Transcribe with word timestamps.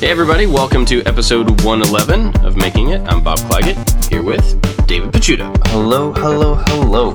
Hey, 0.00 0.10
everybody, 0.10 0.46
welcome 0.46 0.84
to 0.86 1.02
episode 1.06 1.62
111 1.64 2.44
of 2.46 2.56
Making 2.56 2.90
It. 2.90 3.00
I'm 3.08 3.22
Bob 3.22 3.38
Clagett, 3.40 4.08
here 4.08 4.22
with 4.22 4.42
David 4.86 5.10
Picciuto. 5.12 5.54
Hello, 5.68 6.12
hello, 6.12 6.54
hello. 6.54 7.14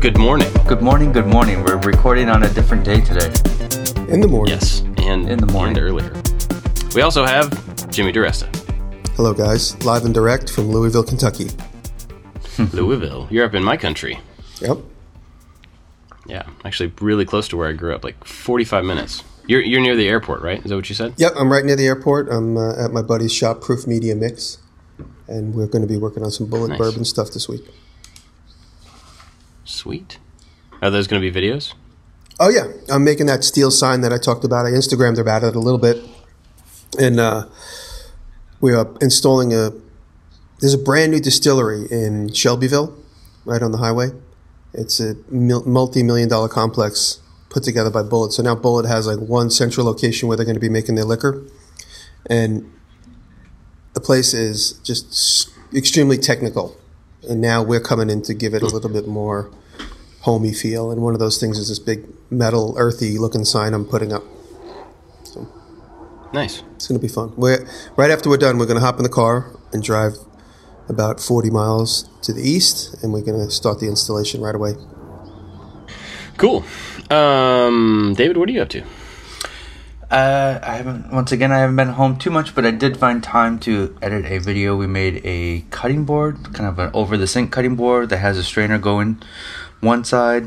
Good 0.00 0.16
morning. 0.16 0.50
Good 0.66 0.80
morning, 0.80 1.12
good 1.12 1.26
morning. 1.26 1.62
We're 1.62 1.76
recording 1.78 2.30
on 2.30 2.44
a 2.44 2.48
different 2.54 2.84
day 2.84 3.00
today. 3.02 3.26
In 4.12 4.20
the 4.20 4.28
morning. 4.28 4.54
Yes, 4.54 4.80
and 4.96 5.28
In 5.28 5.38
the 5.38 5.52
morning. 5.52 5.76
and 5.76 5.84
earlier. 5.86 6.22
We 6.94 7.02
also 7.02 7.26
have 7.26 7.50
Jimmy 7.90 8.12
DiResta, 8.12 8.48
Hello, 9.16 9.34
guys. 9.34 9.82
Live 9.84 10.04
and 10.04 10.14
direct 10.14 10.50
from 10.50 10.68
Louisville, 10.70 11.04
Kentucky. 11.04 11.48
Louisville. 12.72 13.26
You're 13.30 13.44
up 13.44 13.54
in 13.54 13.62
my 13.62 13.76
country. 13.76 14.20
Yep. 14.60 14.78
Yeah, 16.26 16.44
actually, 16.64 16.92
really 17.00 17.24
close 17.26 17.48
to 17.48 17.56
where 17.56 17.68
I 17.68 17.72
grew 17.72 17.94
up, 17.94 18.04
like 18.04 18.22
45 18.24 18.84
minutes. 18.84 19.22
You're 19.48 19.62
you're 19.62 19.80
near 19.80 19.96
the 19.96 20.06
airport, 20.06 20.42
right? 20.42 20.62
Is 20.62 20.68
that 20.68 20.76
what 20.76 20.88
you 20.90 20.94
said? 20.94 21.14
Yep, 21.16 21.32
I'm 21.36 21.50
right 21.50 21.64
near 21.64 21.74
the 21.74 21.86
airport. 21.86 22.28
I'm 22.30 22.58
uh, 22.58 22.84
at 22.84 22.92
my 22.92 23.00
buddy's 23.00 23.32
shop, 23.32 23.62
Proof 23.62 23.86
Media 23.86 24.14
Mix, 24.14 24.58
and 25.26 25.54
we're 25.54 25.66
going 25.66 25.80
to 25.80 25.88
be 25.88 25.96
working 25.96 26.22
on 26.22 26.30
some 26.30 26.48
Bulleit 26.48 26.68
Nice. 26.68 26.78
bourbon 26.78 27.04
stuff 27.06 27.30
this 27.30 27.48
week. 27.48 27.62
Sweet. 29.64 30.18
Are 30.82 30.90
those 30.90 31.06
going 31.06 31.22
to 31.22 31.32
be 31.32 31.40
videos? 31.40 31.72
Oh 32.38 32.50
yeah, 32.50 32.66
I'm 32.90 33.04
making 33.04 33.24
that 33.26 33.42
steel 33.42 33.70
sign 33.70 34.02
that 34.02 34.12
I 34.12 34.18
talked 34.18 34.44
about. 34.44 34.66
I 34.66 34.70
Instagrammed 34.70 35.18
about 35.18 35.42
it 35.42 35.56
a 35.56 35.58
little 35.58 35.80
bit, 35.80 36.04
and 37.00 37.18
uh, 37.18 37.46
we 38.60 38.74
are 38.74 38.94
installing 39.00 39.54
a. 39.54 39.72
There's 40.60 40.74
a 40.74 40.78
brand 40.78 41.12
new 41.12 41.20
distillery 41.20 41.86
in 41.90 42.34
Shelbyville, 42.34 42.94
right 43.46 43.62
on 43.62 43.72
the 43.72 43.78
highway. 43.78 44.10
It's 44.74 45.00
a 45.00 45.14
multi-million 45.30 46.28
dollar 46.28 46.48
complex 46.48 47.20
put 47.50 47.62
together 47.62 47.90
by 47.90 48.02
Bulleit. 48.02 48.32
So 48.32 48.42
now 48.42 48.54
Bulleit 48.54 48.86
has 48.86 49.06
like 49.06 49.18
one 49.18 49.50
central 49.50 49.86
location 49.86 50.28
where 50.28 50.36
they're 50.36 50.46
going 50.46 50.56
to 50.56 50.60
be 50.60 50.68
making 50.68 50.94
their 50.94 51.04
liquor, 51.04 51.44
and 52.26 52.70
the 53.94 54.00
place 54.00 54.34
is 54.34 54.72
just 54.84 55.50
extremely 55.74 56.18
technical. 56.18 56.76
And 57.28 57.40
now 57.40 57.62
we're 57.62 57.80
coming 57.80 58.10
in 58.10 58.22
to 58.22 58.34
give 58.34 58.54
it 58.54 58.62
a 58.62 58.66
little 58.66 58.90
bit 58.90 59.08
more 59.08 59.50
homey 60.20 60.52
feel. 60.52 60.90
And 60.90 61.02
one 61.02 61.14
of 61.14 61.20
those 61.20 61.38
things 61.38 61.58
is 61.58 61.68
this 61.68 61.78
big 61.78 62.06
metal, 62.30 62.74
earthy 62.78 63.18
looking 63.18 63.44
sign 63.44 63.74
I'm 63.74 63.84
putting 63.84 64.12
up. 64.12 64.22
Nice. 66.32 66.62
It's 66.76 66.86
going 66.86 67.00
to 67.00 67.04
be 67.04 67.12
fun. 67.12 67.32
We're, 67.36 67.66
right 67.96 68.10
after 68.10 68.28
we're 68.28 68.36
done, 68.36 68.58
we're 68.58 68.66
going 68.66 68.78
to 68.78 68.84
hop 68.84 68.98
in 68.98 69.02
the 69.02 69.08
car 69.08 69.50
and 69.72 69.82
drive 69.82 70.14
about 70.88 71.20
40 71.20 71.50
miles 71.50 72.08
to 72.22 72.32
the 72.32 72.42
east, 72.42 73.02
and 73.02 73.12
we're 73.12 73.22
going 73.22 73.38
to 73.38 73.50
start 73.50 73.80
the 73.80 73.86
installation 73.86 74.40
right 74.40 74.54
away. 74.54 74.74
Cool. 76.38 76.64
Um, 77.10 78.14
David, 78.16 78.36
what 78.36 78.48
are 78.48 78.52
you 78.52 78.62
up 78.62 78.68
to? 78.68 78.82
Uh, 80.08 80.60
I 80.62 80.76
haven't, 80.76 81.12
once 81.12 81.32
again, 81.32 81.50
I 81.50 81.58
haven't 81.58 81.74
been 81.74 81.88
home 81.88 82.16
too 82.16 82.30
much, 82.30 82.54
but 82.54 82.64
I 82.64 82.70
did 82.70 82.96
find 82.96 83.22
time 83.22 83.58
to 83.60 83.98
edit 84.00 84.24
a 84.24 84.38
video. 84.38 84.76
We 84.76 84.86
made 84.86 85.20
a 85.24 85.64
cutting 85.70 86.04
board, 86.04 86.54
kind 86.54 86.68
of 86.68 86.78
an 86.78 86.90
over 86.94 87.16
the 87.16 87.26
sink 87.26 87.50
cutting 87.50 87.74
board 87.74 88.10
that 88.10 88.18
has 88.18 88.38
a 88.38 88.44
strainer 88.44 88.78
going 88.78 89.20
one 89.80 90.04
side, 90.04 90.44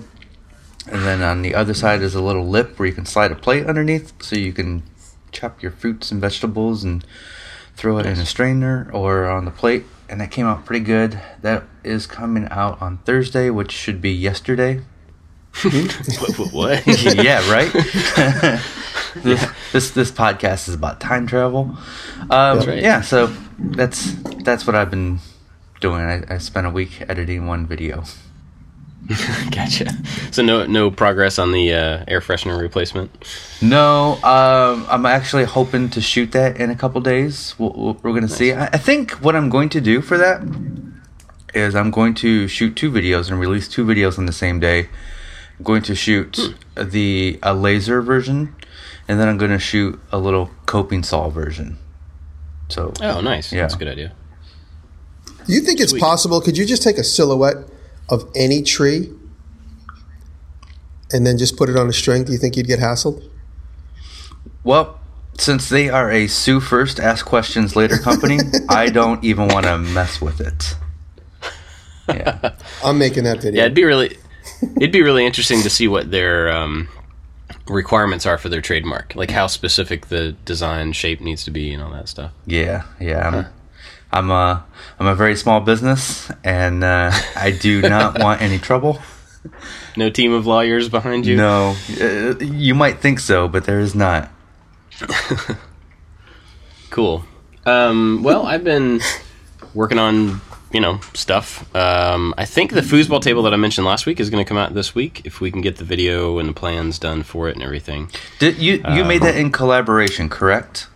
and 0.88 1.04
then 1.04 1.22
on 1.22 1.42
the 1.42 1.54
other 1.54 1.74
side 1.74 2.02
is 2.02 2.16
a 2.16 2.22
little 2.22 2.48
lip 2.48 2.80
where 2.80 2.88
you 2.88 2.94
can 2.94 3.06
slide 3.06 3.32
a 3.32 3.36
plate 3.36 3.68
underneath 3.68 4.14
so 4.24 4.38
you 4.38 4.54
can 4.54 4.84
chop 5.34 5.62
your 5.62 5.72
fruits 5.72 6.10
and 6.10 6.22
vegetables 6.22 6.86
and 6.86 7.06
throw 7.76 7.98
it 7.98 8.06
in 8.06 8.18
a 8.18 8.26
strainer 8.26 8.90
or 8.94 9.26
on 9.26 9.44
the 9.44 9.52
plate. 9.52 9.84
And 10.08 10.22
that 10.22 10.32
came 10.32 10.46
out 10.46 10.66
pretty 10.66 10.86
good. 10.86 11.20
That 11.42 11.64
is 11.84 12.08
coming 12.08 12.48
out 12.50 12.82
on 12.82 13.00
Thursday, 13.00 13.50
which 13.50 13.72
should 13.72 14.02
be 14.02 14.12
yesterday. 14.12 14.82
what? 15.64 16.38
what- 16.40 16.54
what? 16.54 16.88
yeah, 17.16 17.50
right. 17.52 17.72
this, 19.16 19.46
this 19.74 19.92
this 19.92 20.12
podcast 20.12 20.68
is 20.70 20.76
about 20.76 21.00
time 21.00 21.28
travel. 21.28 21.76
Um, 22.22 22.28
That's 22.30 22.68
right. 22.68 22.82
Yeah, 22.82 23.02
so 23.02 23.28
that's 23.60 24.14
that's 24.44 24.66
what 24.66 24.76
I've 24.76 24.90
been 24.90 25.20
doing. 25.82 26.02
I, 26.02 26.24
I 26.36 26.38
spent 26.38 26.68
a 26.68 26.70
week 26.70 27.02
editing 27.10 27.48
one 27.48 27.66
video. 27.68 28.04
gotcha. 29.52 29.90
So 30.32 30.42
no 30.44 30.66
no 30.68 30.90
progress 30.92 31.38
on 31.40 31.52
the 31.52 31.74
uh, 31.74 32.06
air 32.08 32.22
freshener 32.22 32.60
replacement. 32.60 33.10
No, 33.62 34.14
um, 34.24 34.86
I'm 34.90 35.06
actually 35.06 35.44
hoping 35.44 35.90
to 35.90 36.02
shoot 36.02 36.32
that 36.32 36.58
in 36.62 36.70
a 36.70 36.76
couple 36.76 37.02
days. 37.02 37.56
We'll, 37.58 37.74
we'll- 37.76 37.98
we're 38.02 38.14
gonna 38.14 38.28
see. 38.30 38.54
I, 38.54 38.66
I 38.68 38.78
think 38.78 39.12
what 39.14 39.36
I'm 39.36 39.50
going 39.50 39.70
to 39.70 39.82
do 39.82 40.02
for 40.02 40.18
that 40.18 40.42
is 41.54 41.76
I'm 41.76 41.92
going 41.92 42.14
to 42.16 42.48
shoot 42.48 42.76
two 42.78 42.90
videos 42.92 43.30
and 43.30 43.38
release 43.40 43.68
two 43.68 43.86
videos 43.86 44.18
on 44.18 44.26
the 44.28 44.32
same 44.32 44.60
day. 44.62 44.88
I'm 45.62 45.64
going 45.64 45.84
to 45.84 45.94
shoot 45.94 46.40
the 46.76 47.38
a 47.44 47.54
laser 47.54 48.02
version, 48.02 48.56
and 49.08 49.20
then 49.20 49.28
I'm 49.28 49.38
going 49.38 49.52
to 49.52 49.60
shoot 49.60 50.00
a 50.12 50.18
little 50.18 50.50
coping 50.66 51.04
saw 51.04 51.30
version. 51.30 51.78
So 52.70 52.92
Oh, 53.00 53.22
nice. 53.22 53.54
Yeah. 53.54 53.62
That's 53.62 53.76
a 53.76 53.78
good 53.78 53.88
idea. 53.88 54.12
Do 55.46 55.54
you 55.54 55.62
think 55.62 55.80
it's 55.80 55.92
Sweet. 55.92 56.00
possible? 56.02 56.42
Could 56.42 56.58
you 56.58 56.66
just 56.66 56.82
take 56.82 56.98
a 56.98 57.04
silhouette 57.04 57.58
of 58.10 58.28
any 58.36 58.64
tree 58.64 59.12
and 61.14 61.28
then 61.28 61.38
just 61.38 61.58
put 61.58 61.70
it 61.70 61.78
on 61.78 61.88
a 61.88 61.94
string? 61.94 62.24
Do 62.24 62.32
you 62.32 62.40
think 62.40 62.58
you'd 62.58 62.66
get 62.66 62.80
hassled? 62.80 63.24
Well, 64.64 65.00
since 65.38 65.70
they 65.70 65.90
are 65.90 66.10
a 66.10 66.26
sue 66.26 66.60
first, 66.60 67.00
ask 67.00 67.24
questions 67.24 67.76
later 67.76 68.00
company, 68.00 68.40
I 68.70 68.90
don't 68.90 69.24
even 69.24 69.48
want 69.48 69.68
to 69.68 69.78
mess 69.78 70.20
with 70.22 70.42
it. 70.42 70.76
Yeah. 72.10 72.56
I'm 72.84 72.98
making 72.98 73.26
that 73.26 73.44
video. 73.44 73.60
Yeah, 73.60 73.66
it'd 73.66 73.76
be 73.76 73.84
really 73.84 74.18
it'd 74.78 74.92
be 74.92 75.02
really 75.02 75.26
interesting 75.26 75.62
to 75.62 75.70
see 75.70 75.88
what 75.88 76.12
their 76.12 76.52
um, 76.52 76.88
requirements 77.68 78.26
are 78.26 78.38
for 78.38 78.50
their 78.50 78.62
trademark, 78.62 79.16
like 79.16 79.32
how 79.32 79.48
specific 79.48 80.08
the 80.08 80.34
design 80.46 80.94
shape 80.94 81.22
needs 81.22 81.44
to 81.46 81.52
be 81.52 81.74
and 81.74 81.82
all 81.82 81.92
that 81.92 82.10
stuff. 82.10 82.32
Yeah, 82.46 82.84
yeah. 83.00 83.28
I'm, 83.28 83.46
I'm 84.12 84.32
a, 84.32 84.66
I'm 85.00 85.08
a 85.08 85.16
very 85.16 85.36
small 85.36 85.62
business, 85.62 86.32
and 86.44 86.84
uh, 86.84 87.12
I 87.36 87.52
do 87.52 87.82
not 87.82 88.20
want 88.24 88.42
any 88.42 88.60
trouble. 88.60 89.00
No 89.98 90.10
team 90.10 90.34
of 90.34 90.46
lawyers 90.46 90.90
behind 90.90 91.26
you. 91.26 91.36
No, 91.36 91.76
uh, 92.00 92.36
you 92.40 92.76
might 92.76 93.00
think 93.00 93.20
so, 93.20 93.48
but 93.48 93.66
there 93.66 93.80
is 93.80 93.96
not. 93.96 94.32
Cool. 96.92 97.24
Um, 97.66 98.22
well, 98.22 98.46
I've 98.46 98.66
been 98.66 99.00
working 99.74 99.98
on 99.98 100.42
you 100.74 100.80
know 100.80 101.00
stuff. 101.14 101.74
Um, 101.76 102.34
I 102.38 102.46
think 102.46 102.72
the 102.74 102.82
foosball 102.82 103.22
table 103.22 103.44
that 103.44 103.54
I 103.54 103.58
mentioned 103.58 103.86
last 103.86 104.06
week 104.06 104.20
is 104.20 104.30
going 104.30 104.44
to 104.44 104.48
come 104.48 104.58
out 104.58 104.74
this 104.74 104.96
week 104.96 105.22
if 105.26 105.42
we 105.42 105.52
can 105.52 105.62
get 105.62 105.78
the 105.78 105.84
video 105.86 106.40
and 106.40 106.50
the 106.50 106.54
plans 106.54 106.98
done 107.00 107.24
for 107.24 107.50
it 107.50 107.56
and 107.56 107.64
everything. 107.64 108.10
Did 108.40 108.58
you 108.58 108.84
you 108.94 109.04
made 109.06 109.22
that 109.24 109.36
in 109.36 109.52
collaboration, 109.52 110.30
correct? 110.30 110.88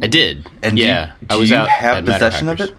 I 0.00 0.06
did. 0.08 0.46
And 0.62 0.76
do 0.76 0.82
you- 0.82 0.88
yeah, 0.88 1.12
do 1.20 1.26
I 1.30 1.36
was 1.36 1.50
you 1.50 1.56
out 1.56 1.68
have 1.68 2.04
possession 2.04 2.48
of 2.48 2.60
it? 2.60 2.74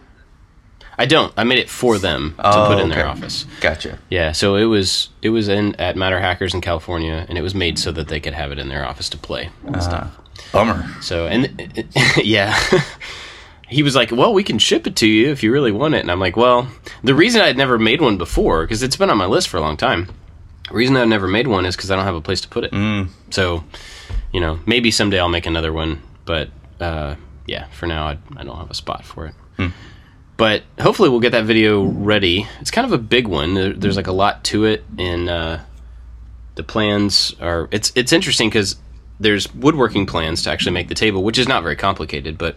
I 0.99 1.05
don't. 1.05 1.31
I 1.37 1.43
made 1.43 1.59
it 1.59 1.69
for 1.69 1.99
them 1.99 2.33
to 2.37 2.47
Oh, 2.59 2.67
put 2.69 2.79
in 2.79 2.89
their 2.89 3.01
okay. 3.01 3.07
office. 3.09 3.45
Gotcha. 3.61 3.99
Yeah, 4.09 4.31
so 4.31 4.55
it 4.55 4.63
was 4.65 5.09
it 5.21 5.29
was 5.29 5.47
in 5.47 5.75
at 5.75 5.95
MatterHackers 5.95 6.53
in 6.55 6.61
California, 6.61 7.23
and 7.29 7.37
it 7.37 7.41
was 7.43 7.53
made 7.53 7.77
so 7.77 7.91
that 7.91 8.07
they 8.07 8.19
could 8.19 8.33
have 8.33 8.51
it 8.51 8.57
in 8.57 8.67
their 8.69 8.83
office 8.83 9.07
to 9.09 9.17
play 9.17 9.49
and 9.65 9.81
stuff. 9.83 10.17
Bummer. 10.51 10.87
So 11.01 11.27
and 11.27 11.69
yeah, 12.17 12.57
he 13.67 13.83
was 13.83 13.95
like, 13.95 14.11
"Well, 14.11 14.33
we 14.33 14.43
can 14.43 14.59
ship 14.59 14.87
it 14.87 14.95
to 14.97 15.07
you 15.07 15.29
if 15.29 15.43
you 15.43 15.51
really 15.51 15.71
want 15.71 15.93
it." 15.95 15.99
And 15.99 16.11
I'm 16.11 16.19
like, 16.19 16.37
"Well, 16.37 16.67
the 17.03 17.15
reason 17.15 17.41
I'd 17.41 17.57
never 17.57 17.77
made 17.77 18.01
one 18.01 18.17
before 18.17 18.63
because 18.63 18.83
it's 18.83 18.95
been 18.95 19.09
on 19.09 19.17
my 19.17 19.25
list 19.25 19.49
for 19.49 19.57
a 19.57 19.61
long 19.61 19.77
time. 19.77 20.09
The 20.69 20.75
reason 20.75 20.97
I've 20.97 21.07
never 21.07 21.27
made 21.27 21.47
one 21.47 21.65
is 21.65 21.75
because 21.75 21.91
I 21.91 21.95
don't 21.95 22.05
have 22.05 22.15
a 22.15 22.21
place 22.21 22.41
to 22.41 22.47
put 22.47 22.65
it. 22.65 22.71
Mm. 22.71 23.09
So, 23.29 23.63
you 24.33 24.41
know, 24.41 24.59
maybe 24.65 24.91
someday 24.91 25.19
I'll 25.19 25.29
make 25.29 25.45
another 25.45 25.71
one, 25.71 26.01
but 26.25 26.49
uh, 26.79 27.15
yeah, 27.45 27.67
for 27.67 27.87
now 27.87 28.07
I, 28.07 28.17
I 28.35 28.43
don't 28.43 28.57
have 28.57 28.71
a 28.71 28.75
spot 28.75 29.05
for 29.05 29.27
it." 29.27 29.35
But 30.37 30.63
hopefully 30.79 31.09
we'll 31.09 31.19
get 31.19 31.31
that 31.31 31.45
video 31.45 31.83
ready. 31.83 32.47
It's 32.61 32.69
kind 32.69 32.85
of 32.85 32.93
a 32.93 32.99
big 32.99 33.27
one. 33.27 33.55
There, 33.55 33.73
there's 33.73 33.97
like 33.97 34.07
a 34.07 34.11
lot 34.11 34.43
to 34.45 34.65
it, 34.65 34.85
and 34.97 35.27
uh, 35.27 35.59
the 36.55 36.63
plans 36.63 37.35
are. 37.41 37.67
It's 37.71 37.91
it's 37.95 38.13
interesting 38.13 38.49
because 38.49 38.77
there's 39.19 39.51
woodworking 39.55 40.05
plans 40.05 40.43
to 40.43 40.51
actually 40.51 40.73
make 40.73 40.89
the 40.89 40.95
table, 40.95 41.23
which 41.23 41.39
is 41.39 41.47
not 41.47 41.63
very 41.63 41.75
complicated, 41.75 42.37
but 42.37 42.55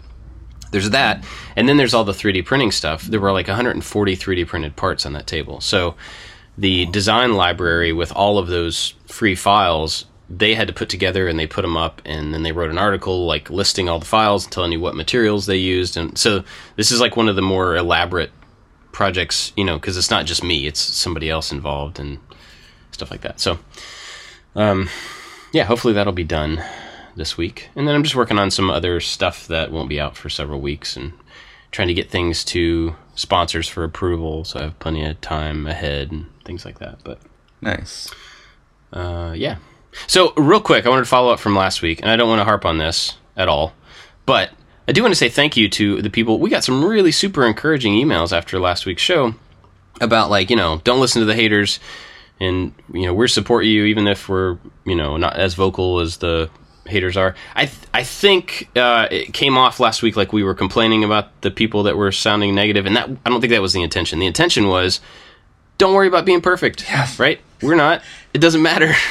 there's 0.71 0.91
that, 0.91 1.25
and 1.57 1.69
then 1.69 1.77
there's 1.77 1.95
all 1.95 2.05
the 2.05 2.13
3D 2.13 2.45
printing 2.45 2.71
stuff. 2.71 3.03
There 3.03 3.21
were 3.21 3.33
like 3.33 3.49
140 3.49 4.17
3D 4.17 4.47
printed 4.47 4.77
parts 4.77 5.05
on 5.05 5.13
that 5.15 5.27
table, 5.27 5.61
so 5.61 5.95
the 6.59 6.87
design 6.87 7.35
library 7.35 7.93
with 7.93 8.13
all 8.13 8.39
of 8.39 8.49
those 8.49 8.95
free 9.07 9.35
files 9.35 10.05
they 10.31 10.55
had 10.55 10.69
to 10.69 10.73
put 10.73 10.89
together 10.89 11.27
and 11.27 11.39
they 11.39 11.47
put 11.47 11.63
them 11.63 11.77
up 11.77 12.01
and 12.05 12.33
then 12.33 12.45
they 12.45 12.53
wrote 12.53 12.71
an 12.71 12.79
article 12.79 13.27
like 13.27 13.51
listing 13.51 13.89
all 13.89 13.99
the 13.99 14.07
files 14.07 14.45
and 14.45 14.53
telling 14.53 14.71
you 14.71 14.79
what 14.79 14.95
materials 14.95 15.47
they 15.47 15.57
used. 15.57 15.97
And 15.97 16.17
so 16.17 16.45
this 16.77 16.93
is 16.93 17.01
like 17.01 17.17
one 17.17 17.29
of 17.29 17.35
the 17.35 17.43
more 17.43 17.75
elaborate 17.75 18.31
projects 18.93 19.53
you 19.57 19.65
know 19.65 19.77
because 19.77 19.97
it's 19.97 20.11
not 20.11 20.27
just 20.27 20.43
me 20.43 20.67
it's 20.67 20.81
somebody 20.81 21.31
else 21.31 21.53
involved 21.53 21.99
and 21.99 22.19
stuff 22.93 23.11
like 23.11 23.23
that. 23.23 23.41
So 23.41 23.59
um 24.55 24.89
yeah 25.53 25.65
hopefully 25.65 25.95
that'll 25.95 26.13
be 26.13 26.25
done 26.25 26.63
this 27.21 27.37
week 27.37 27.69
and 27.77 27.87
then 27.87 27.95
i'm 27.95 28.03
just 28.03 28.17
working 28.17 28.39
on 28.39 28.51
some 28.51 28.69
other 28.71 28.99
stuff 28.99 29.47
that 29.47 29.71
won't 29.71 29.89
be 29.89 30.01
out 30.01 30.17
for 30.17 30.29
several 30.29 30.61
weeks 30.61 30.97
and 30.97 31.13
trying 31.71 31.87
to 31.89 31.95
get 31.95 32.11
things 32.11 32.43
to 32.45 32.97
sponsors 33.15 33.69
for 33.69 33.85
approval 33.85 34.43
so 34.43 34.59
i 34.59 34.63
have 34.65 34.79
plenty 34.81 35.05
of 35.05 35.21
time 35.21 35.67
ahead 35.67 36.11
and 36.11 36.27
things 36.45 36.65
like 36.65 36.79
that 36.81 36.99
but 37.05 37.21
Nice. 37.63 38.11
uh, 38.95 39.35
yeah. 39.37 39.57
So 40.07 40.33
real 40.35 40.61
quick, 40.63 40.87
I 40.87 40.89
wanted 40.89 41.03
to 41.03 41.09
follow 41.11 41.31
up 41.31 41.41
from 41.41 41.55
last 41.55 41.83
week, 41.83 42.01
and 42.01 42.11
I 42.11 42.17
don't 42.17 42.29
want 42.29 42.41
to 42.41 42.45
harp 42.45 42.65
on 42.65 42.79
this 42.79 43.17
at 43.37 43.49
all, 43.49 43.75
But 44.25 44.51
I 44.89 44.93
do 44.93 45.03
want 45.03 45.13
to 45.13 45.17
say 45.19 45.29
thank 45.29 45.57
you 45.59 45.69
to 45.69 46.01
the 46.01 46.09
people. 46.09 46.39
We 46.39 46.49
got 46.49 46.65
some 46.65 46.83
really 46.85 47.13
super 47.13 47.45
encouraging 47.47 47.93
emails 47.93 48.33
after 48.35 48.59
last 48.59 48.87
week's 48.87 49.03
show 49.03 49.35
about 50.01 50.31
like 50.31 50.49
you 50.49 50.57
know 50.57 50.81
don't 50.85 51.01
listen 51.01 51.21
to 51.21 51.27
the 51.27 51.35
haters 51.35 51.79
and 52.41 52.73
you 52.95 53.05
know 53.05 53.13
we 53.13 53.29
support 53.29 53.67
you 53.67 53.85
even 53.85 54.07
if 54.09 54.29
we're 54.29 54.57
you 54.87 54.95
know 54.95 55.19
not 55.19 55.37
as 55.37 55.53
vocal 55.55 56.01
as 56.01 56.17
the 56.17 56.49
haters 56.91 57.17
are. 57.17 57.35
I 57.55 57.67
th- 57.67 57.79
i 57.95 58.03
think 58.03 58.69
uh, 58.77 59.09
it 59.11 59.33
came 59.33 59.57
off 59.57 59.81
last 59.81 60.03
week 60.03 60.17
like 60.17 60.33
we 60.33 60.43
were 60.43 60.55
complaining 60.55 61.03
about 61.05 61.41
the 61.41 61.51
people 61.51 61.83
that 61.85 61.97
were 61.97 62.13
sounding 62.13 62.55
negative 62.55 62.87
and 62.87 62.95
that 62.97 63.09
i 63.25 63.31
don't 63.31 63.41
think 63.41 63.51
that 63.53 63.63
was 63.63 63.73
the 63.73 63.83
intention. 63.83 64.19
The 64.19 64.27
intention 64.27 64.69
was 64.69 65.01
don't 65.79 65.95
worry 65.95 66.09
about 66.09 66.25
being 66.27 66.41
perfect 66.43 66.85
Yes. 66.89 67.19
right? 67.19 67.41
We're 67.63 67.75
not. 67.77 68.03
It 68.35 68.39
doesn't 68.41 68.63
matter. 68.63 68.93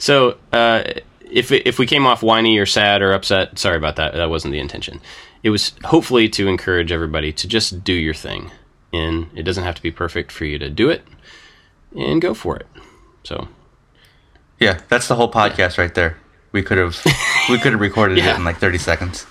So 0.00 0.38
uh, 0.50 0.82
if 1.30 1.52
if 1.52 1.78
we 1.78 1.86
came 1.86 2.06
off 2.06 2.22
whiny 2.22 2.56
or 2.56 2.64
sad 2.64 3.02
or 3.02 3.12
upset 3.12 3.58
sorry 3.58 3.76
about 3.76 3.96
that. 3.96 4.14
That 4.14 4.30
wasn't 4.30 4.52
the 4.52 4.58
intention. 4.58 4.98
It 5.42 5.50
was 5.50 5.72
hopefully 5.84 6.26
to 6.30 6.48
encourage 6.48 6.90
everybody 6.90 7.34
to 7.34 7.46
just 7.46 7.84
do 7.84 7.92
your 7.92 8.14
thing 8.14 8.50
and 8.94 9.28
it 9.36 9.42
doesn't 9.42 9.62
have 9.64 9.74
to 9.74 9.82
be 9.82 9.90
perfect 9.90 10.32
for 10.32 10.46
you 10.46 10.58
to 10.58 10.70
do 10.70 10.88
it 10.88 11.02
and 11.94 12.22
go 12.22 12.32
for 12.32 12.56
it. 12.56 12.66
So. 13.24 13.48
Yeah, 14.58 14.80
that's 14.88 15.06
the 15.06 15.16
whole 15.16 15.30
podcast 15.30 15.76
right 15.76 15.94
there. 15.94 16.16
We 16.52 16.62
could 16.62 16.78
have 16.78 17.00
we 17.48 17.58
could 17.58 17.72
have 17.72 17.80
recorded 17.80 18.18
Yeah. 18.24 18.32
it 18.34 18.36
in 18.36 18.44
like 18.44 18.58
30 18.58 18.78
seconds. 18.78 19.26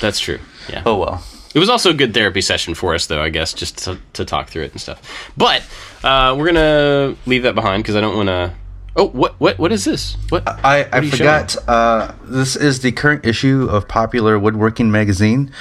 that's 0.00 0.18
true 0.20 0.38
yeah 0.68 0.82
Oh 0.86 0.96
well. 0.96 1.24
It 1.54 1.60
was 1.60 1.68
also 1.68 1.90
a 1.90 1.94
good 1.94 2.12
therapy 2.14 2.40
session 2.40 2.74
for 2.74 2.96
us, 2.96 3.06
though, 3.06 3.22
I 3.22 3.28
guess, 3.28 3.52
just 3.54 3.78
to, 3.84 3.96
to 4.14 4.24
talk 4.24 4.48
through 4.48 4.62
it 4.64 4.72
and 4.72 4.80
stuff. 4.80 5.00
But 5.36 5.62
uh, 6.02 6.34
we're 6.36 6.46
gonna 6.46 7.14
leave 7.26 7.44
that 7.44 7.54
behind 7.54 7.84
because 7.84 7.94
I 7.94 8.00
don't 8.00 8.16
want 8.16 8.28
to. 8.28 8.52
Oh, 8.96 9.06
what 9.10 9.38
what 9.38 9.56
what 9.60 9.70
is 9.70 9.84
this? 9.84 10.16
What 10.30 10.42
I, 10.48 10.82
I 10.82 10.88
are 10.98 11.02
you 11.04 11.12
forgot. 11.12 11.56
Uh, 11.68 12.12
this 12.24 12.56
is 12.56 12.80
the 12.80 12.90
current 12.90 13.24
issue 13.24 13.68
of 13.70 13.86
Popular 13.86 14.36
Woodworking 14.36 14.90
Magazine, 14.90 15.52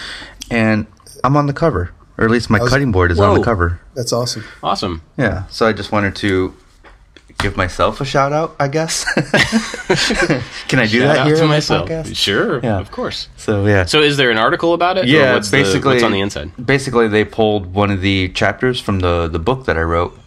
and 0.50 0.88
I'm 1.24 1.38
on 1.38 1.46
the 1.46 1.54
cover, 1.54 1.92
or 2.18 2.26
at 2.26 2.32
least 2.32 2.50
my 2.50 2.60
was- 2.60 2.72
cutting 2.72 2.92
board 2.92 3.12
is 3.12 3.20
on 3.20 3.38
the 3.38 3.44
cover. 3.44 3.80
That's 3.94 4.12
awesome. 4.14 4.46
awesome? 4.64 5.04
Yeah, 5.16 5.46
so 5.50 5.68
I 5.68 5.74
just 5.74 5.92
wanted 5.92 6.16
to 6.16 6.56
give 7.40 7.58
myself 7.58 8.00
a 8.02 8.06
shout 8.06 8.32
out. 8.34 8.56
I 8.60 8.68
guess. 8.68 9.04
Can 10.68 10.80
I 10.80 10.88
do 10.88 11.00
Shout 11.02 11.16
that 11.16 11.26
here 11.28 11.36
to 11.38 11.48
myself. 11.48 11.90
podcast? 11.90 12.16
Sure, 12.16 12.60
Yeah. 12.64 12.80
of 12.80 12.92
course. 12.92 13.28
So 13.38 13.66
yeah. 13.66 13.86
So, 13.86 14.02
is 14.02 14.18
there 14.18 14.32
an 14.32 14.38
article 14.38 14.74
about 14.74 14.98
it? 14.98 15.08
yeah, 15.08 15.34
what's 15.34 15.50
the- 15.52 15.58
basically, 15.58 15.94
what's 15.96 16.04
on 16.04 16.12
the 16.12 16.20
inside? 16.22 16.52
Basically, 16.64 17.08
they 17.08 17.26
pulled 17.26 17.74
one 17.74 17.92
of 17.92 18.02
the 18.02 18.30
chapters 18.30 18.80
from 18.80 19.00
the 19.00 19.28
the 19.28 19.40
book 19.40 19.66
that 19.66 19.78
I 19.78 19.82
wrote 19.82 20.18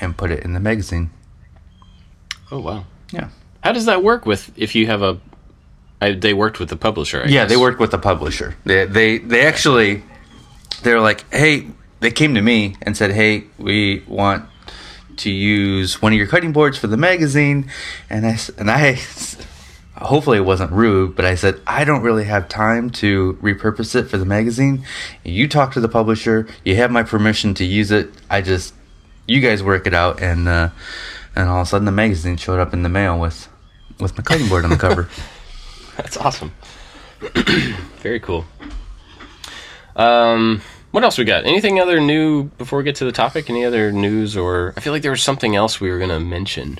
and 0.00 0.16
put 0.16 0.30
it 0.30 0.42
in 0.44 0.52
the 0.54 0.60
magazine. 0.60 1.10
Oh 2.50 2.60
wow. 2.60 2.84
Yeah. 3.12 3.28
How 3.62 3.72
does 3.72 3.84
that 3.86 4.02
work 4.02 4.24
with 4.26 4.50
if 4.56 4.74
you 4.74 4.86
have 4.86 5.02
a? 5.02 5.18
I, 6.00 6.12
they 6.12 6.32
worked 6.32 6.60
with 6.60 6.68
the 6.68 6.76
publisher. 6.76 7.20
I 7.22 7.24
Yeah, 7.24 7.42
guess. 7.42 7.50
they 7.50 7.56
worked 7.56 7.80
with 7.80 7.90
the 7.90 7.98
publisher. 7.98 8.56
They 8.64 8.86
they 8.86 9.18
they 9.18 9.46
actually 9.46 10.02
they 10.82 10.94
were 10.94 11.00
like, 11.00 11.24
"Hey," 11.32 11.66
they 12.00 12.10
came 12.10 12.34
to 12.36 12.40
me 12.42 12.76
and 12.82 12.96
said, 12.96 13.10
"Hey, 13.10 13.44
we 13.58 14.04
want 14.06 14.44
to 15.18 15.30
use 15.30 16.00
one 16.02 16.12
of 16.12 16.18
your 16.18 16.26
cutting 16.26 16.52
boards 16.52 16.78
for 16.78 16.86
the 16.86 16.96
magazine." 16.96 17.70
And 18.08 18.26
I 18.26 18.38
and 18.56 18.70
I 18.70 18.98
hopefully 19.96 20.38
it 20.38 20.44
wasn't 20.44 20.72
rude, 20.72 21.16
but 21.16 21.24
I 21.24 21.34
said, 21.34 21.60
"I 21.66 21.84
don't 21.84 22.02
really 22.02 22.24
have 22.24 22.48
time 22.48 22.90
to 22.90 23.38
repurpose 23.42 23.94
it 23.94 24.04
for 24.04 24.18
the 24.18 24.24
magazine. 24.24 24.84
You 25.24 25.48
talk 25.48 25.72
to 25.72 25.80
the 25.80 25.88
publisher. 25.88 26.46
You 26.64 26.76
have 26.76 26.90
my 26.90 27.02
permission 27.02 27.54
to 27.54 27.64
use 27.64 27.90
it. 27.90 28.10
I 28.30 28.40
just 28.40 28.74
you 29.26 29.40
guys 29.40 29.62
work 29.62 29.86
it 29.86 29.94
out." 29.94 30.22
And 30.22 30.48
uh 30.48 30.70
and 31.36 31.48
all 31.48 31.60
of 31.60 31.66
a 31.66 31.70
sudden 31.70 31.84
the 31.84 31.92
magazine 31.92 32.36
showed 32.36 32.60
up 32.60 32.72
in 32.72 32.82
the 32.82 32.88
mail 32.88 33.18
with 33.18 33.48
with 34.00 34.16
my 34.16 34.22
cutting 34.22 34.48
board 34.48 34.64
on 34.64 34.70
the 34.70 34.76
cover. 34.76 35.08
That's 35.96 36.16
awesome. 36.16 36.52
Very 38.00 38.20
cool. 38.20 38.44
Um, 39.96 40.62
what 40.90 41.04
else 41.04 41.18
we 41.18 41.24
got? 41.24 41.44
Anything 41.46 41.78
other 41.80 42.00
new 42.00 42.44
before 42.58 42.78
we 42.78 42.84
get 42.84 42.96
to 42.96 43.04
the 43.04 43.12
topic? 43.12 43.48
Any 43.50 43.64
other 43.64 43.92
news 43.92 44.36
or 44.36 44.74
I 44.76 44.80
feel 44.80 44.92
like 44.92 45.02
there 45.02 45.10
was 45.10 45.22
something 45.22 45.54
else 45.56 45.80
we 45.80 45.90
were 45.90 45.98
gonna 45.98 46.20
mention. 46.20 46.78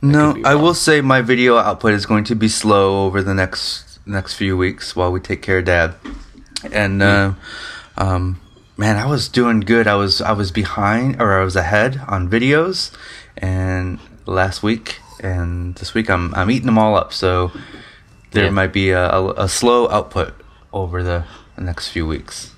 No, 0.00 0.36
I 0.44 0.56
will 0.56 0.74
say 0.74 1.00
my 1.00 1.20
video 1.22 1.56
output 1.58 1.92
is 1.94 2.06
going 2.06 2.24
to 2.24 2.34
be 2.34 2.48
slow 2.48 3.06
over 3.06 3.22
the 3.22 3.34
next 3.34 4.00
next 4.04 4.34
few 4.34 4.56
weeks 4.56 4.96
while 4.96 5.12
we 5.12 5.20
take 5.20 5.42
care 5.42 5.58
of 5.58 5.64
Dad. 5.66 5.94
And 6.72 7.02
uh, 7.02 7.34
um, 7.96 8.40
man, 8.76 8.96
I 8.96 9.06
was 9.06 9.28
doing 9.28 9.60
good. 9.60 9.86
I 9.86 9.94
was 9.94 10.20
I 10.20 10.32
was 10.32 10.50
behind 10.50 11.20
or 11.22 11.38
I 11.40 11.44
was 11.44 11.54
ahead 11.54 12.00
on 12.08 12.28
videos, 12.28 12.90
and 13.36 14.00
last 14.26 14.62
week 14.62 14.98
and 15.20 15.74
this 15.76 15.94
week 15.94 16.10
I'm 16.10 16.34
I'm 16.34 16.50
eating 16.50 16.66
them 16.66 16.78
all 16.78 16.96
up. 16.96 17.12
So 17.12 17.52
there 18.32 18.44
Yeah. 18.46 18.50
might 18.50 18.72
be 18.72 18.90
a, 18.90 19.08
a, 19.08 19.44
a 19.44 19.48
slow 19.48 19.88
output 19.88 20.34
over 20.72 21.02
the, 21.04 21.24
the 21.54 21.62
next 21.62 21.90
few 21.90 22.06
weeks. 22.06 22.54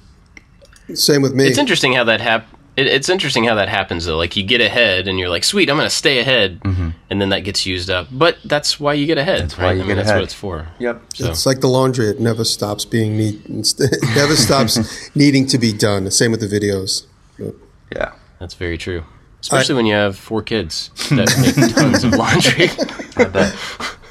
Same 0.92 1.22
with 1.22 1.34
me. 1.34 1.46
It's 1.46 1.58
interesting 1.58 1.94
how 1.94 2.04
that 2.04 2.20
hap- 2.20 2.46
it, 2.76 2.86
It's 2.88 3.08
interesting 3.08 3.44
how 3.44 3.54
that 3.54 3.68
happens 3.68 4.04
though. 4.04 4.16
Like 4.16 4.36
you 4.36 4.42
get 4.42 4.60
ahead 4.60 5.06
and 5.08 5.18
you're 5.18 5.28
like, 5.28 5.44
"Sweet, 5.44 5.70
I'm 5.70 5.76
gonna 5.76 5.88
stay 5.88 6.18
ahead," 6.18 6.60
and 6.64 7.20
then 7.22 7.28
that 7.30 7.40
gets 7.40 7.64
used 7.64 7.88
up. 7.88 8.08
But 8.10 8.38
that's 8.44 8.78
why 8.80 8.94
you 8.94 9.06
get 9.06 9.16
ahead. 9.16 9.36
Mm-hmm. 9.38 9.48
That's 9.48 9.58
why 9.58 9.72
you 9.72 9.82
I 9.82 9.86
mean, 9.86 9.86
get 9.88 9.94
that's 9.96 10.08
ahead. 10.08 10.18
what 10.20 10.24
it's 10.24 10.34
for. 10.34 10.68
Yep. 10.80 11.02
So 11.14 11.30
It's 11.30 11.46
like 11.46 11.60
the 11.60 11.68
laundry; 11.68 12.06
it 12.08 12.20
never 12.20 12.44
stops 12.44 12.84
being 12.84 13.16
neat. 13.16 13.40
It 13.48 14.02
never 14.16 14.34
stops 14.36 14.74
needing 15.14 15.46
to 15.46 15.58
be 15.58 15.72
done. 15.72 16.10
Same 16.10 16.32
with 16.32 16.40
the 16.40 16.48
videos. 16.48 17.06
Yeah. 17.94 18.12
that's 18.40 18.54
very 18.54 18.76
true. 18.76 19.04
Especially 19.40 19.74
when 19.76 19.86
you 19.86 19.94
have 19.94 20.16
four 20.18 20.42
kids 20.42 20.90
that 21.10 21.28
make 21.40 21.74
tons 21.76 22.02
of 22.02 22.12
laundry. 22.14 22.68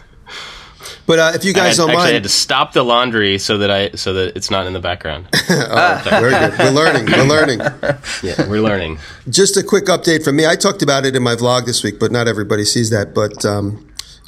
I. 1.03 1.05
But 1.05 1.19
uh, 1.19 1.31
if 1.35 1.43
you 1.43 1.51
I 1.51 1.53
guys 1.53 1.77
had, 1.77 1.83
don't 1.83 1.89
actually 1.89 2.03
mind, 2.03 2.13
had 2.13 2.23
to 2.23 2.29
stop 2.29 2.73
the 2.73 2.83
laundry 2.83 3.37
so 3.37 3.57
that 3.59 3.69
I 3.69 3.91
so 3.91 4.13
that 4.13 4.35
it's 4.35 4.49
not 4.49 4.65
in 4.65 4.73
the 4.73 4.79
background. 4.79 5.27
very 5.47 6.31
good. 6.31 6.57
We're 6.59 6.71
learning. 6.71 7.05
We're 7.05 7.23
learning. 7.23 7.59
yeah, 8.23 8.47
we're 8.49 8.61
learning. 8.61 8.99
Just 9.29 9.57
a 9.57 9.63
quick 9.63 9.85
update 9.85 10.23
from 10.23 10.35
me. 10.35 10.45
I 10.45 10.55
talked 10.55 10.81
about 10.81 11.05
it 11.05 11.15
in 11.15 11.23
my 11.23 11.35
vlog 11.35 11.65
this 11.65 11.83
week, 11.83 11.99
but 11.99 12.11
not 12.11 12.27
everybody 12.27 12.63
sees 12.65 12.89
that. 12.89 13.13
But 13.13 13.33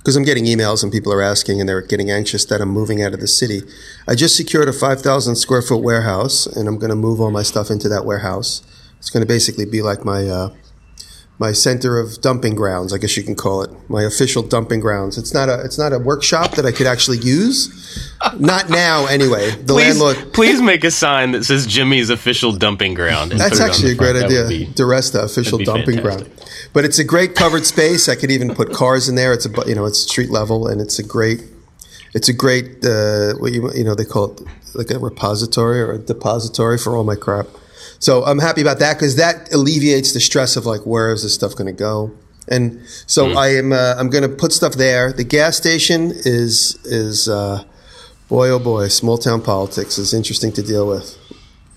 because 0.05 0.15
I'm 0.15 0.23
getting 0.23 0.45
emails 0.45 0.83
and 0.83 0.91
people 0.91 1.11
are 1.11 1.21
asking 1.21 1.59
and 1.59 1.67
they're 1.67 1.81
getting 1.81 2.11
anxious 2.11 2.45
that 2.45 2.61
I'm 2.61 2.69
moving 2.69 3.01
out 3.01 3.13
of 3.13 3.21
the 3.21 3.27
city, 3.27 3.61
I 4.07 4.15
just 4.15 4.35
secured 4.35 4.69
a 4.69 4.73
5,000 4.73 5.35
square 5.35 5.61
foot 5.63 5.81
warehouse, 5.81 6.45
and 6.45 6.67
I'm 6.67 6.77
going 6.77 6.91
to 6.91 6.95
move 6.95 7.19
all 7.19 7.31
my 7.31 7.41
stuff 7.41 7.71
into 7.71 7.89
that 7.89 8.05
warehouse. 8.05 8.61
It's 8.99 9.09
going 9.09 9.21
to 9.21 9.27
basically 9.27 9.65
be 9.65 9.81
like 9.81 10.05
my 10.05 10.27
uh, 10.27 10.49
my 11.37 11.51
center 11.51 11.99
of 11.99 12.21
dumping 12.21 12.55
grounds, 12.55 12.93
I 12.93 12.97
guess 12.97 13.17
you 13.17 13.23
can 13.23 13.35
call 13.35 13.61
it, 13.61 13.69
my 13.89 14.03
official 14.03 14.41
dumping 14.41 14.79
grounds. 14.79 15.17
It's 15.17 15.33
not 15.33 15.49
a 15.49 15.61
it's 15.65 15.77
not 15.77 15.91
a 15.91 15.99
workshop 15.99 16.51
that 16.55 16.65
I 16.65 16.71
could 16.71 16.87
actually 16.87 17.17
use. 17.17 17.69
Not 18.39 18.69
now, 18.69 19.05
anyway. 19.07 19.51
The 19.51 19.73
Please, 19.73 19.99
landlord. 19.99 20.33
please 20.33 20.61
make 20.61 20.83
a 20.83 20.91
sign 20.91 21.31
that 21.31 21.43
says 21.43 21.67
Jimmy's 21.67 22.09
official 22.09 22.51
dumping 22.53 22.93
ground. 22.93 23.31
That's 23.33 23.51
put 23.51 23.59
it 23.59 23.63
on 23.63 23.69
actually 23.69 23.91
a 23.91 23.95
great 23.95 24.15
idea. 24.15 24.47
be- 24.47 24.65
DiResta, 24.67 25.23
official 25.23 25.59
dumping 25.59 25.97
fantastic. 25.97 26.27
ground. 26.35 26.49
But 26.73 26.85
it's 26.85 26.99
a 26.99 27.03
great 27.03 27.35
covered 27.35 27.65
space. 27.65 28.07
I 28.09 28.15
could 28.15 28.31
even 28.31 28.55
put 28.55 28.71
cars 28.73 29.07
in 29.09 29.15
there. 29.15 29.33
It's 29.33 29.45
a 29.45 29.49
you 29.67 29.75
know 29.75 29.85
it's 29.85 29.99
street 29.99 30.29
level 30.29 30.67
and 30.67 30.79
it's 30.81 30.99
a 30.99 31.03
great 31.03 31.41
it's 32.13 32.29
a 32.29 32.33
great 32.33 32.83
uh, 32.85 33.33
what 33.39 33.51
you 33.51 33.69
you 33.73 33.83
know 33.83 33.93
they 33.95 34.05
call 34.05 34.31
it 34.31 34.41
like 34.73 34.89
a 34.89 34.99
repository 34.99 35.81
or 35.81 35.91
a 35.93 35.99
depository 35.99 36.77
for 36.77 36.95
all 36.95 37.03
my 37.03 37.15
crap. 37.15 37.47
So 38.05 38.23
I'm 38.23 38.37
happy 38.37 38.61
about 38.61 38.77
that 38.79 38.97
because 38.99 39.15
that 39.15 39.51
alleviates 39.51 40.13
the 40.13 40.19
stress 40.19 40.57
of 40.57 40.67
like 40.67 40.81
where 40.81 41.11
is 41.11 41.23
this 41.23 41.33
stuff 41.33 41.55
going 41.55 41.65
to 41.75 41.79
go. 41.89 42.11
And 42.47 42.79
so 43.07 43.25
Mm-hmm. 43.25 43.37
I 43.37 43.47
am 43.47 43.73
uh, 43.73 43.95
I'm 43.97 44.11
going 44.11 44.21
to 44.29 44.35
put 44.43 44.51
stuff 44.53 44.73
there. 44.73 45.11
The 45.11 45.23
gas 45.23 45.57
station 45.57 46.11
is 46.13 46.77
is 46.85 47.27
uh, 47.27 47.63
boy 48.29 48.49
oh 48.49 48.59
boy 48.59 48.89
small 48.89 49.17
town 49.17 49.41
politics 49.41 49.97
is 49.97 50.13
interesting 50.13 50.51
to 50.53 50.61
deal 50.61 50.87
with. 50.87 51.17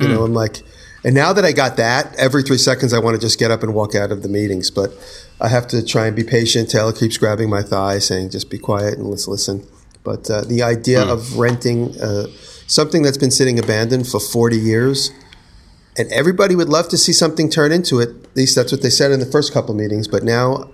You 0.01 0.09
know, 0.09 0.23
I'm 0.23 0.35
like, 0.35 0.63
and 1.03 1.15
now 1.15 1.33
that 1.33 1.47
I 1.47 1.53
got 1.53 1.79
that, 1.79 2.15
every 2.19 2.43
three 2.43 2.59
seconds 2.59 2.93
I 2.93 2.99
want 2.99 3.15
to 3.15 3.21
just 3.21 3.39
get 3.39 3.51
up 3.51 3.63
and 3.63 3.73
walk 3.75 3.95
out 3.95 4.13
of 4.13 4.23
the 4.23 4.29
meetings. 4.29 4.71
But 4.71 4.91
I 5.41 5.49
have 5.49 5.67
to 5.69 5.83
try 5.83 6.07
and 6.09 6.15
be 6.15 6.25
patient. 6.25 6.69
Taylor 6.69 6.93
keeps 6.93 7.17
grabbing 7.17 7.49
my 7.49 7.63
thigh, 7.63 8.01
saying, 8.01 8.31
"Just 8.31 8.51
be 8.51 8.59
quiet 8.59 8.99
and 8.99 9.09
let's 9.09 9.27
listen." 9.27 9.67
But 10.05 10.31
uh, 10.31 10.43
the 10.43 10.63
idea 10.63 11.03
of 11.03 11.39
renting 11.39 11.99
uh, 11.99 12.27
something 12.67 13.03
that's 13.03 13.17
been 13.17 13.31
sitting 13.31 13.59
abandoned 13.59 14.07
for 14.07 14.21
40 14.21 14.59
years, 14.59 15.11
and 15.99 16.11
everybody 16.13 16.55
would 16.55 16.69
love 16.69 16.89
to 16.91 16.97
see 16.97 17.13
something 17.13 17.51
turn 17.51 17.73
into 17.73 17.99
it. 18.01 18.09
At 18.09 18.37
least 18.37 18.55
that's 18.55 18.73
what 18.73 18.83
they 18.83 18.91
said 18.91 19.11
in 19.11 19.21
the 19.21 19.27
first 19.27 19.53
couple 19.53 19.75
meetings. 19.75 20.07
But 20.09 20.23
now, 20.23 20.71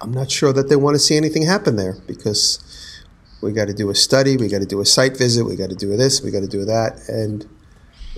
I'm 0.00 0.12
not 0.12 0.30
sure 0.30 0.52
that 0.52 0.68
they 0.68 0.76
want 0.76 0.96
to 0.96 0.98
see 0.98 1.16
anything 1.16 1.46
happen 1.46 1.76
there 1.76 1.96
because 2.06 2.58
we 3.42 3.52
got 3.52 3.68
to 3.68 3.74
do 3.74 3.88
a 3.90 3.94
study, 3.94 4.36
we 4.36 4.48
got 4.48 4.60
to 4.60 4.66
do 4.66 4.80
a 4.80 4.86
site 4.86 5.16
visit, 5.16 5.44
we 5.44 5.56
got 5.56 5.70
to 5.70 5.76
do 5.76 5.96
this, 5.96 6.22
we 6.22 6.30
got 6.30 6.40
to 6.40 6.48
do 6.48 6.64
that, 6.64 7.00
and 7.08 7.48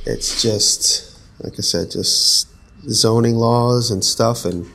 it's 0.07 0.43
just 0.43 1.13
like 1.43 1.55
I 1.59 1.63
said, 1.63 1.91
just 1.91 2.49
zoning 2.89 3.37
laws 3.37 3.91
and 3.91 4.05
stuff, 4.05 4.45
and 4.45 4.67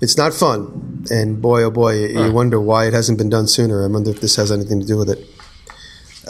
it's 0.00 0.16
not 0.16 0.34
fun. 0.34 1.04
And 1.10 1.40
boy, 1.40 1.62
oh 1.62 1.70
boy, 1.70 1.94
you, 1.94 2.24
you 2.24 2.32
wonder 2.32 2.60
why 2.60 2.86
it 2.86 2.92
hasn't 2.92 3.18
been 3.18 3.30
done 3.30 3.48
sooner. 3.48 3.84
I 3.84 3.86
wonder 3.88 4.10
if 4.10 4.20
this 4.20 4.36
has 4.36 4.52
anything 4.52 4.80
to 4.80 4.86
do 4.86 4.98
with 4.98 5.10
it. 5.10 5.26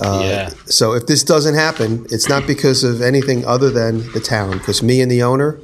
Yeah. 0.02 0.50
So 0.66 0.92
if 0.92 1.06
this 1.06 1.22
doesn't 1.22 1.54
happen, 1.54 2.06
it's 2.10 2.28
not 2.28 2.46
because 2.46 2.84
of 2.84 3.00
anything 3.00 3.44
other 3.46 3.70
than 3.70 4.10
the 4.12 4.20
town. 4.20 4.58
Because 4.58 4.82
me 4.82 5.00
and 5.00 5.10
the 5.10 5.22
owner 5.22 5.58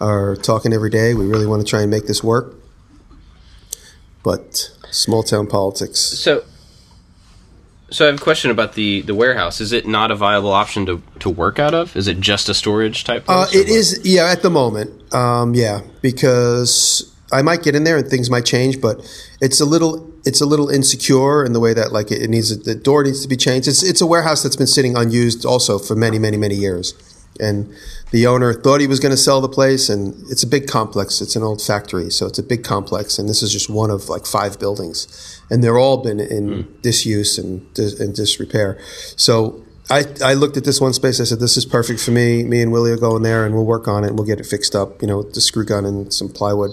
are 0.00 0.36
talking 0.36 0.72
every 0.72 0.90
day. 0.90 1.14
We 1.14 1.26
really 1.26 1.46
want 1.46 1.62
to 1.62 1.68
try 1.68 1.82
and 1.82 1.90
make 1.90 2.06
this 2.06 2.22
work. 2.22 2.54
But 4.22 4.70
small 4.90 5.22
town 5.22 5.46
politics. 5.48 6.00
So, 6.00 6.44
So 7.90 8.04
I 8.04 8.06
have 8.06 8.20
a 8.20 8.22
question 8.22 8.50
about 8.50 8.74
the 8.74 9.02
the 9.02 9.14
warehouse. 9.14 9.60
Is 9.60 9.72
it 9.72 9.86
not 9.86 10.10
a 10.10 10.14
viable 10.14 10.52
option 10.52 10.86
to 10.86 11.02
to 11.18 11.28
work 11.28 11.58
out 11.58 11.74
of? 11.74 11.96
Is 11.96 12.06
it 12.08 12.20
just 12.20 12.48
a 12.48 12.54
storage 12.54 13.04
type? 13.04 13.24
Uh, 13.28 13.44
place, 13.46 13.54
or 13.54 13.58
it 13.58 13.68
is, 13.68 14.00
yeah, 14.04 14.30
at 14.30 14.42
the 14.42 14.50
moment. 14.50 15.12
Um, 15.12 15.54
yeah, 15.54 15.82
because 16.00 17.11
I 17.32 17.42
might 17.42 17.62
get 17.62 17.74
in 17.74 17.84
there 17.84 17.96
and 17.96 18.06
things 18.06 18.30
might 18.30 18.44
change, 18.44 18.80
but 18.80 19.00
it's 19.40 19.60
a 19.60 19.64
little, 19.64 20.12
it's 20.24 20.40
a 20.40 20.46
little 20.46 20.68
insecure 20.68 21.44
in 21.44 21.52
the 21.52 21.60
way 21.60 21.72
that 21.74 21.92
like 21.92 22.10
it, 22.10 22.22
it 22.22 22.30
needs 22.30 22.56
the 22.64 22.74
door 22.74 23.04
needs 23.04 23.22
to 23.22 23.28
be 23.28 23.36
changed. 23.36 23.68
It's 23.68 23.82
it's 23.82 24.00
a 24.00 24.06
warehouse 24.06 24.42
that's 24.42 24.56
been 24.56 24.66
sitting 24.66 24.96
unused 24.96 25.44
also 25.44 25.78
for 25.78 25.96
many, 25.96 26.18
many, 26.18 26.36
many 26.36 26.54
years, 26.54 26.94
and 27.40 27.74
the 28.10 28.26
owner 28.26 28.52
thought 28.52 28.80
he 28.80 28.86
was 28.86 29.00
going 29.00 29.10
to 29.10 29.16
sell 29.16 29.40
the 29.40 29.48
place, 29.48 29.88
and 29.88 30.14
it's 30.30 30.42
a 30.42 30.46
big 30.46 30.68
complex. 30.68 31.20
It's 31.20 31.34
an 31.34 31.42
old 31.42 31.62
factory, 31.62 32.10
so 32.10 32.26
it's 32.26 32.38
a 32.38 32.42
big 32.42 32.62
complex, 32.62 33.18
and 33.18 33.28
this 33.28 33.42
is 33.42 33.52
just 33.52 33.70
one 33.70 33.90
of 33.90 34.08
like 34.08 34.26
five 34.26 34.58
buildings, 34.58 35.40
and 35.50 35.64
they're 35.64 35.78
all 35.78 35.98
been 35.98 36.20
in 36.20 36.62
hmm. 36.62 36.80
disuse 36.82 37.38
and 37.38 37.72
dis- 37.74 37.98
and 37.98 38.14
disrepair. 38.14 38.78
So 39.16 39.64
I, 39.90 40.04
I 40.24 40.34
looked 40.34 40.56
at 40.56 40.64
this 40.64 40.80
one 40.80 40.92
space. 40.92 41.20
I 41.20 41.24
said, 41.24 41.40
"This 41.40 41.56
is 41.56 41.66
perfect 41.66 42.00
for 42.00 42.12
me. 42.12 42.44
Me 42.44 42.62
and 42.62 42.70
Willie 42.70 42.92
are 42.92 42.96
going 42.96 43.22
there, 43.22 43.44
and 43.44 43.54
we'll 43.54 43.66
work 43.66 43.88
on 43.88 44.04
it. 44.04 44.08
and 44.08 44.18
We'll 44.18 44.26
get 44.26 44.38
it 44.38 44.46
fixed 44.46 44.74
up. 44.74 45.02
You 45.02 45.08
know, 45.08 45.18
with 45.18 45.34
the 45.34 45.40
screw 45.40 45.64
gun 45.64 45.84
and 45.84 46.12
some 46.12 46.28
plywood, 46.28 46.70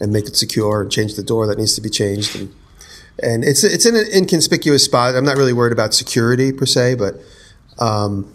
and 0.00 0.12
make 0.12 0.26
it 0.26 0.36
secure, 0.36 0.82
and 0.82 0.90
change 0.90 1.14
the 1.14 1.22
door 1.22 1.46
that 1.46 1.58
needs 1.58 1.74
to 1.74 1.80
be 1.80 1.90
changed. 1.90 2.36
And, 2.36 2.54
and 3.22 3.44
it's 3.44 3.64
it's 3.64 3.86
in 3.86 3.96
an 3.96 4.06
inconspicuous 4.14 4.84
spot. 4.84 5.14
I'm 5.14 5.24
not 5.24 5.36
really 5.36 5.52
worried 5.52 5.72
about 5.72 5.94
security 5.94 6.52
per 6.52 6.66
se, 6.66 6.94
but 6.96 7.14
um, 7.78 8.32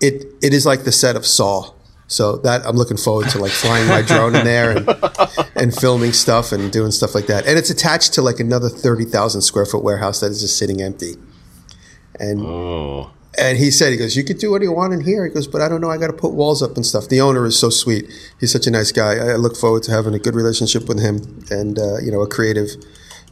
it 0.00 0.26
it 0.42 0.52
is 0.54 0.66
like 0.66 0.84
the 0.84 0.92
set 0.92 1.16
of 1.16 1.26
Saw. 1.26 1.72
So 2.06 2.38
that 2.38 2.66
I'm 2.66 2.74
looking 2.74 2.96
forward 2.96 3.28
to 3.30 3.38
like 3.38 3.52
flying 3.52 3.86
my 3.86 4.02
drone 4.02 4.34
in 4.34 4.44
there 4.44 4.76
and 4.76 4.88
and 5.54 5.72
filming 5.72 6.12
stuff 6.12 6.50
and 6.50 6.72
doing 6.72 6.90
stuff 6.90 7.14
like 7.14 7.26
that. 7.26 7.46
And 7.46 7.56
it's 7.56 7.70
attached 7.70 8.14
to 8.14 8.22
like 8.22 8.40
another 8.40 8.68
thirty 8.68 9.04
thousand 9.04 9.42
square 9.42 9.64
foot 9.64 9.84
warehouse 9.84 10.18
that 10.20 10.32
is 10.32 10.40
just 10.40 10.58
sitting 10.58 10.82
empty. 10.82 11.14
And 12.18 12.40
Oh, 12.40 13.12
and 13.38 13.58
he 13.58 13.70
said, 13.70 13.92
he 13.92 13.98
goes, 13.98 14.16
you 14.16 14.24
could 14.24 14.38
do 14.38 14.50
what 14.50 14.62
you 14.62 14.72
want 14.72 14.92
in 14.92 15.02
here. 15.02 15.24
He 15.24 15.32
goes, 15.32 15.46
but 15.46 15.60
I 15.60 15.68
don't 15.68 15.80
know. 15.80 15.90
I 15.90 15.98
got 15.98 16.08
to 16.08 16.12
put 16.12 16.32
walls 16.32 16.62
up 16.62 16.76
and 16.76 16.84
stuff. 16.84 17.08
The 17.08 17.20
owner 17.20 17.46
is 17.46 17.58
so 17.58 17.70
sweet. 17.70 18.10
He's 18.40 18.50
such 18.50 18.66
a 18.66 18.70
nice 18.70 18.90
guy. 18.90 19.16
I 19.16 19.36
look 19.36 19.56
forward 19.56 19.84
to 19.84 19.92
having 19.92 20.14
a 20.14 20.18
good 20.18 20.34
relationship 20.34 20.88
with 20.88 21.00
him 21.00 21.44
and, 21.50 21.78
uh, 21.78 21.98
you 21.98 22.10
know, 22.10 22.22
a 22.22 22.28
creative. 22.28 22.70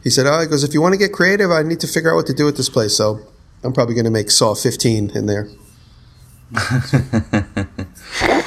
He 0.03 0.09
said, 0.09 0.25
oh, 0.25 0.39
he 0.39 0.47
goes, 0.47 0.63
if 0.63 0.73
you 0.73 0.81
want 0.81 0.93
to 0.93 0.97
get 0.97 1.11
creative, 1.11 1.51
I 1.51 1.63
need 1.63 1.81
to 1.81 1.87
figure 1.87 2.11
out 2.11 2.15
what 2.15 2.27
to 2.27 2.33
do 2.33 2.45
with 2.45 2.55
this 2.55 2.69
place. 2.69 2.95
So 2.95 3.19
I'm 3.63 3.73
probably 3.73 3.93
going 3.93 4.05
to 4.05 4.11
make 4.11 4.31
Saw 4.31 4.55
15 4.55 5.11
in 5.11 5.25
there. 5.25 5.49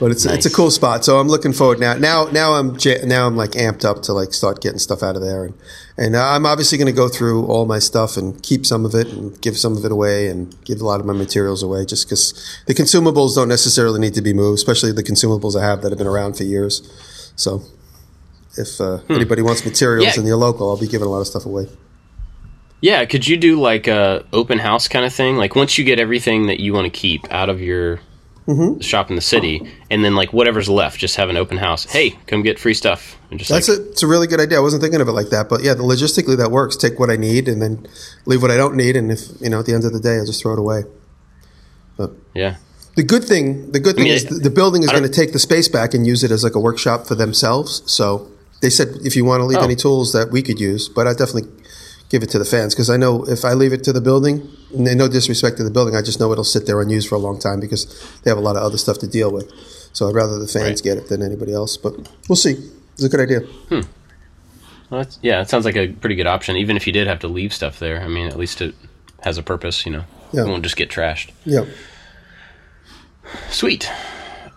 but 0.00 0.10
it's 0.10 0.24
it's 0.26 0.46
a 0.46 0.50
cool 0.50 0.70
spot. 0.70 1.04
So 1.04 1.18
I'm 1.20 1.28
looking 1.28 1.52
forward 1.52 1.78
now. 1.78 1.94
Now 1.94 2.24
now 2.32 2.54
I'm 2.54 2.76
now 3.04 3.26
I'm 3.26 3.36
like 3.36 3.50
amped 3.52 3.84
up 3.84 4.02
to 4.04 4.12
like 4.12 4.32
start 4.32 4.60
getting 4.60 4.78
stuff 4.78 5.02
out 5.02 5.14
of 5.14 5.22
there, 5.22 5.44
and 5.44 5.54
and 5.96 6.16
I'm 6.16 6.46
obviously 6.46 6.78
going 6.78 6.86
to 6.86 6.92
go 6.92 7.08
through 7.08 7.46
all 7.46 7.66
my 7.66 7.78
stuff 7.78 8.16
and 8.16 8.42
keep 8.42 8.64
some 8.66 8.84
of 8.86 8.94
it 8.94 9.08
and 9.08 9.38
give 9.40 9.56
some 9.58 9.76
of 9.76 9.84
it 9.84 9.92
away 9.92 10.26
and 10.28 10.56
give 10.64 10.80
a 10.80 10.84
lot 10.86 10.98
of 11.00 11.06
my 11.06 11.12
materials 11.12 11.62
away, 11.62 11.84
just 11.84 12.06
because 12.08 12.32
the 12.66 12.74
consumables 12.74 13.34
don't 13.36 13.48
necessarily 13.48 14.00
need 14.00 14.14
to 14.14 14.22
be 14.22 14.32
moved, 14.32 14.56
especially 14.58 14.90
the 14.92 15.02
consumables 15.04 15.54
I 15.60 15.64
have 15.64 15.82
that 15.82 15.90
have 15.90 15.98
been 15.98 16.06
around 16.06 16.36
for 16.38 16.44
years. 16.44 16.82
So 17.36 17.62
if 18.56 18.80
uh, 18.80 18.98
anybody 19.08 19.42
wants 19.42 19.64
materials 19.64 20.14
Hmm. 20.14 20.20
Yeah. 20.20 20.22
in 20.22 20.26
your 20.26 20.36
local, 20.38 20.70
I'll 20.70 20.76
be 20.80 20.88
giving 20.88 21.06
a 21.06 21.10
lot 21.10 21.20
of 21.20 21.26
stuff 21.26 21.44
away. 21.46 21.68
yeah. 22.80 23.04
Could 23.04 23.28
you 23.28 23.36
do 23.36 23.60
like 23.60 23.86
a 23.86 24.24
open 24.32 24.58
house 24.58 24.88
kind 24.88 25.04
of 25.04 25.12
thing? 25.12 25.36
Like 25.36 25.54
once 25.54 25.76
you 25.78 25.84
get 25.84 26.00
everything 26.00 26.46
that 26.46 26.60
you 26.60 26.72
want 26.72 26.86
to 26.86 26.90
keep 26.90 27.30
out 27.30 27.48
of 27.50 27.60
your 27.60 28.00
Mm-hmm. 28.50 28.80
shop 28.80 29.10
in 29.10 29.16
the 29.16 29.22
city, 29.22 29.70
and 29.90 30.04
then 30.04 30.14
like 30.16 30.32
whatever's 30.32 30.68
left, 30.68 30.98
just 30.98 31.16
have 31.16 31.28
an 31.28 31.36
open 31.36 31.56
house. 31.56 31.84
Hey, 31.84 32.18
come 32.26 32.42
get 32.42 32.58
free 32.58 32.74
stuff. 32.74 33.16
And 33.30 33.38
just 33.38 33.50
That's 33.50 33.68
like, 33.68 33.78
a, 33.78 33.90
it's 33.90 34.02
a 34.02 34.06
really 34.08 34.26
good 34.26 34.40
idea. 34.40 34.58
I 34.58 34.60
wasn't 34.60 34.82
thinking 34.82 35.00
of 35.00 35.08
it 35.08 35.12
like 35.12 35.28
that, 35.30 35.48
but 35.48 35.62
yeah, 35.62 35.74
the 35.74 35.82
logistically 35.84 36.36
that 36.38 36.50
works. 36.50 36.76
Take 36.76 36.98
what 36.98 37.10
I 37.10 37.16
need 37.16 37.48
and 37.48 37.62
then 37.62 37.86
leave 38.26 38.42
what 38.42 38.50
I 38.50 38.56
don't 38.56 38.74
need, 38.76 38.96
and 38.96 39.12
if 39.12 39.20
you 39.40 39.48
know, 39.50 39.60
at 39.60 39.66
the 39.66 39.74
end 39.74 39.84
of 39.84 39.92
the 39.92 40.00
day, 40.00 40.16
I'll 40.16 40.26
just 40.26 40.42
throw 40.42 40.52
it 40.54 40.58
away. 40.58 40.82
But 41.96 42.12
yeah. 42.34 42.56
The 42.96 43.04
good 43.04 43.24
thing, 43.24 43.70
the 43.70 43.78
good 43.80 43.94
thing 43.94 44.04
mean, 44.04 44.14
is 44.14 44.24
the, 44.24 44.34
the 44.34 44.50
building 44.50 44.82
is 44.82 44.90
going 44.90 45.04
to 45.04 45.08
take 45.08 45.32
the 45.32 45.38
space 45.38 45.68
back 45.68 45.94
and 45.94 46.06
use 46.06 46.24
it 46.24 46.30
as 46.30 46.42
like 46.42 46.56
a 46.56 46.60
workshop 46.60 47.06
for 47.06 47.14
themselves. 47.14 47.82
So 47.90 48.28
they 48.62 48.68
said 48.68 48.88
if 49.04 49.14
you 49.14 49.24
want 49.24 49.40
to 49.40 49.44
leave 49.44 49.58
Oh. 49.58 49.64
any 49.64 49.76
tools 49.76 50.12
that 50.12 50.30
we 50.32 50.42
could 50.42 50.58
use, 50.58 50.88
but 50.88 51.06
I 51.06 51.12
definitely 51.12 51.48
give 52.10 52.22
it 52.22 52.28
to 52.30 52.38
the 52.38 52.44
fans 52.44 52.74
because 52.74 52.90
I 52.90 52.96
know 52.98 53.24
if 53.26 53.44
I 53.44 53.54
leave 53.54 53.72
it 53.72 53.82
to 53.84 53.92
the 53.92 54.00
building, 54.00 54.46
and 54.74 54.84
no 54.98 55.08
disrespect 55.08 55.56
to 55.56 55.64
the 55.64 55.70
building, 55.70 55.96
I 55.96 56.02
just 56.02 56.20
know 56.20 56.30
it'll 56.32 56.44
sit 56.44 56.66
there 56.66 56.80
unused 56.80 57.08
for 57.08 57.14
a 57.14 57.18
long 57.18 57.38
time 57.38 57.58
because 57.60 57.86
they 58.22 58.30
have 58.30 58.38
a 58.38 58.42
lot 58.42 58.56
of 58.56 58.62
other 58.62 58.76
stuff 58.78 58.98
to 58.98 59.06
deal 59.06 59.30
with. 59.32 59.50
So 59.92 60.08
I'd 60.08 60.14
rather 60.14 60.38
the 60.38 60.46
fans 60.46 60.80
Right. 60.80 60.82
get 60.82 60.98
it 60.98 61.08
than 61.08 61.22
anybody 61.22 61.52
else. 61.52 61.76
But 61.76 61.94
we'll 62.28 62.36
see. 62.36 62.56
It's 62.94 63.04
a 63.04 63.08
good 63.08 63.20
idea. 63.20 63.40
Well, 63.70 65.02
that's, 65.02 65.18
yeah, 65.22 65.40
it 65.40 65.48
sounds 65.48 65.64
like 65.64 65.76
a 65.76 65.88
pretty 65.88 66.16
good 66.16 66.26
option. 66.26 66.56
Even 66.56 66.76
if 66.76 66.86
you 66.86 66.92
did 66.92 67.06
have 67.06 67.20
to 67.20 67.28
leave 67.28 67.54
stuff 67.54 67.78
there, 67.78 68.00
I 68.02 68.08
mean, 68.08 68.26
at 68.28 68.36
least 68.36 68.60
it 68.60 68.74
has 69.22 69.38
a 69.38 69.42
purpose. 69.42 69.86
You 69.86 69.92
know, 69.92 70.04
Yeah. 70.32 70.42
it 70.42 70.48
won't 70.48 70.62
just 70.64 70.76
get 70.76 70.90
trashed. 70.90 71.30
Yeah. 71.44 71.64
Sweet. 73.50 73.88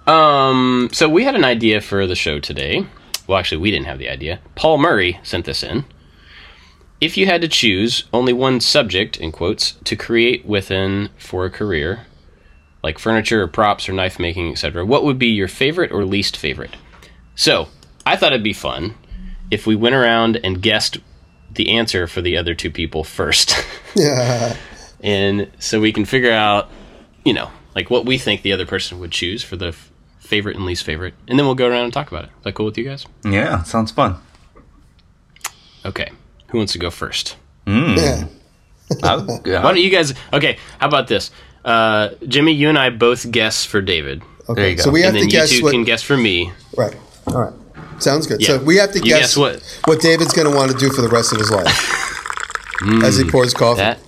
Um, 0.08 0.90
so 0.92 1.08
we 1.08 1.24
had 1.24 1.36
an 1.36 1.44
idea 1.46 1.82
for 1.82 2.06
the 2.08 2.16
show 2.16 2.40
today. 2.40 2.86
Well, 3.28 3.38
actually, 3.38 3.60
we 3.60 3.72
didn't 3.72 3.86
have 3.86 4.00
the 4.00 4.10
idea. 4.10 4.40
Paul 4.56 4.78
Murray 4.80 5.20
sent 5.24 5.46
this 5.46 5.64
in. 5.64 5.86
If 7.04 7.18
you 7.18 7.26
had 7.26 7.42
to 7.42 7.50
choose 7.50 8.06
only 8.14 8.32
one 8.32 8.62
subject, 8.62 9.18
in 9.18 9.34
quotes, 9.34 9.74
to 9.84 9.98
create 9.98 10.46
within 10.46 11.10
for 11.18 11.44
a 11.44 11.50
career, 11.50 12.06
like 12.82 12.98
furniture 12.98 13.44
or 13.44 13.48
props 13.48 13.90
or 13.90 13.92
knife 13.92 14.20
making, 14.20 14.50
etc., 14.50 14.86
what 14.86 15.04
would 15.04 15.20
be 15.20 15.28
your 15.28 15.50
favorite 15.50 15.92
or 15.92 16.06
least 16.06 16.38
favorite? 16.38 16.78
So, 17.36 17.68
I 18.06 18.16
thought 18.16 18.32
it'd 18.32 18.42
be 18.42 18.54
fun 18.54 18.96
if 19.52 19.68
we 19.68 19.76
went 19.76 19.96
around 19.96 20.40
and 20.46 20.62
guessed 20.62 21.00
the 21.52 21.72
answer 21.72 22.08
for 22.08 22.22
the 22.22 22.38
other 22.38 22.56
two 22.56 22.72
people 22.72 23.04
first. 23.04 23.54
Yeah. 23.96 24.56
and 25.02 25.52
so 25.60 25.82
we 25.82 25.92
can 25.92 26.06
figure 26.06 26.32
out, 26.32 26.70
you 27.26 27.34
know, 27.34 27.52
like 27.76 27.90
what 27.90 28.06
we 28.06 28.18
think 28.18 28.44
the 28.44 28.54
other 28.54 28.66
person 28.66 29.02
would 29.02 29.12
choose 29.12 29.44
for 29.44 29.58
the 29.58 29.68
f- 29.68 29.92
favorite 30.20 30.56
and 30.56 30.66
least 30.66 30.86
favorite, 30.86 31.16
and 31.28 31.38
then 31.38 31.46
we'll 31.46 31.54
go 31.54 31.68
around 31.68 31.84
and 31.84 31.92
talk 31.92 32.10
about 32.10 32.24
it. 32.24 32.30
Is 32.38 32.44
that 32.46 32.56
cool 32.56 32.68
with 32.68 32.78
you 32.78 32.86
guys? 32.86 33.06
Yeah, 33.26 33.64
sounds 33.64 33.92
fun. 33.92 34.16
Okay, 35.86 36.14
who 36.54 36.60
wants 36.60 36.72
to 36.74 36.80
go 36.80 36.90
first? 36.90 37.36
Yeah. 37.68 38.28
Why 39.02 39.26
don't 39.62 39.78
you 39.78 39.90
guys? 39.90 40.14
Okay, 40.32 40.58
how 40.80 40.88
about 40.88 41.08
this? 41.08 41.32
Uh, 41.66 42.10
Jimmy, 42.28 42.52
you 42.54 42.70
and 42.70 42.78
I 42.78 42.90
both 42.92 43.30
guess 43.32 43.66
for 43.66 43.82
David, 43.82 44.22
Okay. 44.50 44.62
There 44.62 44.70
you 44.70 44.76
go. 44.78 44.84
So 44.84 44.92
we 44.92 45.02
have 45.02 45.10
and 45.16 45.18
then 45.18 45.30
to 45.30 45.36
you 45.36 45.42
guess 45.42 45.50
two 45.50 45.64
what. 45.64 45.72
can 45.72 45.84
guess 45.84 46.04
for 46.04 46.16
me. 46.18 46.52
Right. 46.78 46.96
All 47.28 47.42
right. 47.42 47.54
Sounds 48.02 48.28
good. 48.28 48.40
Yeah. 48.42 48.48
So 48.48 48.64
we 48.64 48.76
have 48.78 48.92
to 48.92 49.00
guess, 49.00 49.20
guess 49.20 49.38
what- 49.38 49.80
what 49.86 50.00
David's 50.02 50.34
going 50.34 50.50
to 50.50 50.56
want 50.56 50.72
to 50.72 50.78
do 50.78 50.90
for 50.92 51.02
the 51.02 51.08
rest 51.10 51.32
of 51.34 51.40
his 51.40 51.50
life 51.52 51.74
as 53.04 53.18
he 53.18 53.24
pours 53.30 53.54
coffee. 53.54 53.78
That 53.82 54.00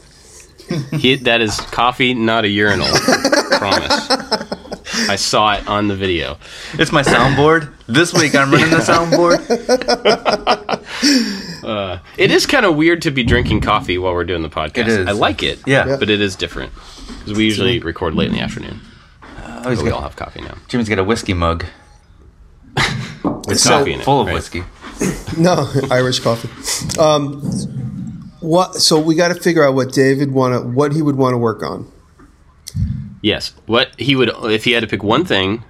he, 0.99 1.15
that 1.15 1.41
is 1.41 1.59
coffee, 1.59 2.13
not 2.13 2.43
a 2.43 2.49
urinal. 2.49 2.87
Promise. 3.57 4.07
I 5.09 5.15
saw 5.15 5.53
it 5.53 5.67
on 5.67 5.87
the 5.87 5.95
video. 5.95 6.37
It's 6.73 6.91
my 6.91 7.01
soundboard. 7.03 7.71
This 7.87 8.13
week 8.13 8.33
I'm 8.35 8.51
running 8.51 8.69
the 8.69 8.77
soundboard. 8.77 9.41
It 12.17 12.31
is 12.31 12.45
kind 12.45 12.65
of 12.65 12.75
weird 12.75 13.01
to 13.03 13.11
be 13.11 13.23
drinking 13.23 13.61
coffee 13.61 13.97
while 13.97 14.13
we're 14.13 14.23
doing 14.23 14.41
the 14.41 14.49
podcast. 14.49 14.77
It 14.77 14.87
is. 14.87 15.07
I 15.07 15.11
like 15.11 15.43
it. 15.43 15.59
Yeah. 15.65 15.87
Yeah. 15.87 15.97
but 15.97 16.09
it 16.09 16.21
is 16.21 16.35
different 16.35 16.71
because 17.19 17.33
we 17.33 17.43
usually 17.43 17.79
record 17.79 18.13
late 18.15 18.27
in 18.29 18.33
the 18.33 18.39
afternoon. 18.39 18.79
Oh, 19.23 19.69
he's 19.69 19.79
But 19.79 19.85
we 19.85 19.91
all 19.91 20.01
have 20.01 20.15
coffee 20.15 20.41
now. 20.41 20.55
Jimmy's 20.67 20.87
got 20.89 20.99
a 20.99 21.03
whiskey 21.03 21.33
mug 21.33 21.65
With 23.23 23.59
So- 23.59 23.79
coffee 23.79 23.93
in 23.93 23.99
it, 24.01 24.03
full 24.03 24.21
of 24.21 24.27
right? 24.27 24.33
whiskey. 24.35 24.63
No, 25.37 25.69
Irish 25.91 26.19
coffee. 26.19 26.49
Um, 26.99 27.41
what? 28.39 28.75
So 28.75 28.99
we 28.99 29.15
got 29.15 29.29
to 29.29 29.35
figure 29.35 29.63
out 29.67 29.73
what 29.75 29.91
David 29.91 30.31
want 30.31 30.53
to, 30.53 30.61
what 30.69 30.93
he 30.93 31.01
would 31.01 31.15
want 31.17 31.33
to 31.33 31.37
work 31.37 31.61
on. 31.63 31.91
Yes. 33.25 33.55
What 33.65 33.99
he 33.99 34.15
would, 34.15 34.29
if 34.43 34.65
he 34.65 34.73
had 34.73 34.81
to 34.81 34.87
pick 34.87 35.01
one 35.01 35.25
thing, 35.25 35.63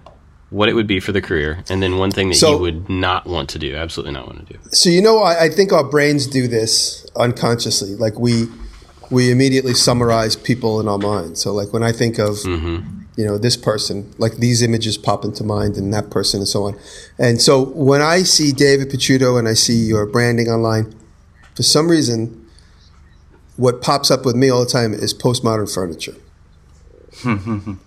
what 0.49 0.67
it 0.67 0.73
would 0.73 0.87
be 0.87 0.99
for 0.99 1.13
the 1.13 1.21
career, 1.21 1.63
and 1.69 1.81
then 1.81 1.97
one 1.97 2.11
thing 2.11 2.27
that 2.27 2.35
So- 2.35 2.57
he 2.57 2.61
would 2.61 2.89
not 2.89 3.25
want 3.27 3.47
to 3.51 3.59
do, 3.59 3.73
absolutely 3.77 4.11
not 4.11 4.27
want 4.27 4.45
to 4.45 4.53
do. 4.53 4.59
So 4.73 4.89
you 4.89 5.01
know, 5.01 5.19
I, 5.19 5.45
I 5.45 5.49
think 5.49 5.71
our 5.71 5.85
brains 5.85 6.27
do 6.27 6.49
this 6.49 7.05
unconsciously. 7.15 7.95
Like 7.95 8.19
we, 8.19 8.47
we 9.09 9.31
immediately 9.31 9.73
summarize 9.73 10.35
people 10.35 10.81
in 10.81 10.89
our 10.89 10.97
mind. 10.97 11.37
So 11.37 11.53
like 11.53 11.71
when 11.71 11.81
I 11.81 11.93
think 11.93 12.19
of, 12.19 12.35
mm-hmm. 12.39 13.03
you 13.15 13.25
know, 13.25 13.37
this 13.37 13.55
person, 13.55 14.13
like 14.17 14.33
these 14.33 14.61
images 14.61 14.97
pop 14.97 15.23
into 15.23 15.45
mind, 15.45 15.77
and 15.77 15.93
that 15.93 16.09
person, 16.09 16.41
and 16.41 16.49
so 16.49 16.65
on. 16.65 16.77
And 17.17 17.41
so 17.41 17.63
when 17.63 18.01
I 18.01 18.23
see 18.23 18.51
David 18.51 18.89
Picciuto 18.89 19.39
and 19.39 19.47
I 19.47 19.53
see 19.53 19.77
your 19.77 20.05
branding 20.05 20.49
online, 20.49 20.93
for 21.55 21.63
some 21.63 21.87
reason, 21.87 22.45
what 23.55 23.81
pops 23.81 24.11
up 24.11 24.25
with 24.25 24.35
me 24.35 24.49
all 24.49 24.65
the 24.65 24.69
time 24.69 24.93
is 24.93 25.13
postmodern 25.13 25.73
furniture. 25.73 26.15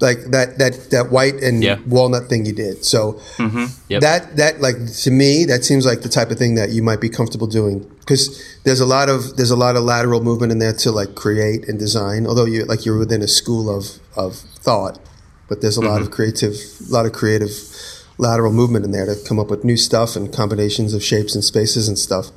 like 0.00 0.18
that 0.30 0.58
that 0.58 0.90
that 0.90 1.10
white 1.10 1.34
and 1.42 1.62
Yeah. 1.62 1.78
walnut 1.86 2.28
thing 2.28 2.44
you 2.46 2.52
did. 2.52 2.84
So 2.84 3.14
mm-hmm. 3.36 3.66
Yep. 3.88 4.00
that 4.02 4.36
that 4.36 4.60
like 4.60 4.76
to 5.04 5.10
me 5.10 5.44
that 5.44 5.64
seems 5.64 5.86
like 5.86 6.02
the 6.02 6.08
type 6.08 6.30
of 6.30 6.38
thing 6.38 6.54
that 6.56 6.70
you 6.70 6.82
might 6.82 7.00
be 7.00 7.08
comfortable 7.08 7.46
doing 7.46 7.86
because 8.00 8.42
there's 8.64 8.80
a 8.80 8.86
lot 8.86 9.08
of 9.08 9.36
there's 9.36 9.50
a 9.50 9.56
lot 9.56 9.76
of 9.76 9.84
lateral 9.84 10.22
movement 10.22 10.52
in 10.52 10.58
there 10.58 10.72
to 10.72 10.90
like 10.90 11.14
create 11.14 11.68
and 11.68 11.78
design. 11.78 12.26
Although 12.26 12.46
you 12.46 12.64
like 12.64 12.84
you're 12.84 12.98
within 12.98 13.22
a 13.22 13.28
school 13.28 13.74
of 13.74 14.00
of 14.16 14.36
thought, 14.36 14.98
but 15.48 15.60
there's 15.60 15.76
a 15.76 15.80
lot 15.80 16.00
of 16.00 16.08
mm-hmm. 16.08 16.14
creative 16.16 16.54
a 16.88 16.92
lot 16.92 17.06
of 17.06 17.12
creative 17.12 17.52
lateral 18.18 18.52
movement 18.52 18.84
in 18.84 18.92
there 18.92 19.06
to 19.06 19.16
come 19.26 19.38
up 19.38 19.50
with 19.50 19.64
new 19.64 19.76
stuff 19.76 20.16
and 20.16 20.32
combinations 20.32 20.94
of 20.94 21.02
shapes 21.02 21.34
and 21.34 21.42
spaces 21.42 21.88
and 21.88 21.98
stuff. 21.98 22.30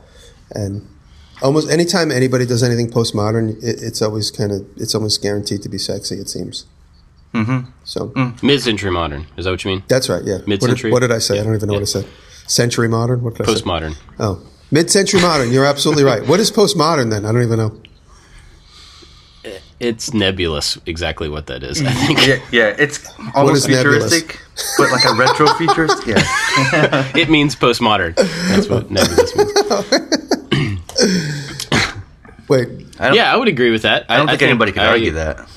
And 0.51 0.87
almost 1.41 1.69
anytime 1.69 2.11
anybody 2.11 2.45
does 2.45 2.63
anything 2.63 2.89
postmodern, 2.89 3.57
it, 3.63 3.81
it's 3.81 4.01
always 4.01 4.31
kind 4.31 4.51
of 4.51 4.65
it's 4.77 4.95
almost 4.95 5.21
guaranteed 5.21 5.61
to 5.63 5.69
be 5.69 5.77
sexy. 5.77 6.15
It 6.15 6.29
seems. 6.29 6.65
Mm-hmm. 7.33 7.69
So 7.83 8.09
mm. 8.09 8.41
Mid-century 8.41 8.91
modern. 8.91 9.27
Is 9.37 9.45
that 9.45 9.51
what 9.51 9.63
you 9.63 9.71
mean? 9.71 9.83
that's 9.87 10.09
right. 10.09 10.23
Yeah. 10.23 10.35
What 10.35 10.39
did, 10.39 10.47
Mid-century? 10.47 10.91
what 10.91 10.99
did 11.01 11.11
I 11.11 11.19
say? 11.19 11.39
I 11.39 11.43
don't 11.43 11.55
even 11.55 11.67
know 11.67 11.73
Yeah. 11.73 11.79
what 11.79 11.89
I 11.89 12.01
said. 12.01 12.07
Century 12.47 12.87
modern. 12.87 13.21
What 13.21 13.35
did 13.35 13.47
I 13.47 13.53
say? 13.53 13.61
Postmodern. 13.61 13.95
Oh, 14.19 14.41
mid-century 14.71 15.21
modern. 15.21 15.51
You're 15.51 15.65
absolutely 15.65 16.03
right. 16.03 16.25
What 16.25 16.39
is 16.39 16.49
postmodern 16.51 17.09
then? 17.11 17.25
I 17.25 17.31
don't 17.33 17.43
even 17.43 17.57
know. 17.59 17.81
Eh, 19.43 19.59
it's 19.81 20.13
nebulous. 20.13 20.77
Exactly 20.85 21.27
what 21.27 21.47
that 21.47 21.61
is. 21.63 21.81
I 21.81 21.85
mm. 21.85 22.07
think 22.07 22.25
Yeah, 22.25 22.39
yeah, 22.51 22.75
it's 22.79 23.05
almost 23.35 23.67
is 23.67 23.75
nebulous? 23.75 24.13
futuristic, 24.13 24.39
but 24.77 24.91
like 24.91 25.03
a 25.05 25.13
retro 25.13 25.47
futurist. 25.55 26.07
Yeah, 26.07 26.23
it 27.15 27.29
means 27.29 27.55
postmodern. 27.55 28.15
That's 28.15 28.69
what 28.69 28.89
nebulous 28.97 29.35
means. 29.35 30.23
Wait. 32.47 32.69
I 32.99 33.13
Yeah, 33.13 33.31
I 33.33 33.35
would 33.37 33.47
agree 33.47 33.71
with 33.71 33.81
that. 33.83 34.05
I 34.09 34.17
don't 34.17 34.27
think, 34.27 34.41
anybody 34.41 34.71
could 34.71 34.83
I- 34.83 34.87
argue 34.87 35.11
that. 35.11 35.47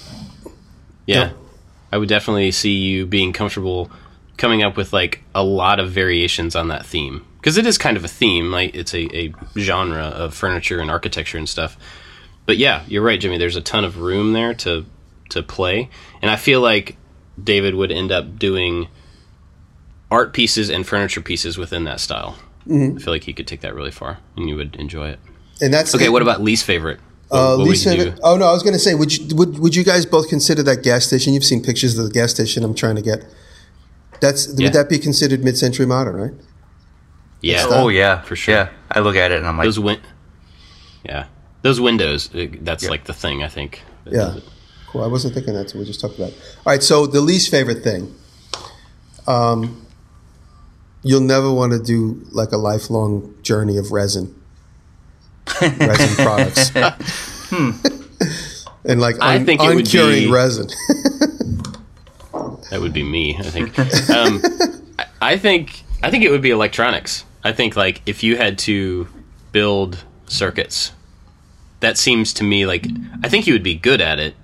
Yeah. 1.07 1.25
No. 1.29 1.33
I 1.93 1.99
would 1.99 2.09
definitely 2.09 2.51
see 2.53 2.75
you 2.75 3.07
being 3.07 3.33
comfortable 3.33 3.91
coming 4.37 4.63
up 4.63 4.77
with 4.77 4.93
like 4.93 5.23
a 5.35 5.43
lot 5.43 5.81
of 5.81 5.91
variations 5.91 6.55
on 6.57 6.69
that 6.69 6.87
theme 6.87 7.27
because 7.39 7.57
it 7.59 7.67
is 7.67 7.77
kind 7.79 7.97
of 7.97 8.05
a 8.05 8.09
theme 8.09 8.51
like 8.51 8.75
it's 8.75 8.95
a, 8.95 9.15
a 9.17 9.33
genre 9.59 10.05
of 10.05 10.33
furniture 10.35 10.79
and 10.81 10.91
architecture 10.91 11.37
and 11.37 11.47
stuff 11.47 11.77
but 12.47 12.57
yeah 12.57 12.83
you're 12.89 13.03
right 13.03 13.21
jimmy 13.21 13.37
there's 13.37 13.57
a 13.57 13.61
ton 13.61 13.85
of 13.85 13.99
room 13.99 14.33
there 14.33 14.55
to 14.55 14.87
to 15.29 15.43
play 15.43 15.91
and 16.23 16.31
i 16.31 16.37
feel 16.37 16.63
like 16.63 16.97
david 17.43 17.75
would 17.75 17.93
end 17.93 18.11
up 18.11 18.39
doing 18.39 18.89
art 20.11 20.33
pieces 20.33 20.71
and 20.71 20.87
furniture 20.87 21.21
pieces 21.21 21.59
within 21.59 21.85
that 21.85 22.01
style 22.01 22.37
Mm-hmm. 22.67 22.97
i 22.97 23.01
feel 23.01 23.13
like 23.13 23.25
he 23.25 23.33
could 23.35 23.47
take 23.47 23.61
that 23.63 23.75
really 23.75 23.91
far 23.91 24.19
and 24.37 24.49
you 24.49 24.57
would 24.57 24.75
enjoy 24.77 25.09
it 25.11 25.19
And 25.61 25.73
that's 25.75 25.95
okay 25.95 26.09
what 26.09 26.23
about 26.23 26.41
least 26.43 26.65
favorite 26.65 26.99
What- 27.29 27.39
Uh, 27.39 27.57
what 27.59 27.69
least 27.69 27.85
favorite. 27.85 28.17
do? 28.17 28.21
Oh 28.23 28.37
no, 28.37 28.47
I 28.47 28.53
was 28.53 28.63
going 28.63 28.73
to 28.73 28.79
say, 28.79 28.95
would 28.95 29.13
you 29.17 29.37
would 29.37 29.59
would 29.59 29.75
you 29.77 29.85
guys 29.85 30.05
both 30.07 30.29
consider 30.29 30.63
that 30.65 30.83
gas 30.83 31.05
station? 31.07 31.33
You've 31.35 31.45
seen 31.45 31.63
pictures 31.63 31.97
of 31.99 32.05
the 32.07 32.11
gas 32.11 32.31
station. 32.33 32.65
I'm 32.65 32.75
trying 32.75 32.97
to 32.97 33.03
get. 33.03 33.25
That's 34.21 34.49
Yeah. 34.49 34.67
would 34.67 34.73
that 34.75 34.89
be 34.89 34.99
considered 34.99 35.43
mid-century 35.45 35.87
modern, 35.87 36.17
right? 36.17 36.33
yeah 37.43 37.65
Oh 37.69 37.89
yeah, 37.89 38.21
For 38.23 38.37
sure. 38.37 38.55
Yeah, 38.55 38.69
I 38.91 39.01
look 39.01 39.17
at 39.17 39.31
it 39.33 39.39
and 39.39 39.47
I'm 39.47 39.57
like, 39.57 39.67
those 39.67 39.79
win- 39.81 40.01
yeah 41.05 41.25
those 41.63 41.81
windows 41.81 42.29
uh, 42.35 42.47
that's 42.63 42.85
Yeah. 42.85 42.91
like 42.91 43.05
the 43.05 43.15
thing 43.15 43.43
i 43.43 43.49
think 43.49 43.83
Yeah. 44.11 44.35
Cool. 44.91 45.03
I 45.05 45.07
wasn't 45.07 45.33
thinking 45.35 45.55
that's 45.55 45.73
what 45.73 45.81
we 45.81 45.87
just 45.87 46.01
talked 46.01 46.17
about. 46.19 46.33
All 46.67 46.73
right. 46.73 46.83
So 46.83 47.07
the 47.07 47.21
least 47.21 47.49
favorite 47.51 47.83
thing. 47.85 48.03
Um, 49.29 49.87
you'll 51.03 51.21
never 51.37 51.51
want 51.53 51.73
to 51.73 51.79
do 51.79 52.27
like 52.33 52.51
a 52.53 52.57
lifelong 52.57 53.35
journey 53.43 53.77
of 53.79 53.93
resin, 53.93 54.35
resin 55.61 56.25
products. 56.25 56.71
And 58.85 59.01
like 59.01 59.17
I 59.21 59.37
un- 59.37 59.45
think 59.47 59.63
it 59.63 59.69
would 59.69 59.79
uncuring 59.87 60.25
be- 60.25 60.31
resin. 60.31 60.69
that 62.71 62.79
would 62.81 62.93
be 62.93 63.03
me 63.03 63.37
i 63.37 63.43
think 63.43 63.77
um, 64.11 64.41
I- 64.99 65.07
i 65.33 65.37
think 65.37 65.83
i 66.03 66.11
think 66.11 66.25
it 66.25 66.31
would 66.31 66.41
be 66.43 66.51
electronics 66.51 67.25
i 67.45 67.53
think 67.53 67.75
like 67.77 68.01
if 68.07 68.23
you 68.23 68.37
had 68.37 68.59
to 68.61 69.09
build 69.53 70.05
circuits 70.27 70.93
that 71.81 71.99
seems 71.99 72.33
to 72.35 72.45
me 72.45 72.65
like 72.67 72.87
i 73.25 73.29
think 73.29 73.47
you 73.47 73.53
would 73.53 73.63
be 73.65 73.75
good 73.75 74.01
at 74.01 74.19
it 74.21 74.35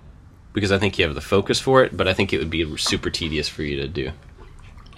because 0.52 0.72
i 0.72 0.78
think 0.78 0.98
you 0.98 1.04
have 1.06 1.14
the 1.14 1.20
focus 1.20 1.60
for 1.60 1.84
it 1.84 1.96
but 1.96 2.08
i 2.08 2.12
think 2.12 2.32
it 2.32 2.38
would 2.38 2.50
be 2.50 2.76
super 2.76 3.10
tedious 3.10 3.48
for 3.48 3.62
you 3.62 3.76
to 3.80 3.86
do 3.88 4.10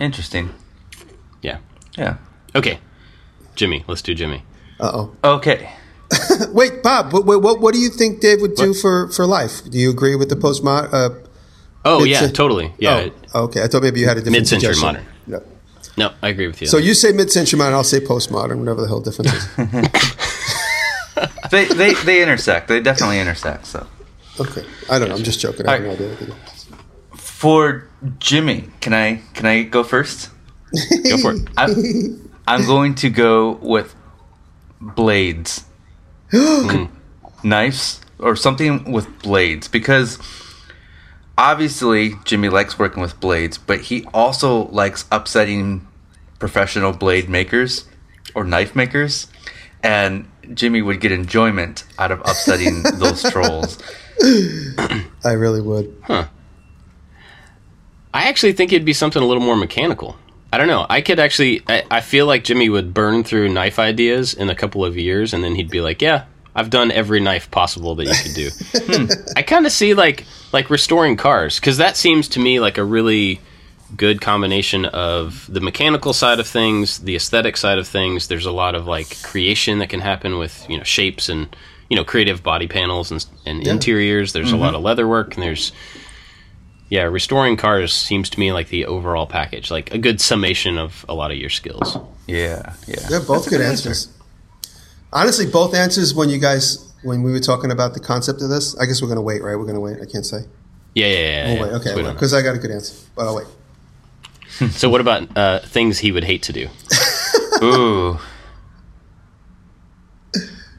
interesting. 0.00 0.50
yeah 1.43 1.59
Yeah. 1.99 2.17
okay 2.55 2.79
jimmy 3.55 3.85
let's 3.87 4.03
do 4.03 4.15
jimmy 4.15 4.43
Uh 4.81 4.91
oh. 4.95 5.37
Okay. 5.37 5.71
Wait, 6.53 6.83
Bob. 6.83 7.12
What, 7.12 7.27
what, 7.27 7.43
what, 7.43 7.61
what 7.61 7.75
do 7.75 7.81
you 7.81 7.91
think 7.91 8.21
Dave 8.21 8.41
would 8.41 8.55
do 8.55 8.73
for, 8.75 9.09
for 9.11 9.27
life? 9.27 9.62
Do 9.69 9.79
you 9.79 9.91
agree 9.91 10.17
with 10.17 10.29
the 10.29 10.37
postmodern? 10.37 10.88
Uh, 10.93 11.11
oh 11.85 12.03
yeah 12.05 12.27
totally 12.29 12.73
yeah 12.79 13.09
Oh, 13.35 13.45
okay. 13.45 13.62
I 13.62 13.68
thought 13.68 13.83
maybe 13.83 14.01
you 14.01 14.09
had 14.09 14.16
a 14.16 14.21
different 14.21 14.38
Mid-century 14.40 14.75
suggestion. 14.75 15.05
modern. 15.29 15.42
No. 15.97 16.07
no 16.09 16.12
i 16.23 16.29
agree 16.29 16.49
with 16.49 16.61
you 16.61 16.66
So 16.66 16.77
you 16.77 16.92
say 16.92 17.12
mid-century 17.12 17.57
modern. 17.59 17.75
I'll 17.75 17.85
say 17.85 18.01
postmodern. 18.01 18.59
Whatever 18.59 18.81
the 18.83 18.88
hell 18.88 19.01
difference 19.01 19.33
is. 19.33 19.44
They 21.51 21.64
they 21.66 21.94
they 21.94 22.23
intersect. 22.23 22.68
They 22.68 22.81
definitely 22.81 23.21
intersect. 23.21 23.66
So 23.66 23.87
Okay. 24.40 24.64
I 24.90 24.99
don't 24.99 25.09
know. 25.09 25.16
I'm 25.16 25.25
just 25.25 25.40
joking. 25.40 25.66
I 25.66 25.73
have 25.73 25.83
no 25.83 25.92
idea. 25.92 26.16
for 27.14 27.88
Jimmy, 28.18 28.68
can 28.81 28.92
I 28.94 29.23
can 29.35 29.47
I 29.47 29.62
go 29.62 29.83
first? 29.83 30.31
go 31.09 31.16
for 31.18 31.33
it 31.33 31.49
I, 31.57 31.66
I'm 32.47 32.66
going 32.66 32.94
to 32.97 33.09
go 33.11 33.53
with 33.62 33.94
blades, 34.81 35.64
Mm. 36.33 36.91
knives, 37.43 38.01
or 38.19 38.37
something 38.37 38.93
with 38.93 39.07
blades 39.23 39.69
because 39.69 40.19
obviously 41.38 42.14
Jimmy 42.25 42.49
likes 42.49 42.79
working 42.79 43.01
with 43.01 43.19
blades, 43.21 43.57
but 43.59 43.81
he 43.83 44.05
also 44.12 44.67
likes 44.67 45.05
upsetting 45.11 45.87
professional 46.38 46.93
blade 46.93 47.29
makers 47.29 47.87
or 48.35 48.45
knife 48.45 48.75
makers, 48.77 49.29
and 49.83 50.29
Jimmy 50.53 50.83
would 50.83 51.01
get 51.01 51.12
enjoyment 51.12 51.85
out 51.99 52.11
of 52.11 52.21
upsetting 52.21 52.83
those 52.95 53.23
trolls. 53.31 53.79
I 55.25 55.33
really 55.33 55.61
would. 55.61 55.97
Huh. 56.05 56.27
I 58.12 58.29
actually 58.29 58.53
think 58.53 58.73
it'd 58.73 58.85
be 58.85 58.93
something 58.93 59.23
a 59.23 59.27
little 59.27 59.43
more 59.43 59.57
mechanical. 59.57 60.17
I 60.53 60.59
don't 60.59 60.69
know. 60.69 60.87
I 60.89 61.01
could 61.03 61.19
actually. 61.19 61.63
I, 61.69 61.85
I 61.91 62.01
feel 62.01 62.27
like 62.27 62.45
Jimmy 62.45 62.69
would 62.69 62.95
burn 62.95 63.23
through 63.23 63.51
knife 63.51 63.79
ideas 63.79 64.35
in 64.35 64.49
a 64.49 64.55
couple 64.55 64.85
of 64.85 64.97
years, 64.97 65.35
and 65.35 65.45
then 65.45 65.55
he'd 65.55 65.71
be 65.71 65.81
like, 65.81 66.01
"Yeah, 66.01 66.25
I've 66.55 66.71
done 66.71 66.91
every 66.91 67.21
knife 67.21 67.51
possible 67.51 67.95
that 67.97 68.07
you 68.07 68.15
could 68.23 68.35
do." 68.35 68.51
Hmm. 68.89 69.07
I 69.37 69.43
kind 69.43 69.67
of 69.67 69.73
see 69.73 69.93
like 69.93 70.25
like 70.53 70.71
restoring 70.71 71.17
cars 71.17 71.61
because 71.61 71.77
that 71.77 71.97
seems 71.97 72.29
to 72.29 72.41
me 72.41 72.59
like 72.61 72.79
a 72.79 72.85
really 72.85 73.41
good 73.97 74.21
combination 74.21 74.85
of 74.87 75.47
the 75.53 75.61
mechanical 75.61 76.13
side 76.13 76.41
of 76.41 76.47
things, 76.47 76.99
the 76.99 77.17
aesthetic 77.17 77.57
side 77.57 77.79
of 77.79 77.87
things. 77.87 78.29
There's 78.29 78.47
a 78.47 78.53
lot 78.53 78.75
of 78.75 78.87
like 78.87 79.23
creation 79.23 79.79
that 79.79 79.91
can 79.91 80.01
happen 80.01 80.39
with 80.39 80.65
you 80.71 80.79
know 80.79 80.85
shapes 80.85 81.29
and 81.29 81.55
you 81.91 81.97
know 81.97 82.05
creative 82.05 82.43
body 82.43 82.67
panels 82.67 83.11
and, 83.11 83.27
and 83.45 83.67
interiors. 83.67 84.33
There's 84.33 84.53
a 84.53 84.57
lot 84.57 84.75
of 84.75 84.83
leather 84.83 85.07
work 85.07 85.35
and 85.35 85.43
there's 85.43 85.73
yeah, 86.90 87.03
restoring 87.03 87.57
cars 87.57 87.92
seems 87.92 88.31
to 88.31 88.40
me 88.40 88.53
like 88.53 88.68
the 88.68 88.87
overall 88.87 89.27
package, 89.27 89.70
like 89.70 89.92
a 89.94 89.98
good 89.98 90.20
summation 90.20 90.79
of 90.79 91.05
a 91.09 91.14
lot 91.14 91.31
of 91.31 91.37
your 91.37 91.51
skills. 91.51 91.96
Yeah, 92.27 92.74
yeah. 92.87 93.07
They're 93.09 93.20
both 93.20 93.48
good 93.48 93.61
answers. 93.61 94.09
Honestly, 95.12 95.46
both 95.46 95.74
answers 95.74 96.14
when 96.14 96.29
you 96.29 96.38
guys 96.38 96.85
when 97.03 97.22
we 97.22 97.31
were 97.33 97.40
talking 97.40 97.70
about 97.70 97.94
the 97.94 98.01
concept 98.01 98.42
of 98.42 98.48
this. 98.51 98.77
I 98.79 98.87
guess 98.87 99.01
we're 99.01 99.09
gonna 99.09 99.22
wait, 99.22 99.42
right? 99.42 99.57
We're 99.57 99.64
gonna 99.66 99.81
wait. 99.81 99.98
I 100.03 100.07
can't 100.07 100.27
say. 100.27 100.44
Yeah, 100.94 101.07
yeah, 101.07 101.12
yeah. 101.18 101.44
Oh 101.46 101.55
yeah. 101.55 101.62
wait, 101.62 101.72
okay, 101.74 101.94
So 101.94 102.12
because 102.12 102.35
I 102.35 102.42
got 102.42 102.55
a 102.57 102.59
good 102.59 102.70
answer, 102.70 102.94
but 103.14 103.27
I'll 103.27 103.37
wait. 103.37 103.46
So 104.72 104.88
what 104.90 105.01
about 105.01 105.37
uh, 105.38 105.61
things 105.61 105.98
he 106.01 106.11
would 106.11 106.24
hate 106.24 106.42
to 106.44 106.53
do? 106.53 106.68
Ooh. 107.62 108.18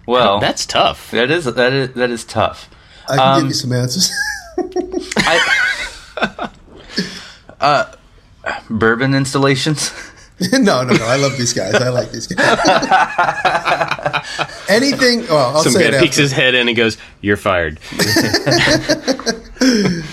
Well, 0.05 0.39
That's 0.41 0.65
tough. 0.65 1.11
that 1.11 1.31
is 1.31 1.45
that 1.45 1.73
is 1.73 1.93
that 1.93 2.09
is 2.09 2.25
tough. 2.25 2.69
I 3.07 3.15
can 3.15 3.19
Um, 3.35 3.41
give 3.41 3.47
you 3.49 3.53
some 3.53 3.71
answers. 3.71 4.11
I, 5.17 5.39
uh, 7.59 7.91
bourbon 8.69 9.13
installations. 9.13 9.91
no, 10.53 10.83
no, 10.83 10.93
no. 10.93 11.05
I 11.05 11.17
love 11.17 11.37
these 11.37 11.53
guys. 11.53 11.75
I 11.75 11.89
like 11.89 12.11
these 12.11 12.27
guys. 12.27 12.57
Anything? 14.69 15.21
Well, 15.27 15.57
I'll 15.57 15.63
Some 15.63 15.73
say 15.73 15.91
guy 15.91 15.97
it 15.97 16.01
peeks 16.01 16.13
after. 16.13 16.21
his 16.21 16.31
head 16.31 16.55
in 16.55 16.67
and 16.67 16.77
goes, 16.77 16.97
"You're 17.21 17.37
fired." 17.37 17.79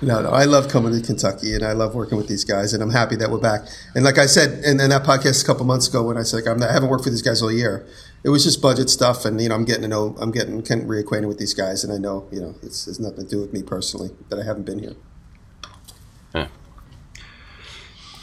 No, 0.00 0.22
no. 0.22 0.30
I 0.30 0.44
love 0.44 0.68
coming 0.68 0.92
to 0.92 1.04
Kentucky, 1.04 1.54
and 1.54 1.64
I 1.64 1.72
love 1.72 1.96
working 1.96 2.16
with 2.18 2.28
these 2.28 2.44
guys, 2.44 2.72
and 2.72 2.84
I'm 2.84 2.90
happy 2.90 3.16
that 3.16 3.32
we're 3.32 3.40
back. 3.40 3.62
And 3.96 4.04
like 4.04 4.16
I 4.16 4.26
said 4.26 4.62
in, 4.64 4.78
in 4.78 4.90
that 4.90 5.02
podcast 5.02 5.42
a 5.42 5.46
couple 5.46 5.66
months 5.66 5.88
ago, 5.88 6.04
when 6.04 6.16
I 6.16 6.22
said 6.22 6.36
like, 6.36 6.46
I'm 6.46 6.60
not, 6.60 6.70
I 6.70 6.72
haven't 6.72 6.88
worked 6.88 7.02
for 7.02 7.10
these 7.10 7.20
guys 7.20 7.42
all 7.42 7.50
year, 7.50 7.84
it 8.22 8.28
was 8.28 8.44
just 8.44 8.62
budget 8.62 8.90
stuff, 8.90 9.24
and 9.24 9.40
you 9.40 9.48
know 9.48 9.56
I'm 9.56 9.64
getting 9.64 9.82
to 9.82 9.88
know, 9.88 10.14
I'm 10.20 10.30
getting 10.30 10.62
kind 10.62 10.82
of 10.82 10.86
reacquainted 10.86 11.26
with 11.26 11.38
these 11.38 11.52
guys, 11.52 11.82
and 11.82 11.92
I 11.92 11.98
know 11.98 12.28
you 12.30 12.40
know 12.40 12.54
it's, 12.62 12.86
it's 12.86 13.00
nothing 13.00 13.24
to 13.24 13.28
do 13.28 13.40
with 13.40 13.52
me 13.52 13.64
personally 13.64 14.10
that 14.28 14.38
I 14.38 14.44
haven't 14.44 14.66
been 14.66 14.78
here. 14.78 14.94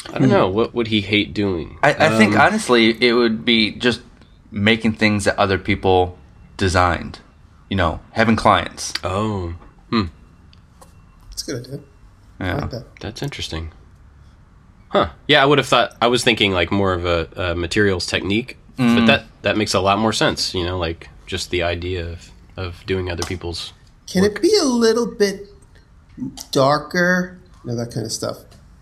I 0.10 0.20
don't 0.20 0.24
hmm. 0.24 0.30
know. 0.30 0.48
What 0.48 0.74
would 0.74 0.88
he 0.88 1.02
hate 1.02 1.34
doing? 1.34 1.78
I, 1.84 1.94
I 1.94 2.18
think 2.18 2.36
um, 2.36 2.42
honestly, 2.42 2.96
it 3.04 3.14
would 3.14 3.44
be 3.46 3.72
just 3.72 4.02
making 4.52 4.94
things 4.94 5.26
that 5.26 5.38
other 5.38 5.58
people 5.58 6.18
designed. 6.58 7.20
You 7.70 7.78
know, 7.78 8.00
having 8.12 8.36
clients. 8.36 8.94
Oh, 9.04 9.56
hmm. 9.90 10.06
It's 11.32 11.48
a 11.48 11.52
good 11.52 11.66
idea. 11.66 11.80
I 12.40 12.46
Yeah. 12.46 12.56
like 12.56 12.70
that. 12.72 13.00
that's 13.00 13.22
interesting. 13.22 13.72
Huh? 14.90 15.10
Yeah, 15.28 15.42
I 15.42 15.46
would 15.46 15.58
have 15.58 15.68
thought. 15.68 15.96
I 16.02 16.08
was 16.08 16.24
thinking 16.24 16.54
like 16.54 16.72
more 16.72 16.94
of 16.94 17.06
a, 17.06 17.28
a 17.36 17.56
materials 17.56 18.06
technique, 18.06 18.58
but 18.78 18.84
mm. 18.84 19.08
that 19.08 19.26
that 19.42 19.58
makes 19.58 19.74
a 19.74 19.80
lot 19.80 20.00
more 20.00 20.14
sense. 20.14 20.54
You 20.54 20.64
know, 20.64 20.78
like 20.78 21.10
just 21.26 21.50
the 21.50 21.64
idea 21.64 22.08
of 22.08 22.32
of 22.56 22.86
doing 22.86 23.10
other 23.10 23.24
people's. 23.24 23.74
Can 24.08 24.24
it 24.24 24.42
be 24.42 24.56
a 24.62 24.66
little 24.66 25.08
bit 25.08 25.48
darker? 26.52 27.40
You 27.64 27.72
know 27.72 27.78
that 27.78 27.92
kind 27.92 28.06
of 28.06 28.12
stuff. 28.12 28.38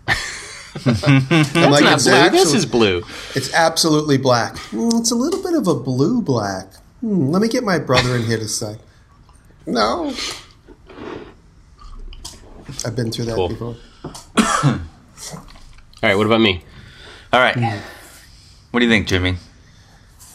I'm 0.86 1.70
like, 1.70 1.84
Not 1.84 1.94
it's, 1.94 2.04
blue. 2.04 2.30
this 2.30 2.52
is 2.52 2.66
blue. 2.66 3.02
it's 3.34 3.52
absolutely 3.54 4.18
black. 4.18 4.54
Mm, 4.72 5.00
it's 5.00 5.10
a 5.12 5.14
little 5.14 5.42
bit 5.42 5.54
of 5.54 5.66
a 5.68 5.74
blue 5.74 6.20
black. 6.20 6.66
Hmm, 7.00 7.28
let 7.28 7.40
me 7.42 7.48
get 7.48 7.62
my 7.64 7.78
brother 7.78 8.16
in 8.16 8.24
here 8.24 8.38
to 8.38 8.48
say. 8.48 8.76
No. 9.66 10.12
I've 12.84 12.96
been 12.96 13.10
through 13.12 13.26
that 13.26 13.34
Cool. 13.36 13.48
before. 13.48 13.76
All 14.64 14.80
right, 16.02 16.14
what 16.16 16.26
about 16.26 16.40
me? 16.40 16.62
All 17.32 17.40
right. 17.40 17.56
What 18.70 18.80
do 18.80 18.86
you 18.86 18.90
think, 18.90 19.06
Jimmy? 19.06 19.36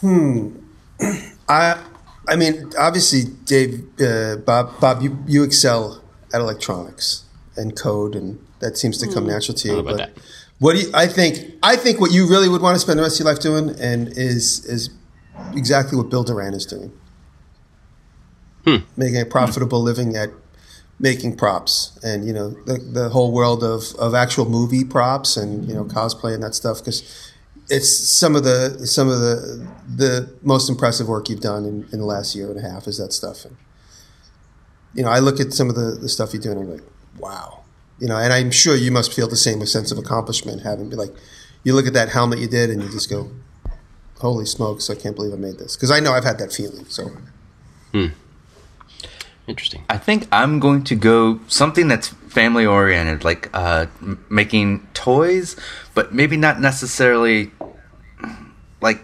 Hmm. 0.00 0.56
I, 1.48 1.82
I 2.28 2.36
mean, 2.36 2.72
obviously, 2.78 3.24
Dave, 3.44 3.84
uh, 4.00 4.36
Bob, 4.36 4.80
Bob, 4.80 5.02
you, 5.02 5.18
you 5.26 5.42
excel 5.42 6.02
at 6.32 6.40
electronics 6.40 7.24
and 7.56 7.76
code, 7.76 8.14
and 8.14 8.44
that 8.60 8.78
seems 8.78 8.98
to 8.98 9.06
come 9.06 9.24
hmm. 9.24 9.30
natural 9.30 9.56
to 9.56 9.68
you. 9.68 9.82
But 9.82 9.96
that. 9.96 10.10
what 10.58 10.76
do 10.76 10.82
you? 10.82 10.90
I 10.94 11.06
think, 11.06 11.54
I 11.62 11.76
think 11.76 12.00
what 12.00 12.12
you 12.12 12.28
really 12.28 12.48
would 12.48 12.62
want 12.62 12.76
to 12.76 12.80
spend 12.80 12.98
the 12.98 13.02
rest 13.02 13.20
of 13.20 13.24
your 13.24 13.32
life 13.32 13.42
doing, 13.42 13.70
and 13.80 14.08
is 14.08 14.64
is 14.64 14.90
exactly 15.54 15.96
what 15.96 16.10
Bill 16.10 16.24
Doran 16.24 16.54
is 16.54 16.66
doing, 16.66 16.92
hmm. 18.64 18.76
making 18.96 19.20
a 19.20 19.26
profitable 19.26 19.82
living 19.82 20.16
at 20.16 20.30
making 20.98 21.36
props, 21.36 21.98
and 22.02 22.26
you 22.26 22.32
know 22.32 22.50
the 22.66 22.78
the 22.78 23.08
whole 23.10 23.32
world 23.32 23.64
of 23.64 23.94
of 23.98 24.14
actual 24.14 24.48
movie 24.48 24.84
props 24.84 25.36
and 25.36 25.68
you 25.68 25.74
know 25.74 25.84
cosplay 25.84 26.34
and 26.34 26.42
that 26.42 26.54
stuff 26.54 26.78
because 26.78 27.32
it's 27.70 27.88
some 27.88 28.34
of 28.34 28.42
the 28.42 28.84
some 28.86 29.08
of 29.08 29.20
the 29.20 29.66
the 29.96 30.34
most 30.42 30.68
impressive 30.68 31.08
work 31.08 31.28
you've 31.28 31.40
done 31.40 31.64
in, 31.64 31.88
in 31.92 32.00
the 32.00 32.04
last 32.04 32.34
year 32.34 32.50
and 32.50 32.58
a 32.58 32.62
half 32.62 32.86
is 32.86 32.98
that 32.98 33.12
stuff. 33.12 33.44
And, 33.44 33.56
you 34.92 35.04
know, 35.04 35.08
I 35.08 35.20
look 35.20 35.38
at 35.38 35.52
some 35.52 35.68
of 35.68 35.76
the, 35.76 35.92
the 35.92 36.08
stuff 36.08 36.34
you 36.34 36.40
do 36.40 36.50
and 36.50 36.60
I'm 36.60 36.70
like, 36.70 36.82
wow. 37.18 37.59
You 38.00 38.08
know, 38.08 38.16
and 38.16 38.32
I'm 38.32 38.50
sure 38.50 38.74
you 38.74 38.90
must 38.90 39.12
feel 39.12 39.28
the 39.28 39.36
same 39.36 39.64
sense 39.66 39.92
of 39.92 39.98
accomplishment 39.98 40.62
having 40.62 40.88
be 40.88 40.96
like 40.96 41.14
you 41.62 41.74
look 41.74 41.86
at 41.86 41.92
that 41.92 42.08
helmet 42.08 42.38
you 42.38 42.48
did 42.48 42.70
and 42.70 42.82
you 42.82 42.88
just 42.90 43.10
go, 43.10 43.30
Holy 44.18 44.46
smokes, 44.46 44.90
I 44.90 44.94
can't 44.94 45.14
believe 45.14 45.32
I 45.32 45.36
made 45.36 45.58
this. 45.58 45.76
Because 45.76 45.90
I 45.90 46.00
know 46.00 46.12
I've 46.12 46.24
had 46.24 46.38
that 46.38 46.52
feeling. 46.52 46.86
So 46.86 47.10
Interesting. 49.50 49.84
I 49.88 49.98
think 49.98 50.28
I'm 50.30 50.60
going 50.60 50.84
to 50.84 50.94
go 50.94 51.40
something 51.48 51.88
that's 51.88 52.08
family 52.08 52.64
oriented, 52.64 53.24
like 53.24 53.50
uh, 53.52 53.86
m- 54.00 54.24
making 54.30 54.86
toys, 54.94 55.56
but 55.92 56.14
maybe 56.14 56.36
not 56.36 56.60
necessarily 56.60 57.50
like 58.80 59.02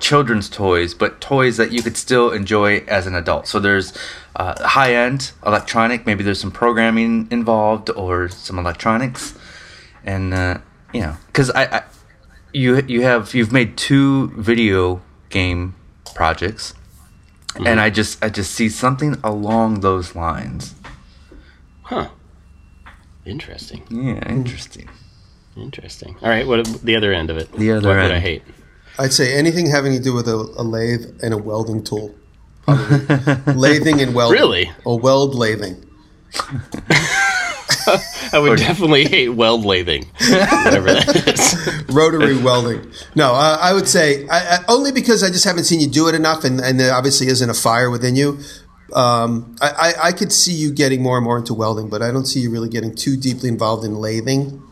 children's 0.00 0.48
toys, 0.48 0.94
but 0.94 1.20
toys 1.20 1.56
that 1.56 1.72
you 1.72 1.82
could 1.82 1.96
still 1.96 2.30
enjoy 2.30 2.78
as 2.88 3.06
an 3.06 3.14
adult. 3.14 3.46
So 3.46 3.60
there's 3.60 3.96
uh, 4.36 4.66
high 4.66 4.94
end 4.94 5.32
electronic, 5.44 6.06
maybe 6.06 6.24
there's 6.24 6.40
some 6.40 6.50
programming 6.50 7.28
involved 7.30 7.90
or 7.90 8.28
some 8.28 8.58
electronics, 8.58 9.34
and 10.04 10.34
uh, 10.34 10.58
you 10.92 11.00
know, 11.00 11.16
because 11.26 11.50
I, 11.50 11.64
I 11.64 11.82
you 12.52 12.82
you 12.86 13.02
have 13.02 13.34
you've 13.34 13.52
made 13.52 13.76
two 13.76 14.28
video 14.36 15.02
game 15.28 15.74
projects 16.14 16.74
and 17.56 17.80
I 17.80 17.90
just 17.90 18.22
I 18.22 18.28
just 18.28 18.52
see 18.52 18.68
something 18.68 19.16
along 19.22 19.80
those 19.80 20.14
lines. 20.14 20.74
Huh. 21.82 22.08
Interesting. 23.24 23.82
Yeah, 23.90 24.28
interesting. 24.28 24.88
Interesting. 25.56 26.16
All 26.22 26.28
right, 26.28 26.46
what 26.46 26.64
the 26.82 26.96
other 26.96 27.12
end 27.12 27.30
of 27.30 27.36
it? 27.36 27.52
The 27.52 27.72
other 27.72 27.88
what 27.88 27.98
end. 27.98 28.12
I 28.12 28.20
hate? 28.20 28.42
I'd 28.98 29.12
say 29.12 29.34
anything 29.34 29.70
having 29.70 29.92
to 29.92 30.00
do 30.00 30.12
with 30.12 30.28
a, 30.28 30.34
a 30.34 30.62
lathe 30.62 31.20
and 31.22 31.32
a 31.32 31.38
welding 31.38 31.82
tool. 31.82 32.14
Lathing 32.66 34.02
and 34.02 34.14
welding. 34.14 34.38
Really? 34.38 34.70
Or 34.84 34.98
weld 34.98 35.34
lathing. 35.34 35.86
I 38.32 38.38
would 38.38 38.58
definitely 38.58 39.06
hate 39.06 39.30
weld 39.30 39.64
lathing, 39.64 40.04
whatever 40.64 40.92
that 40.92 41.26
is. 41.26 41.88
rotary 41.94 42.36
welding. 42.40 42.92
No, 43.16 43.32
uh, 43.32 43.58
I 43.60 43.72
would 43.72 43.88
say 43.88 44.28
I, 44.28 44.38
I, 44.38 44.58
only 44.68 44.92
because 44.92 45.24
I 45.24 45.28
just 45.28 45.44
haven't 45.44 45.64
seen 45.64 45.80
you 45.80 45.88
do 45.88 46.08
it 46.08 46.14
enough, 46.14 46.44
and, 46.44 46.60
and 46.60 46.78
there 46.78 46.94
obviously 46.94 47.26
isn't 47.28 47.50
a 47.50 47.54
fire 47.54 47.90
within 47.90 48.14
you. 48.14 48.38
Um, 48.92 49.56
I, 49.60 49.70
I, 49.70 50.08
I 50.08 50.12
could 50.12 50.32
see 50.32 50.52
you 50.52 50.72
getting 50.72 51.02
more 51.02 51.16
and 51.16 51.24
more 51.24 51.38
into 51.38 51.54
welding, 51.54 51.88
but 51.88 52.02
I 52.02 52.10
don't 52.10 52.26
see 52.26 52.40
you 52.40 52.50
really 52.50 52.68
getting 52.68 52.94
too 52.94 53.16
deeply 53.16 53.48
involved 53.48 53.84
in 53.84 53.94
lathing 53.94 54.62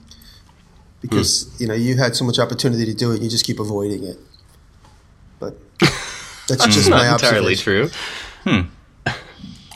because 1.00 1.44
hmm. 1.44 1.62
you 1.62 1.68
know 1.68 1.74
you 1.74 1.96
had 1.96 2.16
so 2.16 2.24
much 2.24 2.38
opportunity 2.38 2.84
to 2.86 2.94
do 2.94 3.12
it, 3.12 3.22
you 3.22 3.28
just 3.28 3.44
keep 3.44 3.60
avoiding 3.60 4.04
it. 4.04 4.18
But 5.38 5.56
that's 6.48 6.64
hmm. 6.64 6.70
just 6.70 6.90
my 6.90 7.04
Not 7.04 7.22
entirely 7.22 7.52
observation. 7.52 7.90
true. 7.90 7.90
Hmm. 8.44 8.68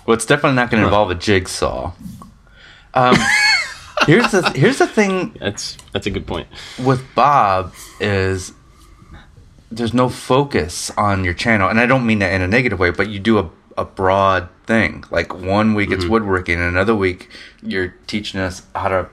Well, 0.06 0.14
it's 0.14 0.26
definitely 0.26 0.56
not 0.56 0.70
going 0.70 0.80
to 0.80 0.86
involve 0.86 1.10
a 1.10 1.14
jigsaw. 1.14 1.92
Um, 2.94 3.16
here's 4.06 4.30
the 4.32 4.50
here's 4.54 4.78
the 4.78 4.86
thing 4.86 5.32
That's 5.40 5.76
that's 5.92 6.06
a 6.06 6.10
good 6.10 6.26
point. 6.26 6.48
with 6.78 7.02
Bob 7.14 7.72
is 8.00 8.52
there's 9.70 9.94
no 9.94 10.08
focus 10.08 10.90
on 10.98 11.24
your 11.24 11.34
channel, 11.34 11.68
and 11.68 11.80
I 11.80 11.86
don't 11.86 12.04
mean 12.04 12.18
that 12.18 12.32
in 12.32 12.42
a 12.42 12.48
negative 12.48 12.78
way, 12.78 12.90
but 12.90 13.08
you 13.08 13.18
do 13.18 13.38
a 13.38 13.48
a 13.78 13.84
broad 13.84 14.48
thing. 14.66 15.04
Like 15.10 15.34
one 15.34 15.74
week 15.74 15.90
it's 15.90 16.04
mm-hmm. 16.04 16.12
woodworking, 16.12 16.58
and 16.58 16.68
another 16.68 16.94
week 16.94 17.30
you're 17.62 17.94
teaching 18.06 18.40
us 18.40 18.62
how 18.74 18.88
to 18.88 19.08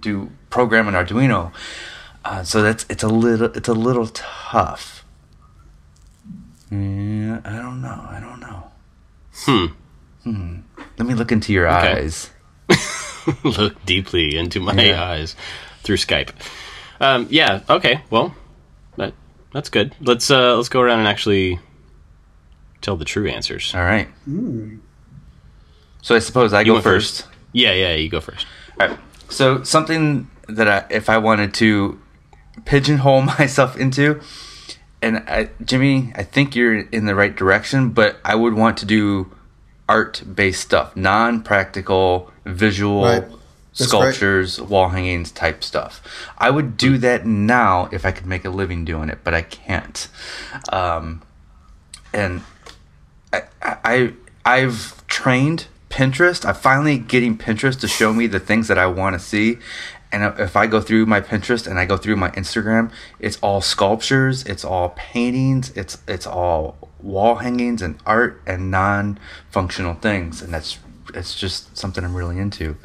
do 0.00 0.30
program 0.50 0.88
in 0.88 0.94
Arduino. 0.94 1.52
Uh, 2.24 2.42
so 2.42 2.62
that's 2.62 2.84
it's 2.88 3.02
a 3.02 3.08
little 3.08 3.50
it's 3.56 3.68
a 3.68 3.74
little 3.74 4.06
tough. 4.08 5.04
Yeah, 6.70 7.40
I 7.44 7.56
don't 7.56 7.80
know. 7.80 8.06
I 8.10 8.18
don't 8.20 8.40
know. 8.40 8.70
Hmm. 9.34 9.66
Hmm. 10.24 10.56
Let 10.98 11.06
me 11.08 11.14
look 11.14 11.32
into 11.32 11.52
your 11.52 11.66
Okay. 11.68 11.92
eyes. 12.02 12.30
Look 13.44 13.82
deeply 13.84 14.36
into 14.36 14.60
my 14.60 14.72
Yeah. 14.74 15.02
eyes 15.02 15.36
through 15.82 15.96
Skype. 15.96 16.30
Um, 17.00 17.26
yeah. 17.30 17.60
Okay. 17.70 18.00
Well, 18.10 18.34
that 18.96 19.14
that's 19.52 19.68
good. 19.70 19.94
Let's 20.00 20.30
uh, 20.30 20.56
let's 20.56 20.68
go 20.68 20.80
around 20.80 20.98
and 21.00 21.08
actually 21.08 21.58
tell 22.80 22.96
the 22.96 23.04
true 23.04 23.28
answers. 23.28 23.74
All 23.74 23.82
right. 23.82 24.08
So 26.02 26.14
I 26.14 26.18
suppose 26.18 26.52
I 26.52 26.60
You 26.60 26.66
go 26.66 26.72
went 26.74 26.84
first. 26.84 27.26
Yeah. 27.52 27.72
Yeah. 27.72 27.94
You 27.94 28.08
go 28.08 28.20
first. 28.20 28.46
All 28.80 28.88
right. 28.88 28.98
So 29.28 29.62
something 29.62 30.30
that 30.48 30.68
I, 30.68 30.84
if 30.90 31.08
I 31.08 31.18
wanted 31.18 31.54
to 31.54 32.00
pigeonhole 32.64 33.22
myself 33.38 33.76
into, 33.76 34.20
and 35.00 35.18
I, 35.28 35.50
Jimmy, 35.64 36.12
I 36.14 36.22
think 36.24 36.56
you're 36.56 36.80
in 36.80 37.06
the 37.06 37.14
right 37.14 37.34
direction, 37.34 37.90
but 37.90 38.18
I 38.24 38.34
would 38.34 38.54
want 38.54 38.78
to 38.78 38.86
do 38.86 39.32
art-based 39.88 40.60
stuff, 40.60 40.96
non-practical, 40.96 42.32
visual 42.44 43.04
Right. 43.04 43.24
Sculptures, 43.72 44.60
wall 44.60 44.88
hangings 44.88 45.30
type 45.30 45.62
stuff. 45.62 46.02
I 46.36 46.50
would 46.50 46.76
do 46.76 46.98
that 46.98 47.24
now 47.24 47.88
if 47.92 48.04
I 48.04 48.10
could 48.10 48.26
make 48.26 48.44
a 48.44 48.50
living 48.50 48.84
doing 48.84 49.08
it, 49.08 49.20
but 49.22 49.34
I 49.34 49.42
can't. 49.42 50.08
Um, 50.72 51.22
and 52.12 52.42
I, 53.32 53.42
I 53.62 54.12
I've 54.44 55.06
trained 55.06 55.66
Pinterest. 55.90 56.44
I'm 56.46 56.54
finally 56.54 56.98
getting 56.98 57.36
Pinterest 57.36 57.78
to 57.80 57.88
show 57.88 58.12
me 58.12 58.26
the 58.26 58.40
things 58.40 58.68
that 58.68 58.78
I 58.78 58.86
want 58.86 59.14
to 59.14 59.18
see. 59.18 59.58
And 60.10 60.38
if 60.40 60.56
I 60.56 60.66
go 60.66 60.80
through 60.80 61.06
my 61.06 61.20
Pinterest 61.20 61.66
and 61.66 61.78
I 61.78 61.84
go 61.84 61.96
through 61.96 62.16
my 62.16 62.30
Instagram, 62.30 62.90
it's 63.20 63.36
all 63.42 63.60
sculptures, 63.60 64.42
it's 64.44 64.64
all 64.64 64.90
paintings, 64.96 65.70
it's 65.76 65.98
it's 66.08 66.26
all 66.26 66.88
wall 67.02 67.36
hangings 67.36 67.82
and 67.82 67.98
art 68.06 68.40
and 68.46 68.70
non-functional 68.70 69.94
things, 69.94 70.40
and 70.40 70.52
that's 70.52 70.78
it's 71.14 71.34
just 71.34 71.76
something 71.76 72.04
I'm 72.04 72.14
really 72.14 72.38
into. 72.38 72.76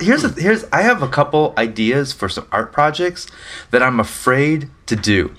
Here's 0.00 0.24
a, 0.24 0.28
here's 0.40 0.64
I 0.72 0.82
have 0.82 1.02
a 1.02 1.08
couple 1.08 1.52
ideas 1.58 2.12
for 2.12 2.28
some 2.28 2.46
art 2.52 2.72
projects 2.72 3.26
that 3.72 3.82
I'm 3.82 3.98
afraid 3.98 4.70
to 4.86 4.96
do 4.96 5.34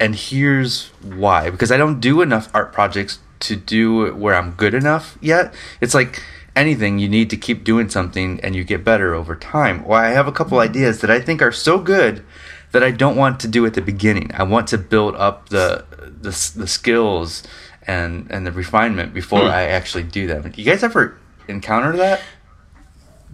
and 0.00 0.14
here's 0.14 0.88
why 1.02 1.50
because 1.50 1.70
i 1.70 1.76
don't 1.76 2.00
do 2.00 2.20
enough 2.20 2.50
art 2.54 2.72
projects 2.72 3.18
to 3.40 3.56
do 3.56 4.04
it 4.06 4.16
where 4.16 4.34
i'm 4.34 4.52
good 4.52 4.74
enough 4.74 5.18
yet 5.20 5.54
it's 5.80 5.94
like 5.94 6.22
anything 6.56 6.98
you 6.98 7.08
need 7.08 7.30
to 7.30 7.36
keep 7.36 7.64
doing 7.64 7.88
something 7.88 8.40
and 8.42 8.54
you 8.54 8.64
get 8.64 8.84
better 8.84 9.14
over 9.14 9.34
time 9.34 9.84
well 9.84 10.00
i 10.00 10.08
have 10.08 10.26
a 10.28 10.32
couple 10.32 10.58
ideas 10.58 11.00
that 11.00 11.10
i 11.10 11.20
think 11.20 11.42
are 11.42 11.52
so 11.52 11.78
good 11.78 12.24
that 12.72 12.82
i 12.82 12.90
don't 12.90 13.16
want 13.16 13.40
to 13.40 13.48
do 13.48 13.64
at 13.66 13.74
the 13.74 13.82
beginning 13.82 14.30
i 14.34 14.42
want 14.42 14.66
to 14.68 14.78
build 14.78 15.14
up 15.16 15.48
the 15.48 15.84
the, 16.20 16.52
the 16.56 16.66
skills 16.66 17.42
and 17.86 18.26
and 18.30 18.46
the 18.46 18.52
refinement 18.52 19.12
before 19.12 19.42
i 19.42 19.62
actually 19.64 20.04
do 20.04 20.26
them 20.26 20.50
you 20.56 20.64
guys 20.64 20.82
ever 20.82 21.18
encounter 21.48 21.96
that 21.96 22.20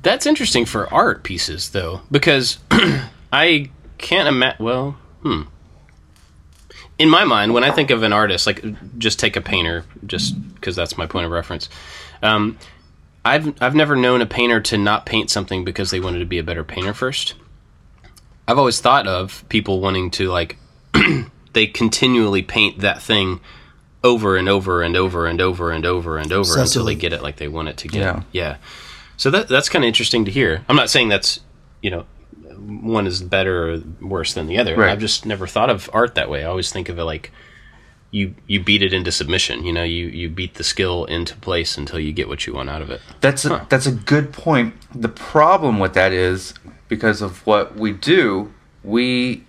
That's 0.03 0.25
interesting 0.25 0.65
for 0.65 0.93
art 0.93 1.23
pieces, 1.25 1.71
though, 1.71 2.01
because 2.11 2.59
I 3.33 3.71
can't 3.99 4.29
imagine. 4.29 4.65
Well, 4.65 4.97
hmm. 5.23 5.43
In 7.01 7.09
my 7.09 7.25
mind, 7.25 7.55
when 7.55 7.65
I 7.65 7.71
think 7.71 7.91
of 7.91 8.03
an 8.03 8.13
artist, 8.13 8.47
like 8.47 8.63
just 8.99 9.19
take 9.19 9.37
a 9.37 9.41
painter, 9.41 9.85
just 10.07 10.39
because 10.55 10.77
that's 10.77 10.99
my 10.99 11.07
point 11.07 11.25
of 11.25 11.33
reference. 11.33 11.69
Um, 12.23 12.59
I've 13.25 13.61
I've 13.63 13.75
never 13.75 13.97
known 13.97 14.21
a 14.21 14.27
painter 14.27 14.61
to 14.61 14.79
not 14.79 15.07
paint 15.07 15.31
something 15.31 15.65
because 15.65 15.91
they 15.91 16.01
wanted 16.01 16.19
to 16.19 16.27
be 16.27 16.39
a 16.39 16.45
better 16.45 16.65
painter 16.65 16.95
first. 16.95 17.35
I've 18.47 18.59
always 18.59 18.81
thought 18.81 19.07
of 19.07 19.45
people 19.49 19.81
wanting 19.81 20.11
to 20.13 20.29
like 20.29 20.59
they 21.53 21.67
continually 21.67 22.43
paint 22.43 22.81
that 22.81 23.01
thing 23.01 23.41
over 24.03 24.37
and 24.37 24.49
over 24.49 24.83
and 24.83 24.97
over 24.97 25.27
and 25.27 25.41
over 25.41 25.71
and 25.71 25.85
over 25.85 26.19
and 26.19 26.33
over 26.33 26.59
until 26.59 26.85
they 26.85 26.95
get 26.95 27.13
it 27.13 27.23
like 27.23 27.37
they 27.37 27.49
want 27.49 27.69
it 27.69 27.77
to 27.79 27.89
get. 27.89 28.01
Yeah. 28.01 28.23
yeah. 28.33 28.57
So 29.17 29.31
that 29.31 29.49
that's 29.49 29.69
kind 29.69 29.85
of 29.85 29.89
interesting 29.89 30.25
to 30.25 30.31
hear. 30.31 30.65
I'm 30.69 30.77
not 30.77 30.91
saying 30.91 31.09
that's 31.09 31.41
you 31.83 31.91
know 31.91 32.07
one 32.61 33.07
is 33.07 33.23
better 33.23 33.75
or 33.75 33.83
worse 34.01 34.35
than 34.35 34.47
the 34.47 34.59
other. 34.59 34.77
Right. 34.77 34.91
I've 34.91 35.01
just 35.01 35.27
never 35.27 35.47
thought 35.47 35.71
of 35.71 35.89
art 35.93 36.15
that 36.15 36.31
way. 36.31 36.45
I 36.45 36.49
always 36.49 36.71
think 36.73 36.89
of 36.89 36.99
it 36.99 37.05
like 37.05 37.33
you 38.11 38.35
you 38.47 38.61
beat 38.63 38.83
it 38.83 38.93
into 38.93 39.13
submission. 39.13 39.65
You 39.65 39.73
know, 39.73 39.85
you 39.85 40.07
you 40.07 40.29
beat 40.29 40.55
the 40.55 40.65
skill 40.65 41.05
into 41.05 41.37
place 41.37 41.79
until 41.79 41.99
you 42.01 42.13
get 42.13 42.29
what 42.29 42.47
you 42.47 42.55
want 42.55 42.69
out 42.69 42.83
of 42.83 42.91
it. 42.91 43.01
That's 43.21 43.45
a, 43.45 43.67
that's 43.69 43.87
a 43.87 43.93
good 43.93 44.33
point. 44.33 44.75
The 44.95 45.09
problem 45.09 45.79
with 45.79 45.95
that 45.95 46.13
is 46.13 46.55
because 46.89 47.23
of 47.23 47.47
what 47.47 47.77
we 47.77 47.93
do, 47.93 48.53
we 48.83 49.45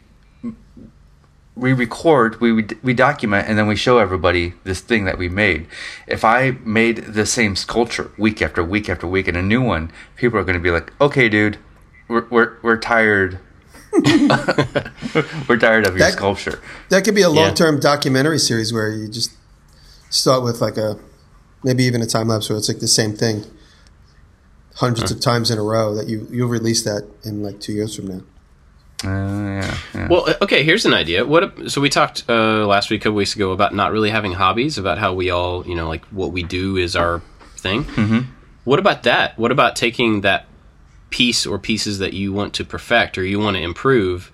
we 1.56 1.74
record, 1.74 2.40
we 2.40 2.68
we 2.82 2.94
document, 2.94 3.48
and 3.48 3.58
then 3.58 3.68
we 3.68 3.76
show 3.76 3.98
everybody 3.98 4.54
this 4.64 4.80
thing 4.80 5.06
that 5.06 5.18
we 5.18 5.28
made. 5.28 5.68
If 6.08 6.24
I 6.24 6.52
made 6.64 6.98
the 6.98 7.26
same 7.26 7.56
sculpture 7.56 8.12
week 8.18 8.42
after 8.42 8.64
week 8.64 8.90
after 8.90 9.08
week 9.08 9.28
and 9.28 9.38
a 9.38 9.42
new 9.42 9.62
one, 9.62 9.92
people 10.16 10.40
are 10.40 10.44
going 10.44 10.58
to 10.58 10.64
be 10.64 10.72
like, 10.72 10.94
"Okay, 11.02 11.30
dude, 11.30 11.58
we're 12.12 12.28
we're, 12.30 12.58
we're 12.62 12.78
tired." 12.78 13.40
we're 13.94 15.58
tired 15.58 15.86
of 15.86 15.98
your 15.98 16.00
That- 16.00 16.14
sculpture. 16.14 16.62
That 16.90 17.04
could 17.04 17.16
be 17.16 17.24
a 17.24 17.30
long 17.30 17.54
term 17.54 17.80
documentary 17.80 18.40
series 18.40 18.72
where 18.72 18.90
you 18.90 19.10
just 19.10 19.32
start 20.10 20.44
with 20.44 20.62
like 20.62 20.78
a 20.78 20.98
maybe 21.64 21.84
even 21.84 22.02
a 22.02 22.06
time 22.06 22.30
lapse 22.30 22.50
where 22.50 22.58
it's 22.58 22.70
like 22.70 22.80
the 22.80 22.88
same 22.88 23.14
thing 23.14 23.44
hundreds 24.76 25.12
of 25.12 25.20
times 25.20 25.52
in 25.52 25.58
a 25.58 25.62
row 25.62 25.94
that 25.94 26.08
you 26.08 26.28
you'll 26.32 26.48
release 26.48 26.84
that 26.84 27.08
in 27.24 27.44
like 27.44 27.60
two 27.60 27.74
years 27.74 27.96
from 27.96 28.08
now. 28.08 28.22
Uh, 29.04 29.08
yeah, 29.62 29.78
yeah. 29.96 30.08
Well, 30.08 30.30
uh, 30.30 30.36
okay. 30.44 30.64
Here's 30.64 30.86
an 30.86 30.94
idea. 30.94 31.26
What? 31.26 31.72
So 31.72 31.82
we 31.82 31.90
talked 31.90 32.24
uh, 32.30 32.66
last 32.68 32.90
week, 32.90 33.02
a 33.02 33.04
couple 33.04 33.16
weeks 33.16 33.36
ago, 33.36 33.52
about 33.52 33.74
not 33.74 33.92
really 33.92 34.10
having 34.12 34.34
hobbies, 34.34 34.78
about 34.78 35.00
how 35.00 35.14
we 35.14 35.32
all, 35.32 35.66
you 35.68 35.76
know, 35.76 35.88
like 35.88 36.06
what 36.06 36.32
we 36.32 36.44
do 36.44 36.78
is 36.78 36.96
our 36.96 37.22
thing. 37.58 37.84
Mm-hmm. 37.84 38.32
What 38.64 38.80
about 38.80 39.04
that? 39.04 39.38
What 39.40 39.52
about 39.52 39.76
taking 39.76 40.22
that 40.22 40.46
piece 41.12 41.46
or 41.46 41.60
pieces 41.60 42.00
that 42.00 42.14
you 42.14 42.34
want 42.34 42.56
to 42.56 42.66
perfect 42.66 43.18
or 43.18 43.24
you 43.24 43.38
want 43.38 43.56
to 43.58 43.62
improve, 43.62 44.32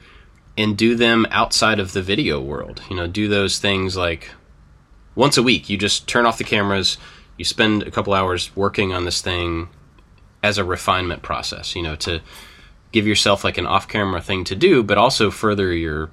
and 0.57 0.77
do 0.77 0.95
them 0.95 1.27
outside 1.29 1.79
of 1.79 1.91
the 1.91 2.01
video 2.01 2.39
world? 2.39 2.81
You 2.89 2.95
know, 2.95 3.07
do 3.07 3.27
those 3.27 3.59
things 3.59 3.97
like 3.97 4.31
once 5.15 5.37
a 5.37 5.43
week. 5.43 5.69
You 5.69 5.77
just 5.77 6.07
turn 6.07 6.25
off 6.25 6.37
the 6.37 6.45
cameras. 6.45 6.97
You 7.37 7.43
spend 7.43 7.83
a 7.83 7.91
couple 7.91 8.13
hours 8.13 8.55
working 8.55 8.93
on 8.93 9.03
this 9.03 9.21
thing 9.21 9.69
as 10.41 10.57
a 10.57 10.63
refinement 10.63 11.21
process. 11.21 11.75
You 11.75 11.83
know, 11.83 11.95
to 11.97 12.21
give 12.91 13.05
yourself 13.05 13.43
like 13.43 13.57
an 13.57 13.67
off-camera 13.67 14.21
thing 14.21 14.45
to 14.45 14.55
do, 14.55 14.81
but 14.81 14.97
also 14.97 15.29
further 15.29 15.73
your 15.73 16.09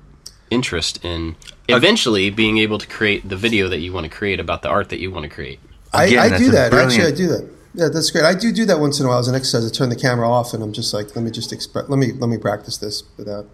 interest 0.51 1.03
in 1.05 1.37
eventually 1.69 2.31
being 2.31 2.59
able 2.59 2.79
to 2.79 2.87
create 2.87 3.27
the 3.29 3.37
video 3.37 3.69
that 3.69 3.79
you 3.79 3.93
want 3.93 4.05
to 4.05 4.11
create 4.11 4.41
about 4.41 4.63
the 4.63 4.69
art 4.69 4.89
that 4.91 4.99
you 4.99 5.11
want 5.11 5.23
to 5.23 5.31
create. 5.31 5.61
Again, 5.95 6.19
I, 6.19 6.35
I 6.35 6.39
do 6.39 6.49
a 6.49 6.53
that. 6.53 6.75
Actually, 6.75 7.07
I 7.07 7.11
do 7.13 7.29
that. 7.29 7.54
Yeah, 7.75 7.89
that's 7.89 8.11
great. 8.11 8.25
I 8.25 8.35
do 8.35 8.53
do 8.53 8.65
that 8.67 8.79
once 8.79 9.01
in 9.01 9.07
a 9.07 9.09
while 9.09 9.19
as 9.19 9.27
an 9.27 9.35
exercise. 9.35 9.69
I 9.69 9.75
turn 9.75 9.89
the 9.89 9.97
camera 9.97 10.31
off 10.31 10.55
and 10.55 10.63
I'm 10.63 10.73
just 10.73 10.95
like, 10.95 11.15
let 11.17 11.25
me 11.25 11.31
just 11.31 11.53
express. 11.53 11.89
Let 11.89 11.99
me 11.99 12.13
let 12.13 12.29
me 12.29 12.39
practice 12.39 12.77
this 12.79 13.03
without. 13.17 13.47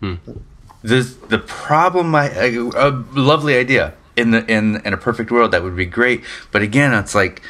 Hmm. 0.00 0.14
the 0.82 1.00
the 1.28 1.38
problem 1.38 2.14
I 2.14 2.26
a 2.28 2.90
lovely 3.14 3.56
idea 3.56 3.94
in 4.16 4.32
the 4.32 4.44
in 4.50 4.80
in 4.84 4.92
a 4.92 4.96
perfect 4.96 5.30
world 5.30 5.52
that 5.52 5.62
would 5.62 5.76
be 5.76 5.86
great 5.86 6.22
but 6.52 6.62
again 6.62 6.92
it's 6.92 7.14
like 7.14 7.42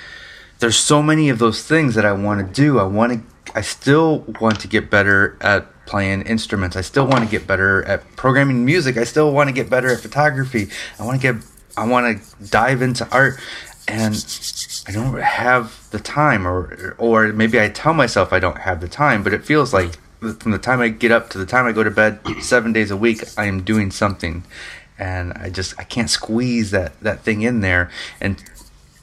there's 0.61 0.77
so 0.77 1.03
many 1.03 1.31
of 1.31 1.39
those 1.39 1.65
things 1.65 1.95
that 1.95 2.05
I 2.05 2.13
want 2.13 2.47
to 2.47 2.53
do 2.53 2.79
I 2.79 2.85
want 2.85 3.13
to 3.13 3.57
I 3.57 3.63
still 3.63 4.21
want 4.41 4.61
to 4.61 4.69
get 4.69 4.91
better 4.91 5.37
at 5.41 5.67
playing 5.87 6.23
instruments 6.23 6.77
I 6.77 6.83
still 6.83 7.07
want 7.07 7.25
to 7.25 7.31
get 7.31 7.47
better 7.47 7.83
at 7.85 8.09
programming 8.15 8.65
music 8.65 8.97
I 8.97 9.05
still 9.05 9.33
want 9.33 9.49
to 9.49 9.53
get 9.55 9.69
better 9.69 9.91
at 9.91 10.01
photography 10.01 10.69
I 11.01 11.05
want 11.05 11.21
to 11.21 11.33
get 11.33 11.43
I 11.77 11.87
want 11.87 12.23
to 12.23 12.45
dive 12.47 12.83
into 12.83 13.09
art 13.11 13.41
and 13.89 14.15
I 14.89 14.93
don't 14.93 15.19
have 15.21 15.89
the 15.91 15.99
time 16.01 16.47
or 16.47 16.95
or 16.99 17.29
maybe 17.33 17.61
I 17.61 17.69
tell 17.69 17.95
myself 17.95 18.33
I 18.33 18.39
don't 18.41 18.59
have 18.59 18.81
the 18.81 18.89
time 18.89 19.23
but 19.23 19.33
it 19.33 19.45
feels 19.45 19.73
like 19.73 19.99
from 20.41 20.53
the 20.53 20.59
time 20.59 20.81
I 20.81 20.89
get 20.89 21.13
up 21.13 21.29
to 21.31 21.39
the 21.39 21.47
time 21.47 21.67
I 21.67 21.73
go 21.73 21.85
to 21.85 21.91
bed 21.91 22.21
7 22.41 22.73
days 22.73 22.91
a 22.91 22.97
week 22.97 23.23
I 23.37 23.45
am 23.47 23.63
doing 23.63 23.91
something. 23.91 24.45
And 24.99 25.33
I 25.35 25.51
just 25.51 25.75
I 25.79 25.85
can't 25.85 26.09
squeeze 26.09 26.71
that 26.71 26.99
that 27.01 27.21
thing 27.21 27.43
in 27.43 27.61
there. 27.61 27.91
And 28.21 28.43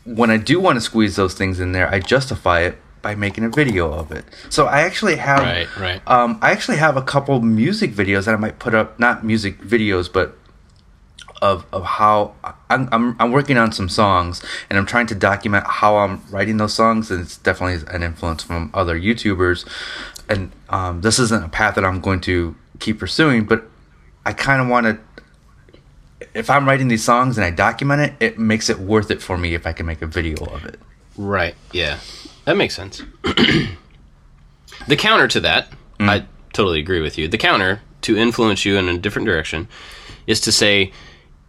when 0.05 0.31
I 0.31 0.37
do 0.37 0.59
want 0.59 0.77
to 0.77 0.81
squeeze 0.81 1.15
those 1.17 1.33
things 1.33 1.59
in 1.59 1.73
there 1.73 1.87
I 1.93 1.99
justify 1.99 2.61
it 2.61 2.77
by 3.01 3.13
making 3.15 3.43
a 3.43 3.49
video 3.49 3.91
of 3.91 4.11
it. 4.11 4.23
So 4.49 4.67
I 4.67 4.81
actually 4.81 5.17
have 5.17 5.39
Right, 5.41 5.67
right. 5.77 6.01
um, 6.07 6.39
I 6.41 6.51
actually 6.51 6.77
have 6.77 6.97
a 6.97 7.01
couple 7.01 7.39
music 7.41 7.93
videos 7.93 8.25
that 8.25 8.33
I 8.33 8.37
might 8.37 8.57
put 8.57 8.73
up 8.73 8.99
not 8.99 9.23
music 9.23 9.59
videos 9.61 10.11
but 10.11 10.37
of, 11.41 11.65
of 11.71 11.83
how 11.83 12.35
I'm, 12.69 12.87
I'm, 12.91 13.15
I'm 13.19 13.31
working 13.31 13.57
on 13.57 13.71
some 13.71 13.89
songs 13.89 14.43
and 14.69 14.77
I'm 14.77 14.85
trying 14.85 15.07
to 15.07 15.15
document 15.15 15.65
how 15.67 15.97
I'm 15.97 16.21
writing 16.29 16.57
those 16.57 16.73
songs 16.73 17.09
and 17.09 17.21
it's 17.21 17.37
definitely 17.37 17.85
an 17.93 18.03
influence 18.03 18.43
from 18.43 18.69
other 18.73 18.99
YouTubers 18.99 19.67
and 20.29 20.51
um, 20.69 21.01
this 21.01 21.19
isn't 21.19 21.43
a 21.43 21.49
path 21.49 21.75
that 21.75 21.85
I'm 21.85 21.99
going 21.99 22.21
to 22.21 22.55
keep 22.79 22.99
pursuing 22.99 23.45
but 23.45 23.63
I 24.25 24.33
kind 24.33 24.61
of 24.61 24.67
want 24.67 24.85
to 24.85 24.99
if 26.33 26.49
I'm 26.49 26.67
writing 26.67 26.87
these 26.87 27.03
songs 27.03 27.37
and 27.37 27.45
I 27.45 27.49
document 27.49 28.01
it 28.01 28.13
it 28.19 28.39
makes 28.39 28.69
it 28.69 28.79
worth 28.79 29.09
it 29.09 29.21
for 29.21 29.37
me 29.37 29.53
if 29.55 29.65
I 29.65 29.73
can 29.73 29.85
make 29.85 30.01
a 30.01 30.07
video 30.07 30.45
of 30.45 30.65
it 30.65 30.79
Right. 31.17 31.55
Yeah. 31.71 31.99
That 32.45 32.57
makes 32.57 32.75
sense. 32.75 33.03
the 33.23 33.75
counter 34.97 35.27
to 35.27 35.39
that, 35.41 35.67
I 35.99 36.25
totally 36.53 36.79
agree 36.79 37.01
with 37.01 37.17
you. 37.17 37.27
The 37.27 37.37
counter 37.37 37.81
to 38.01 38.17
influence 38.17 38.65
you 38.65 38.77
in 38.77 38.89
a 38.89 38.97
different 38.97 39.27
direction 39.27 39.67
is 40.25 40.41
to 40.41 40.51
say 40.51 40.91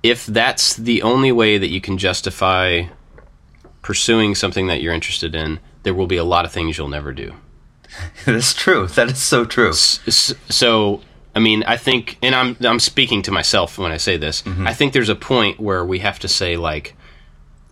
if 0.02 0.26
that's 0.26 0.74
the 0.76 1.02
only 1.02 1.32
way 1.32 1.58
that 1.58 1.68
you 1.68 1.80
can 1.80 1.98
justify 1.98 2.84
pursuing 3.82 4.34
something 4.34 4.66
that 4.68 4.80
you're 4.80 4.94
interested 4.94 5.34
in, 5.34 5.60
there 5.82 5.94
will 5.94 6.06
be 6.06 6.16
a 6.16 6.24
lot 6.24 6.44
of 6.44 6.52
things 6.52 6.78
you'll 6.78 6.88
never 6.88 7.12
do. 7.12 7.34
that's 8.24 8.54
true 8.54 8.86
that 8.86 9.10
is 9.10 9.18
so 9.18 9.44
true 9.44 9.68
S- 9.68 10.34
so 10.48 11.02
I 11.34 11.38
mean, 11.40 11.62
I 11.64 11.76
think, 11.76 12.18
and 12.22 12.34
I'm 12.34 12.56
I'm 12.60 12.78
speaking 12.78 13.22
to 13.22 13.30
myself 13.30 13.78
when 13.78 13.90
I 13.90 13.96
say 13.96 14.16
this. 14.16 14.42
Mm-hmm. 14.42 14.66
I 14.66 14.74
think 14.74 14.92
there's 14.92 15.08
a 15.08 15.14
point 15.14 15.58
where 15.58 15.84
we 15.84 16.00
have 16.00 16.18
to 16.20 16.28
say 16.28 16.56
like, 16.56 16.94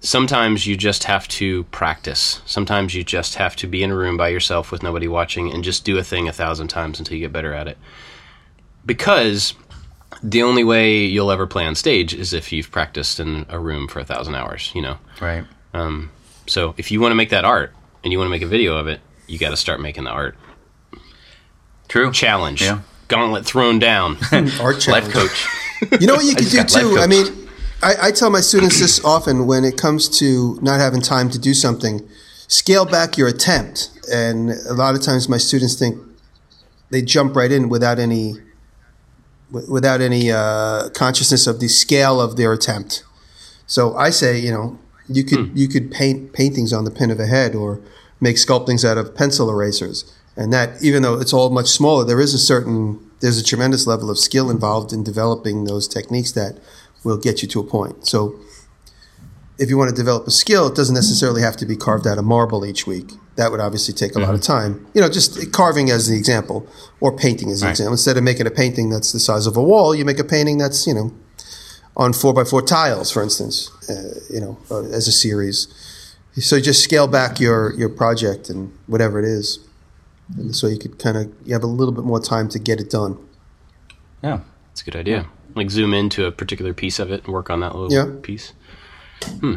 sometimes 0.01 0.67
you 0.67 0.77
just 0.77 1.05
have 1.05 1.29
to 1.29 1.65
practice. 1.65 2.41
Sometimes 2.47 2.95
you 2.95 3.05
just 3.05 3.35
have 3.35 3.57
to 3.57 3.67
be 3.67 3.83
in 3.83 3.91
a 3.91 3.97
room 3.97 4.17
by 4.17 4.29
yourself 4.29 4.73
with 4.73 4.83
nobody 4.83 5.09
watching 5.09 5.53
and 5.53 5.63
just 5.63 5.85
do 5.85 5.99
a 5.99 6.03
thing 6.03 6.27
a 6.27 6.33
thousand 6.33 6.69
times 6.69 6.99
until 6.99 7.17
you 7.17 7.25
get 7.25 7.33
better 7.33 7.53
at 7.53 7.69
it. 7.69 7.77
Because 8.87 9.53
the 10.23 10.43
only 10.43 10.65
way 10.65 11.05
you'll 11.05 11.31
ever 11.31 11.47
play 11.47 11.65
on 11.67 11.75
stage 11.75 12.15
is 12.15 12.33
if 12.33 12.53
you've 12.53 12.71
practiced 12.71 13.21
in 13.21 13.47
a 13.49 13.59
room 13.59 13.89
for 13.89 14.01
a 14.01 14.05
thousand 14.05 14.35
hours. 14.35 14.71
You 14.75 14.83
know. 14.83 14.99
right 15.21 15.45
Um, 15.75 16.11
so 16.47 16.75
if 16.77 16.91
you 16.91 17.01
want 17.01 17.13
to 17.13 17.17
make 17.17 17.31
that 17.31 17.45
art 17.45 17.73
and 18.03 18.13
you 18.13 18.19
want 18.19 18.27
to 18.27 18.31
make 18.31 18.43
a 18.43 18.47
video 18.47 18.77
of 18.77 18.89
it, 18.89 19.01
you 19.27 19.39
got 19.39 19.51
to 19.51 19.57
start 19.57 19.81
making 19.81 20.05
the 20.05 20.11
art. 20.11 20.37
true 21.89 22.13
Challenge. 22.13 22.63
Yeah. 22.63 22.81
Gauntlet 23.09 23.45
thrown 23.45 23.81
down. 23.81 24.19
Art 24.61 24.79
challenge. 24.79 24.87
Life 24.87 25.11
coach. 25.11 25.49
You 26.01 26.07
know 26.07 26.15
what 26.15 26.25
you 26.25 26.37
can 26.37 26.45
do 26.45 26.63
too? 26.63 26.99
I 27.01 27.09
mean, 27.09 27.49
I, 27.83 28.09
I 28.09 28.11
tell 28.13 28.31
my 28.31 28.41
students 28.41 28.79
this 28.79 29.05
often 29.05 29.47
when 29.47 29.65
it 29.65 29.77
comes 29.77 30.09
to 30.21 30.59
not 30.63 30.79
having 30.79 31.01
time 31.01 31.29
to 31.31 31.39
do 31.39 31.53
something, 31.53 32.07
scale 32.47 32.85
back 32.85 33.17
your 33.17 33.27
attempt. 33.27 33.91
And 34.13 34.51
a 34.51 34.75
lot 34.75 34.95
of 34.95 35.03
times 35.03 35.29
my 35.29 35.39
students 35.39 35.75
think 35.75 36.01
they 36.91 37.03
jump 37.03 37.35
right 37.35 37.51
in 37.51 37.69
without 37.69 37.99
any 37.99 38.35
wi- 39.53 39.71
without 39.71 40.01
any 40.01 40.31
uh, 40.31 40.89
consciousness 40.91 41.47
of 41.47 41.61
the 41.61 41.69
scale 41.69 42.21
of 42.21 42.37
their 42.37 42.53
attempt. 42.53 43.05
So 43.67 43.97
I 43.97 44.11
say, 44.11 44.39
you 44.39 44.51
know, 44.51 44.79
you 45.09 45.25
could 45.25 45.57
you 45.59 45.69
could 45.69 45.91
paint 45.91 46.33
paintings 46.33 46.73
on 46.73 46.85
the 46.85 46.91
pin 46.91 47.11
of 47.11 47.21
a 47.21 47.27
head 47.27 47.55
or 47.55 47.81
make 48.21 48.37
sculptings 48.37 48.85
out 48.85 48.99
of 48.99 49.15
pencil 49.15 49.51
erasers. 49.51 50.13
And 50.37 50.53
that 50.53 50.83
even 50.83 51.03
though 51.03 51.21
it's 51.21 51.33
all 51.33 51.51
much 51.51 51.69
smaller, 51.69 52.05
there 52.05 52.21
is 52.21 52.35
a 52.35 52.39
certain 52.39 53.11
there's 53.21 53.39
a 53.39 53.45
tremendous 53.45 53.87
level 53.87 54.11
of 54.11 54.19
skill 54.19 54.51
involved 54.51 54.93
in 54.93 55.05
developing 55.05 55.65
those 55.65 55.87
techniques 55.87 56.33
that 56.33 56.59
will 57.05 57.19
get 57.19 57.43
you 57.43 57.49
to 57.49 57.61
a 57.61 57.65
point. 57.65 58.07
So 58.07 58.39
if 59.59 59.69
you 59.69 59.77
want 59.77 59.91
to 59.91 59.97
develop 59.97 60.27
a 60.27 60.31
skill, 60.31 60.69
it 60.69 60.75
doesn't 60.75 60.95
necessarily 60.95 61.43
have 61.43 61.57
to 61.59 61.67
be 61.67 61.77
carved 61.77 62.07
out 62.07 62.19
of 62.19 62.25
marble 62.25 62.65
each 62.65 62.87
week. 62.87 63.13
That 63.41 63.51
would 63.51 63.61
obviously 63.61 63.95
take 64.03 64.15
a 64.17 64.21
lot 64.27 64.35
of 64.35 64.43
time. 64.43 64.73
You 64.95 65.01
know, 65.03 65.09
just 65.09 65.31
carving 65.53 65.89
as 65.91 66.03
the 66.11 66.17
example, 66.23 66.59
or 67.01 67.11
painting 67.17 67.49
as 67.51 67.61
the 67.61 67.67
Right. 67.67 67.71
example. 67.73 67.95
Instead 67.95 68.17
of 68.19 68.23
making 68.31 68.47
a 68.47 68.51
painting 68.63 68.91
that's 68.91 69.13
the 69.13 69.21
size 69.29 69.47
of 69.51 69.57
a 69.57 69.63
wall, 69.71 69.95
you 69.95 70.05
make 70.05 70.19
a 70.21 70.25
painting 70.37 70.59
that's 70.59 70.87
you 70.87 70.95
know 70.99 71.09
on 71.97 72.13
four 72.13 72.33
by 72.35 72.45
four 72.45 72.63
tiles, 72.63 73.11
for 73.11 73.23
instance. 73.23 73.71
Uh, 73.89 74.21
you 74.35 74.41
know, 74.45 74.59
uh, 74.71 74.83
as 74.99 75.09
a 75.09 75.13
series. 75.13 75.59
So 76.39 76.57
you 76.57 76.63
just 76.63 76.83
scale 76.85 77.09
back 77.09 77.41
your 77.41 77.61
your 77.81 77.89
project 78.03 78.51
and 78.51 78.61
whatever 78.87 79.19
it 79.19 79.25
is, 79.39 79.59
and 80.39 80.55
so 80.55 80.67
you 80.69 80.79
could 80.79 80.99
kind 80.99 81.17
of 81.17 81.25
you 81.47 81.53
have 81.55 81.65
a 81.71 81.73
little 81.81 81.95
bit 81.99 82.05
more 82.05 82.21
time 82.21 82.47
to 82.55 82.59
get 82.59 82.79
it 82.81 82.91
done. 82.91 83.17
yeah 84.23 84.39
That's 84.69 84.83
a 84.83 84.85
good 84.89 84.97
idea. 85.05 85.21
Like 85.61 85.71
zoom 85.71 85.93
into 85.95 86.21
a 86.27 86.33
particular 86.43 86.73
piece 86.75 86.99
of 87.03 87.11
it 87.15 87.25
and 87.25 87.33
work 87.39 87.49
on 87.51 87.61
that 87.61 87.73
little 87.75 87.93
Yeah. 87.99 88.07
piece. 88.23 88.53
Hmm. 89.41 89.57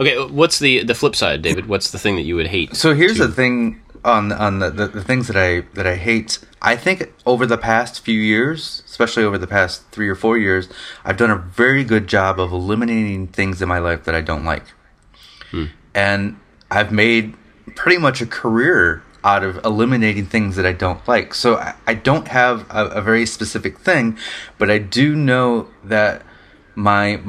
Okay, 0.00 0.16
what's 0.26 0.58
the 0.58 0.84
the 0.84 0.94
flip 0.94 1.16
side, 1.16 1.42
David? 1.42 1.66
What's 1.66 1.90
the 1.90 1.98
thing 1.98 2.16
that 2.16 2.22
you 2.22 2.36
would 2.36 2.48
hate? 2.48 2.76
So 2.76 2.94
here's 2.94 3.16
to- 3.16 3.26
the 3.26 3.32
thing 3.32 3.82
on 4.04 4.32
on 4.32 4.60
the, 4.60 4.70
the, 4.70 4.88
the 4.88 5.04
things 5.04 5.26
that 5.28 5.36
I 5.36 5.60
that 5.74 5.86
I 5.86 5.96
hate. 5.96 6.38
I 6.60 6.76
think 6.76 7.12
over 7.24 7.46
the 7.46 7.58
past 7.58 8.00
few 8.00 8.20
years, 8.20 8.82
especially 8.86 9.24
over 9.24 9.38
the 9.38 9.46
past 9.46 9.82
three 9.90 10.08
or 10.08 10.14
four 10.14 10.38
years, 10.38 10.68
I've 11.04 11.16
done 11.16 11.30
a 11.30 11.36
very 11.36 11.84
good 11.84 12.06
job 12.08 12.40
of 12.40 12.52
eliminating 12.52 13.28
things 13.28 13.62
in 13.62 13.68
my 13.68 13.78
life 13.78 14.04
that 14.04 14.14
I 14.14 14.20
don't 14.20 14.44
like, 14.44 14.64
hmm. 15.50 15.66
and 15.94 16.38
I've 16.70 16.92
made 16.92 17.34
pretty 17.76 17.98
much 17.98 18.20
a 18.20 18.26
career 18.26 19.02
out 19.24 19.42
of 19.42 19.64
eliminating 19.64 20.26
things 20.26 20.56
that 20.56 20.64
I 20.64 20.72
don't 20.72 21.06
like. 21.08 21.34
So 21.34 21.56
I, 21.56 21.74
I 21.86 21.94
don't 21.94 22.28
have 22.28 22.66
a, 22.70 22.86
a 22.86 23.02
very 23.02 23.26
specific 23.26 23.78
thing, 23.78 24.16
but 24.58 24.70
I 24.70 24.78
do 24.78 25.14
know 25.14 25.68
that 25.84 26.22
my 26.74 27.20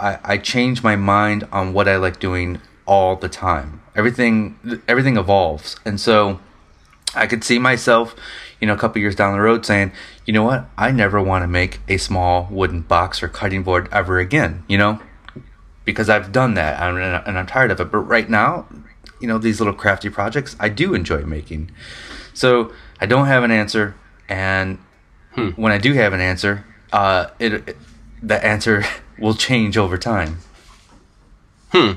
I, 0.00 0.18
I 0.24 0.38
change 0.38 0.82
my 0.82 0.96
mind 0.96 1.46
on 1.52 1.72
what 1.72 1.86
I 1.86 1.96
like 1.96 2.18
doing 2.18 2.60
all 2.86 3.16
the 3.16 3.28
time. 3.28 3.82
Everything 3.94 4.80
everything 4.88 5.16
evolves, 5.16 5.76
and 5.84 6.00
so 6.00 6.40
I 7.14 7.26
could 7.26 7.44
see 7.44 7.58
myself, 7.58 8.14
you 8.60 8.66
know, 8.66 8.72
a 8.72 8.78
couple 8.78 9.00
years 9.00 9.14
down 9.14 9.34
the 9.34 9.40
road 9.40 9.66
saying, 9.66 9.92
you 10.24 10.32
know 10.32 10.42
what, 10.42 10.66
I 10.78 10.90
never 10.90 11.22
want 11.22 11.42
to 11.42 11.48
make 11.48 11.80
a 11.88 11.98
small 11.98 12.48
wooden 12.50 12.80
box 12.82 13.22
or 13.22 13.28
cutting 13.28 13.62
board 13.62 13.88
ever 13.92 14.18
again. 14.18 14.64
You 14.68 14.78
know, 14.78 15.00
because 15.84 16.08
I've 16.08 16.32
done 16.32 16.54
that 16.54 16.80
and, 16.80 16.98
and 16.98 17.38
I'm 17.38 17.46
tired 17.46 17.70
of 17.70 17.80
it. 17.80 17.90
But 17.90 17.98
right 17.98 18.28
now, 18.28 18.66
you 19.20 19.28
know, 19.28 19.38
these 19.38 19.60
little 19.60 19.74
crafty 19.74 20.08
projects 20.08 20.56
I 20.58 20.70
do 20.70 20.94
enjoy 20.94 21.22
making. 21.22 21.70
So 22.32 22.72
I 23.00 23.06
don't 23.06 23.26
have 23.26 23.44
an 23.44 23.50
answer, 23.50 23.94
and 24.28 24.78
hmm. 25.32 25.50
when 25.50 25.72
I 25.72 25.78
do 25.78 25.92
have 25.92 26.14
an 26.14 26.20
answer, 26.20 26.64
uh, 26.92 27.26
it, 27.38 27.52
it 27.52 27.76
the 28.22 28.44
answer 28.44 28.84
will 29.18 29.34
change 29.34 29.76
over 29.76 29.98
time. 29.98 30.38
Hmm. 31.72 31.92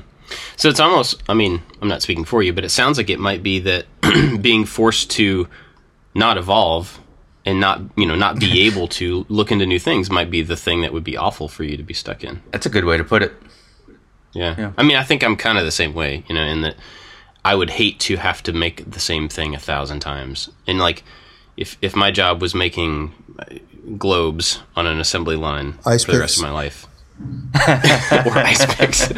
So 0.56 0.68
it's 0.68 0.80
almost, 0.80 1.22
I 1.28 1.34
mean, 1.34 1.62
I'm 1.82 1.88
not 1.88 2.02
speaking 2.02 2.24
for 2.24 2.42
you, 2.42 2.52
but 2.52 2.64
it 2.64 2.70
sounds 2.70 2.96
like 2.96 3.10
it 3.10 3.20
might 3.20 3.42
be 3.42 3.60
that 3.60 3.86
being 4.40 4.64
forced 4.64 5.10
to 5.12 5.48
not 6.14 6.38
evolve 6.38 7.00
and 7.44 7.60
not, 7.60 7.82
you 7.96 8.06
know, 8.06 8.14
not 8.14 8.38
be 8.38 8.60
able 8.66 8.88
to 8.88 9.26
look 9.28 9.52
into 9.52 9.66
new 9.66 9.78
things 9.78 10.10
might 10.10 10.30
be 10.30 10.42
the 10.42 10.56
thing 10.56 10.80
that 10.82 10.92
would 10.92 11.04
be 11.04 11.16
awful 11.16 11.48
for 11.48 11.64
you 11.64 11.76
to 11.76 11.82
be 11.82 11.94
stuck 11.94 12.24
in. 12.24 12.42
That's 12.52 12.66
a 12.66 12.70
good 12.70 12.84
way 12.84 12.96
to 12.96 13.04
put 13.04 13.22
it. 13.22 13.32
Yeah. 14.32 14.54
yeah. 14.58 14.72
I 14.76 14.82
mean, 14.82 14.96
I 14.96 15.04
think 15.04 15.22
I'm 15.22 15.36
kind 15.36 15.58
of 15.58 15.64
the 15.64 15.70
same 15.70 15.94
way, 15.94 16.24
you 16.28 16.34
know, 16.34 16.42
in 16.42 16.62
that 16.62 16.76
I 17.44 17.54
would 17.54 17.70
hate 17.70 18.00
to 18.00 18.16
have 18.16 18.42
to 18.44 18.52
make 18.52 18.90
the 18.90 19.00
same 19.00 19.28
thing 19.28 19.54
a 19.54 19.58
thousand 19.58 20.00
times. 20.00 20.50
And 20.66 20.78
like, 20.78 21.04
if 21.56 21.76
if 21.80 21.94
my 21.94 22.10
job 22.10 22.42
was 22.42 22.54
making 22.54 23.12
globes 23.98 24.60
on 24.76 24.86
an 24.86 25.00
assembly 25.00 25.36
line 25.36 25.78
ice 25.84 26.04
for 26.04 26.12
picks. 26.12 26.16
the 26.16 26.20
rest 26.20 26.36
of 26.38 26.42
my 26.42 26.50
life, 26.50 26.86
or 28.26 28.38
ice 28.38 28.64
picks, 28.76 29.12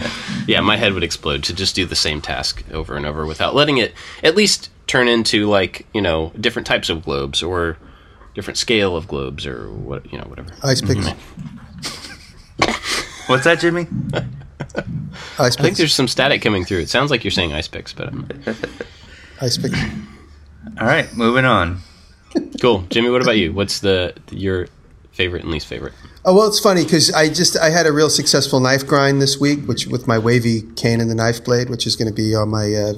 yeah, 0.47 0.61
my 0.61 0.77
head 0.77 0.93
would 0.93 1.05
explode 1.05 1.43
to 1.45 1.55
just 1.55 1.75
do 1.75 1.87
the 1.87 1.97
same 1.97 2.21
task 2.21 2.65
over 2.73 2.97
and 2.97 3.07
over 3.07 3.27
without 3.27 3.55
letting 3.55 3.79
it 3.79 3.95
at 4.23 4.37
least 4.37 4.71
turn 4.87 5.09
into 5.09 5.49
like 5.49 5.87
you 5.93 6.01
know 6.01 6.33
different 6.41 6.67
types 6.67 6.89
of 6.89 7.05
globes 7.05 7.43
or 7.43 7.77
different 8.35 8.59
scale 8.59 8.97
of 8.97 9.09
globes 9.09 9.47
or 9.47 9.71
what 9.73 10.11
you 10.13 10.19
know 10.19 10.25
whatever. 10.25 10.51
Ice 10.63 10.81
picks. 10.81 11.07
Mm-hmm. 11.07 11.53
What's 13.27 13.45
that, 13.45 13.59
Jimmy? 13.59 13.87
I 15.39 15.51
think 15.51 15.77
there's 15.77 15.95
some 15.95 16.09
static 16.09 16.43
coming 16.43 16.65
through. 16.65 16.79
It 16.81 16.89
sounds 16.89 17.11
like 17.11 17.25
you're 17.25 17.31
saying 17.31 17.53
ice 17.53 17.69
picks, 17.69 17.93
but 17.93 18.09
I'm 18.09 18.29
ice 19.41 19.59
picks. 19.59 19.79
All 20.81 20.87
right, 20.87 21.13
moving 21.17 21.45
on. 21.45 21.81
Cool, 22.61 22.85
Jimmy. 22.91 23.11
What 23.11 23.23
about 23.23 23.37
you? 23.37 23.53
What's 23.53 23.81
the 23.81 24.15
your 24.31 24.69
favorite 25.13 25.43
and 25.43 25.53
least 25.53 25.67
favorite? 25.67 25.95
Oh 26.25 26.35
well, 26.35 26.49
it's 26.49 26.59
funny 26.59 26.85
because 26.85 27.13
I 27.13 27.29
just 27.29 27.57
I 27.57 27.71
had 27.71 27.87
a 27.87 27.93
real 27.93 28.11
successful 28.11 28.61
knife 28.61 28.87
grind 28.87 29.23
this 29.23 29.39
week, 29.39 29.67
which 29.67 29.87
with 29.87 30.07
my 30.09 30.19
wavy 30.19 30.63
cane 30.75 31.01
and 31.01 31.11
the 31.11 31.15
knife 31.15 31.45
blade, 31.45 31.71
which 31.71 31.87
is 31.87 31.97
going 31.97 32.09
to 32.09 32.15
be 32.15 32.35
on 32.35 32.49
my 32.49 32.65
uh, 32.75 32.95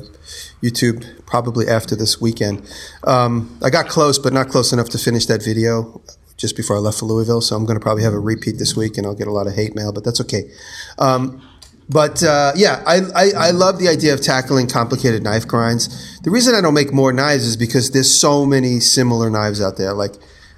YouTube 0.63 1.27
probably 1.27 1.69
after 1.69 1.95
this 1.95 2.21
weekend. 2.21 2.69
Um, 3.05 3.59
I 3.63 3.71
got 3.71 3.89
close, 3.89 4.19
but 4.19 4.33
not 4.33 4.49
close 4.49 4.73
enough 4.73 4.89
to 4.91 4.99
finish 4.99 5.27
that 5.27 5.43
video 5.43 6.01
just 6.39 6.57
before 6.57 6.77
I 6.77 6.79
left 6.79 6.99
for 7.01 7.07
Louisville. 7.07 7.41
So 7.41 7.55
I'm 7.55 7.67
going 7.67 7.79
to 7.79 7.83
probably 7.83 8.05
have 8.05 8.15
a 8.15 8.19
repeat 8.19 8.59
this 8.59 8.75
week, 8.77 8.97
and 8.97 9.07
I'll 9.07 9.15
get 9.15 9.29
a 9.29 9.33
lot 9.33 9.47
of 9.47 9.55
hate 9.55 9.75
mail, 9.75 9.93
but 9.93 10.05
that's 10.05 10.21
okay. 10.23 10.51
Um, 10.99 11.43
but 11.89 12.23
uh, 12.23 12.53
yeah, 12.55 12.83
I, 12.87 13.01
I, 13.15 13.31
I, 13.37 13.51
love 13.51 13.79
the 13.79 13.89
idea 13.89 14.13
of 14.13 14.21
tackling 14.21 14.69
complicated 14.69 15.23
knife 15.23 15.49
grinds. 15.49 16.21
The 16.21 16.31
reason 16.31 16.55
I 16.55 16.61
don't 16.61 16.75
make 16.75 16.93
more 16.93 17.13
knives 17.13 17.45
is 17.45 17.57
because 17.57 17.93
there's 17.93 18.13
so 18.13 18.45
many 18.45 18.79
similar 18.81 19.31
knives 19.31 19.63
out 19.63 19.79
there. 19.79 19.95
Like, 19.95 20.13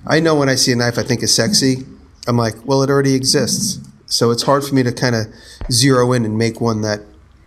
I 0.07 0.19
know 0.19 0.35
when 0.35 0.49
I 0.49 0.57
see 0.57 0.73
a 0.73 0.77
knife 0.77 0.99
I 0.99 1.05
think 1.05 1.23
is 1.23 1.33
sexy, 1.35 1.87
I'm 2.27 2.37
like, 2.37 2.55
well, 2.67 2.83
it 2.83 2.91
already 2.91 3.15
exists. 3.15 3.79
So 4.07 4.33
it's 4.33 4.43
hard 4.43 4.65
for 4.65 4.75
me 4.75 4.83
to 4.83 4.93
kind 4.93 5.15
of 5.15 5.27
zero 5.71 6.13
in 6.13 6.25
and 6.25 6.37
make 6.37 6.61
one 6.61 6.81
that 6.81 7.01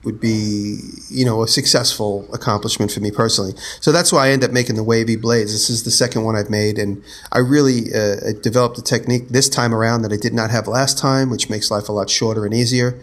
would 0.06 0.20
be, 0.20 0.80
you 1.10 1.26
know, 1.26 1.44
a 1.44 1.48
successful 1.48 2.28
accomplishment 2.34 2.92
for 2.92 3.00
me 3.00 3.12
personally. 3.12 3.54
So 3.82 3.92
that's 3.92 4.12
why 4.12 4.28
I 4.28 4.30
end 4.32 4.44
up 4.44 4.52
making 4.52 4.76
the 4.76 4.84
wavy 4.84 5.16
blades. 5.16 5.52
This 5.52 5.70
is 5.70 5.84
the 5.84 5.92
second 5.92 6.24
one 6.24 6.36
I've 6.36 6.50
made, 6.50 6.78
and 6.78 7.04
I 7.32 7.40
really 7.40 7.94
uh, 7.94 8.34
developed 8.42 8.78
a 8.78 8.82
technique 8.82 9.30
this 9.30 9.48
time 9.48 9.74
around 9.74 10.02
that 10.02 10.12
I 10.12 10.18
did 10.18 10.34
not 10.34 10.52
have 10.52 10.68
last 10.68 10.98
time, 10.98 11.30
which 11.30 11.50
makes 11.50 11.72
life 11.72 11.88
a 11.88 11.94
lot 11.94 12.10
shorter 12.10 12.46
and 12.46 12.54
easier. 12.54 13.00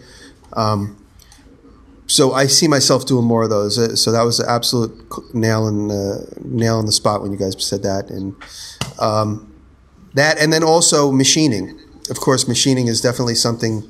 Um, 0.53 0.97
so 2.07 2.33
I 2.33 2.47
see 2.47 2.67
myself 2.67 3.05
doing 3.05 3.25
more 3.25 3.43
of 3.43 3.49
those. 3.49 3.77
Uh, 3.77 3.95
so 3.95 4.11
that 4.11 4.23
was 4.23 4.39
an 4.39 4.47
absolute 4.49 4.91
nail 5.33 5.67
in 5.67 5.87
the 5.87 6.27
nail 6.43 6.79
in 6.79 6.85
the 6.85 6.91
spot 6.91 7.21
when 7.21 7.31
you 7.31 7.37
guys 7.37 7.55
said 7.65 7.83
that, 7.83 8.09
and 8.09 8.35
um, 8.99 9.53
that, 10.13 10.37
and 10.37 10.51
then 10.51 10.63
also 10.63 11.11
machining. 11.11 11.79
Of 12.09 12.19
course, 12.19 12.47
machining 12.47 12.87
is 12.87 12.99
definitely 12.99 13.35
something 13.35 13.89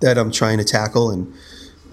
that 0.00 0.16
I'm 0.16 0.30
trying 0.30 0.56
to 0.58 0.64
tackle 0.64 1.10
and 1.10 1.32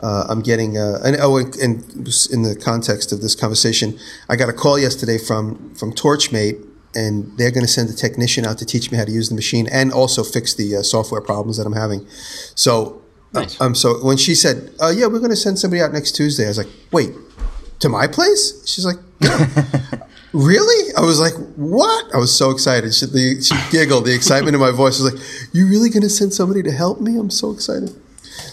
uh, 0.01 0.25
I'm 0.29 0.41
getting 0.41 0.77
uh, 0.77 0.99
and 1.03 1.17
oh, 1.19 1.37
and, 1.37 1.83
in 2.31 2.43
the 2.43 2.59
context 2.61 3.11
of 3.11 3.21
this 3.21 3.35
conversation, 3.35 3.97
I 4.29 4.35
got 4.35 4.49
a 4.49 4.53
call 4.53 4.77
yesterday 4.77 5.17
from 5.17 5.73
from 5.75 5.91
Torchmate, 5.91 6.63
and 6.95 7.37
they're 7.37 7.51
going 7.51 7.65
to 7.65 7.71
send 7.71 7.89
a 7.89 7.93
technician 7.93 8.45
out 8.45 8.59
to 8.59 8.65
teach 8.65 8.91
me 8.91 8.97
how 8.97 9.05
to 9.05 9.11
use 9.11 9.29
the 9.29 9.35
machine 9.35 9.67
and 9.71 9.91
also 9.91 10.23
fix 10.23 10.53
the 10.53 10.77
uh, 10.77 10.81
software 10.83 11.21
problems 11.21 11.57
that 11.57 11.65
I'm 11.65 11.73
having. 11.73 12.07
So, 12.55 13.01
nice. 13.41 13.61
um, 13.61 13.75
so 13.75 14.03
when 14.03 14.17
she 14.17 14.35
said, 14.35 14.71
uh, 14.81 14.89
"Yeah, 14.89 15.07
we're 15.07 15.19
going 15.19 15.31
to 15.31 15.35
send 15.35 15.59
somebody 15.59 15.81
out 15.81 15.93
next 15.93 16.15
Tuesday," 16.15 16.45
I 16.45 16.49
was 16.49 16.57
like, 16.57 16.67
"Wait, 16.91 17.11
to 17.79 17.89
my 17.89 18.07
place?" 18.07 18.65
She's 18.65 18.85
like, 18.85 18.97
"Yeah." 19.19 19.47
really? 20.33 20.93
I 20.95 21.01
was 21.01 21.19
like, 21.19 21.33
what? 21.55 22.13
I 22.13 22.17
was 22.17 22.37
so 22.37 22.51
excited. 22.51 22.93
She, 22.93 23.05
the, 23.05 23.41
she 23.41 23.55
giggled. 23.71 24.05
The 24.05 24.13
excitement 24.13 24.55
in 24.55 24.61
my 24.61 24.71
voice 24.71 24.99
was 24.99 25.13
like, 25.13 25.49
you 25.53 25.67
really 25.67 25.89
going 25.89 26.03
to 26.03 26.09
send 26.09 26.33
somebody 26.33 26.61
to 26.63 26.71
help 26.71 27.01
me? 27.01 27.17
I'm 27.17 27.29
so 27.29 27.51
excited. 27.51 27.95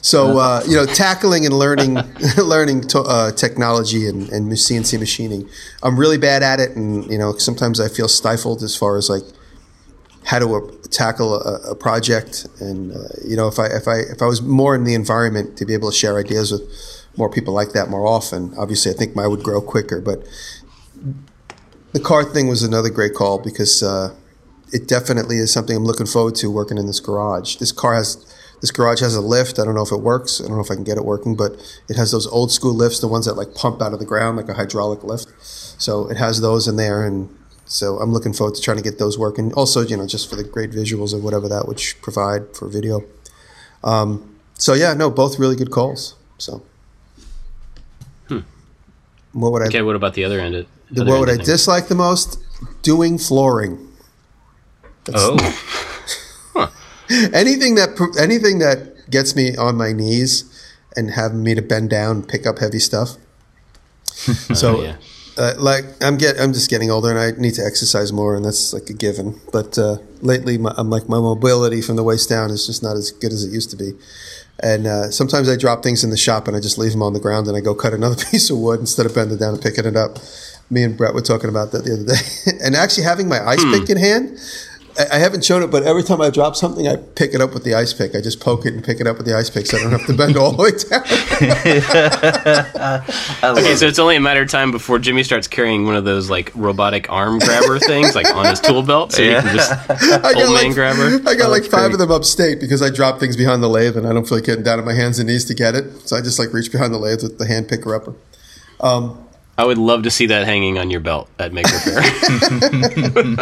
So 0.01 0.39
uh, 0.39 0.63
you 0.67 0.77
know, 0.77 0.87
tackling 0.87 1.45
and 1.45 1.59
learning 1.59 1.95
learning 2.39 2.83
to, 2.89 3.01
uh, 3.01 3.33
technology 3.33 4.09
and, 4.09 4.29
and 4.31 4.51
CNC 4.51 4.99
machining, 4.99 5.49
I'm 5.83 5.99
really 5.99 6.19
bad 6.19 6.43
at 6.43 6.61
it, 6.61 6.77
and 6.77 7.11
you 7.11 7.19
know, 7.19 7.37
sometimes 7.37 7.81
I 7.81 7.89
feel 7.89 8.09
stifled 8.09 8.63
as 8.63 8.77
far 8.77 8.97
as 8.97 9.11
like 9.11 9.25
how 10.25 10.39
to 10.39 10.55
uh, 10.55 10.61
tackle 10.91 11.35
a, 11.35 11.73
a, 11.73 11.75
project. 11.75 12.47
And 12.61 12.93
uh, 12.93 12.99
you 13.27 13.37
know, 13.37 13.47
if 13.47 13.59
I 13.59 13.67
if 13.67 13.87
I 13.87 13.99
if 13.99 14.23
I 14.23 14.27
was 14.27 14.43
more 14.43 14.75
in 14.75 14.85
the 14.85 14.95
environment 14.95 15.57
to 15.59 15.67
be 15.67 15.75
able 15.75 15.91
to 15.91 15.97
share 15.97 16.19
ideas 16.19 16.51
with 16.51 16.63
more 17.17 17.31
people 17.31 17.55
like 17.55 17.73
that 17.73 17.89
more 17.89 18.07
often, 18.07 18.55
obviously, 18.59 18.91
I 18.91 18.95
think 18.95 19.15
mine 19.15 19.31
would 19.31 19.43
grow 19.43 19.61
quicker. 19.61 20.01
But 20.01 20.27
the 21.93 22.01
car 22.01 22.25
thing 22.25 22.49
was 22.49 22.63
another 22.63 22.91
great 22.91 23.15
call 23.15 23.39
because 23.39 23.83
uh, 23.83 24.15
it 24.73 24.89
definitely 24.89 25.37
is 25.37 25.53
something 25.53 25.77
I'm 25.77 25.85
looking 25.85 26.07
forward 26.07 26.35
to 26.37 26.51
working 26.51 26.79
in 26.79 26.87
this 26.87 27.01
garage. 27.01 27.57
This 27.57 27.71
car 27.73 27.95
has 27.95 28.17
this 28.61 28.71
garage 28.71 29.01
has 29.01 29.15
a 29.15 29.21
lift. 29.21 29.59
I 29.59 29.65
don't 29.65 29.75
know 29.75 29.83
if 29.83 29.93
it 29.93 30.01
works. 30.01 30.41
I 30.41 30.47
don't 30.47 30.57
know 30.57 30.63
if 30.63 30.71
I 30.71 30.75
can 30.75 30.85
get 30.85 30.97
it 30.97 31.05
working, 31.05 31.37
but 31.37 31.53
it 31.89 31.97
has 31.97 32.13
those 32.13 32.27
old 32.27 32.51
school 32.51 32.73
lifts, 32.73 32.99
the 32.99 33.09
ones 33.09 33.27
that 33.27 33.35
like 33.35 33.55
pump 33.55 33.83
out 33.83 33.93
of 33.93 33.99
the 33.99 34.07
ground 34.07 34.39
like 34.39 34.49
a 34.49 34.55
hydraulic 34.55 35.05
lift. 35.05 35.27
So 35.43 36.09
it 36.09 36.17
has 36.17 36.41
those 36.41 36.67
in 36.67 36.77
there, 36.77 37.05
and 37.05 37.29
so 37.67 37.99
I'm 37.99 38.13
looking 38.13 38.33
forward 38.33 38.55
to 38.57 38.63
trying 38.63 38.77
to 38.77 38.83
get 38.83 38.99
those 38.99 39.19
working. 39.19 39.53
Also, 39.55 39.81
you 39.81 39.97
know, 39.97 40.07
just 40.07 40.29
for 40.29 40.37
the 40.37 40.45
great 40.45 40.71
visuals 40.71 41.15
or 41.15 41.19
whatever 41.19 41.49
that 41.49 41.67
would 41.67 41.83
provide 42.03 42.55
for 42.55 42.69
video. 42.69 43.03
Um, 43.83 44.37
so 44.55 44.75
yeah, 44.75 44.95
no, 44.95 45.11
both 45.11 45.39
really 45.39 45.57
good 45.57 45.71
calls. 45.71 46.15
So. 46.39 46.63
Hmm. 48.29 48.41
What 49.33 49.53
would 49.53 49.63
I? 49.63 49.67
Okay, 49.67 49.83
what 49.83 49.97
about 49.97 50.15
the 50.15 50.25
other 50.25 50.41
end? 50.41 50.55
Of, 50.55 50.67
the, 50.91 51.05
what 51.05 51.21
would 51.21 51.31
I 51.31 51.37
dislike 51.37 51.89
the 51.89 51.95
most? 51.95 52.39
Doing 52.83 53.19
flooring. 53.19 53.89
That's, 55.05 55.19
oh. 55.21 55.37
anything 57.33 57.75
that 57.75 57.99
anything 58.19 58.59
that 58.61 59.11
gets 59.11 59.37
me 59.37 59.57
on 59.57 59.77
my 59.77 59.93
knees 59.93 60.51
and 60.97 61.11
having 61.11 61.43
me 61.43 61.55
to 61.55 61.63
bend 61.63 61.91
down, 61.91 62.23
pick 62.23 62.47
up 62.47 62.59
heavy 62.59 62.79
stuff. 62.79 63.17
so, 64.55 64.79
oh, 64.79 64.83
yeah. 64.83 64.97
Uh, 65.37 65.55
like 65.59 65.85
I'm 66.01 66.17
get 66.17 66.39
I'm 66.39 66.53
just 66.53 66.71
getting 66.71 66.91
older 66.91 67.11
and 67.11 67.19
I 67.19 67.39
need 67.41 67.55
to 67.55 67.65
exercise 67.65 68.13
more, 68.13 68.37
and 68.37 68.45
that's 68.45 68.73
like 68.73 68.89
a 68.91 68.93
given. 68.93 69.41
But 69.53 69.79
uh, 69.79 69.99
lately, 70.21 70.59
my, 70.59 70.73
I'm 70.77 70.91
like 70.91 71.09
my 71.09 71.19
mobility 71.19 71.81
from 71.83 71.97
the 71.97 72.03
waist 72.03 72.29
down 72.29 72.51
is 72.51 72.67
just 72.67 72.83
not 72.83 72.97
as 72.97 73.11
good 73.11 73.33
as 73.33 73.45
it 73.45 73.53
used 73.53 73.71
to 73.71 73.77
be. 73.77 73.93
And 74.63 74.87
uh, 74.87 75.11
sometimes 75.11 75.49
I 75.49 75.57
drop 75.57 75.83
things 75.83 76.05
in 76.05 76.11
the 76.11 76.17
shop 76.17 76.47
and 76.47 76.57
I 76.57 76.61
just 76.61 76.79
leave 76.79 76.93
them 76.93 77.03
on 77.03 77.13
the 77.13 77.21
ground 77.21 77.49
and 77.49 77.57
I 77.57 77.61
go 77.61 77.75
cut 77.75 77.93
another 77.93 78.17
piece 78.31 78.51
of 78.51 78.59
wood 78.59 78.81
instead 78.81 79.07
of 79.07 79.15
bending 79.15 79.39
down 79.39 79.55
and 79.55 79.63
picking 79.63 79.85
it 79.85 79.97
up. 79.97 80.19
Me 80.71 80.83
and 80.83 80.97
Brett 80.97 81.13
were 81.13 81.21
talking 81.21 81.51
about 81.51 81.73
that 81.73 81.85
the 81.85 81.93
other 81.93 82.05
day. 82.05 82.59
and 82.65 82.75
actually 82.75 83.05
having 83.05 83.29
my 83.29 83.45
ice 83.47 83.63
hmm. 83.63 83.73
pick 83.73 83.91
in 83.91 83.99
hand, 83.99 84.39
I 84.97 85.19
haven't 85.19 85.45
shown 85.45 85.63
it, 85.65 85.73
but 85.73 85.83
every 85.83 86.05
time 86.05 86.21
I 86.21 86.31
drop 86.31 86.55
something, 86.55 86.87
I 86.87 86.95
pick 86.97 87.35
it 87.35 87.41
up 87.41 87.53
with 87.53 87.65
the 87.65 87.75
ice 87.75 87.93
pick. 87.93 88.15
I 88.15 88.21
just 88.21 88.39
poke 88.39 88.65
it 88.65 88.75
and 88.75 88.85
pick 88.85 89.01
it 89.01 89.09
up 89.09 89.17
with 89.17 89.27
the 89.27 89.37
ice 89.37 89.51
pick, 89.51 89.67
so 89.67 89.77
I 89.77 89.83
don't 89.83 89.91
have 89.91 90.07
to 90.07 90.15
bend 90.15 90.37
all 90.37 90.53
the 90.53 90.63
way 90.63 90.71
down. 90.71 91.03
okay, 93.59 93.75
so 93.75 93.87
it's 93.87 93.99
only 93.99 94.15
a 94.15 94.21
matter 94.21 94.43
of 94.43 94.49
time 94.49 94.71
before 94.71 95.01
Jimmy 95.01 95.25
starts 95.25 95.49
carrying 95.49 95.85
one 95.85 95.97
of 95.97 96.05
those 96.05 96.31
like 96.31 96.53
robotic 96.55 97.11
arm 97.11 97.41
grabber 97.41 97.81
things, 97.81 98.15
like 98.15 98.33
on 98.37 98.47
his 98.47 98.61
tool 98.61 98.85
belt, 98.85 99.11
so 99.11 99.23
yeah. 99.23 99.41
he 99.41 99.49
can 99.49 99.57
just 99.57 99.91
old 100.37 100.37
man 100.37 100.53
like, 100.53 100.75
grabber. 100.75 101.21
I 101.29 101.35
got 101.35 101.49
oh, 101.49 101.51
like 101.51 101.65
five 101.65 101.91
great. 101.91 101.95
of 101.95 101.99
them 101.99 102.13
upstate 102.13 102.61
because 102.61 102.81
I 102.81 102.91
drop 102.91 103.19
things 103.19 103.37
behind 103.37 103.65
the 103.65 103.69
lathe, 103.69 103.97
and 103.97 104.07
I 104.07 104.13
don't 104.13 104.29
feel 104.29 104.39
like 104.39 104.47
getting 104.47 104.63
down 104.63 104.79
on 104.79 104.85
my 104.85 104.95
hands 104.95 105.19
and 105.19 105.29
knees 105.29 105.45
to 105.47 105.55
get 105.55 105.75
it. 105.75 106.09
So 106.09 106.17
I 106.17 106.21
just 106.21 106.39
like 106.39 106.53
reach 106.53 106.71
behind 106.71 106.95
the 106.95 106.99
lathe 106.99 107.25
with 107.25 107.39
the 107.39 107.47
hand 107.49 107.69
picker 107.69 107.97
upper. 107.97 108.15
Um, 108.79 109.24
I 109.57 109.65
would 109.65 109.79
love 109.79 110.03
to 110.03 110.11
see 110.11 110.27
that 110.27 110.47
hanging 110.47 110.79
on 110.79 110.91
your 110.91 111.01
belt 111.01 111.29
at 111.39 111.53
Maker 111.53 111.69
Faire. 111.79 112.03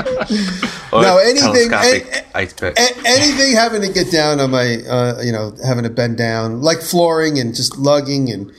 No, 0.93 1.17
anything- 1.17 1.71
telescopic 1.71 2.05
a- 2.35 2.37
ice. 2.37 2.53
A- 2.61 2.95
anything 3.07 3.55
having 3.55 3.81
to 3.81 3.91
get 3.91 4.13
down 4.13 4.41
on 4.41 4.51
my, 4.51 4.77
uh, 4.89 5.23
you 5.23 5.33
know, 5.33 5.55
having 5.65 5.85
to 5.85 5.91
bend 5.91 6.19
down, 6.19 6.61
like 6.61 6.83
flooring 6.83 7.39
and 7.39 7.55
just 7.55 7.79
lugging, 7.79 8.31
and 8.31 8.53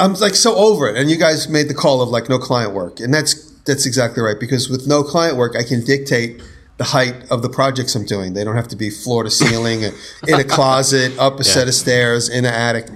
I'm 0.00 0.14
like 0.14 0.34
so 0.34 0.56
over 0.56 0.88
it. 0.88 0.96
And 0.96 1.08
you 1.08 1.16
guys 1.16 1.48
made 1.48 1.68
the 1.68 1.74
call 1.74 2.02
of 2.02 2.08
like 2.08 2.28
no 2.28 2.38
client 2.40 2.74
work, 2.74 2.98
and 2.98 3.14
that's 3.14 3.50
that's 3.66 3.86
exactly 3.86 4.20
right 4.20 4.38
because 4.40 4.68
with 4.68 4.88
no 4.88 5.04
client 5.04 5.36
work, 5.36 5.54
I 5.56 5.62
can 5.62 5.84
dictate 5.84 6.42
the 6.78 6.84
height 6.84 7.14
of 7.30 7.42
the 7.42 7.48
projects 7.48 7.94
I'm 7.94 8.04
doing. 8.04 8.32
They 8.34 8.42
don't 8.42 8.56
have 8.56 8.68
to 8.68 8.76
be 8.76 8.90
floor 8.90 9.22
to 9.22 9.30
ceiling, 9.30 9.82
in 10.26 10.40
a 10.40 10.44
closet, 10.44 11.16
up 11.20 11.38
a 11.38 11.44
set 11.44 11.68
of 11.68 11.74
stairs, 11.74 12.28
in 12.28 12.44
an 12.44 12.52
attic. 12.52 12.88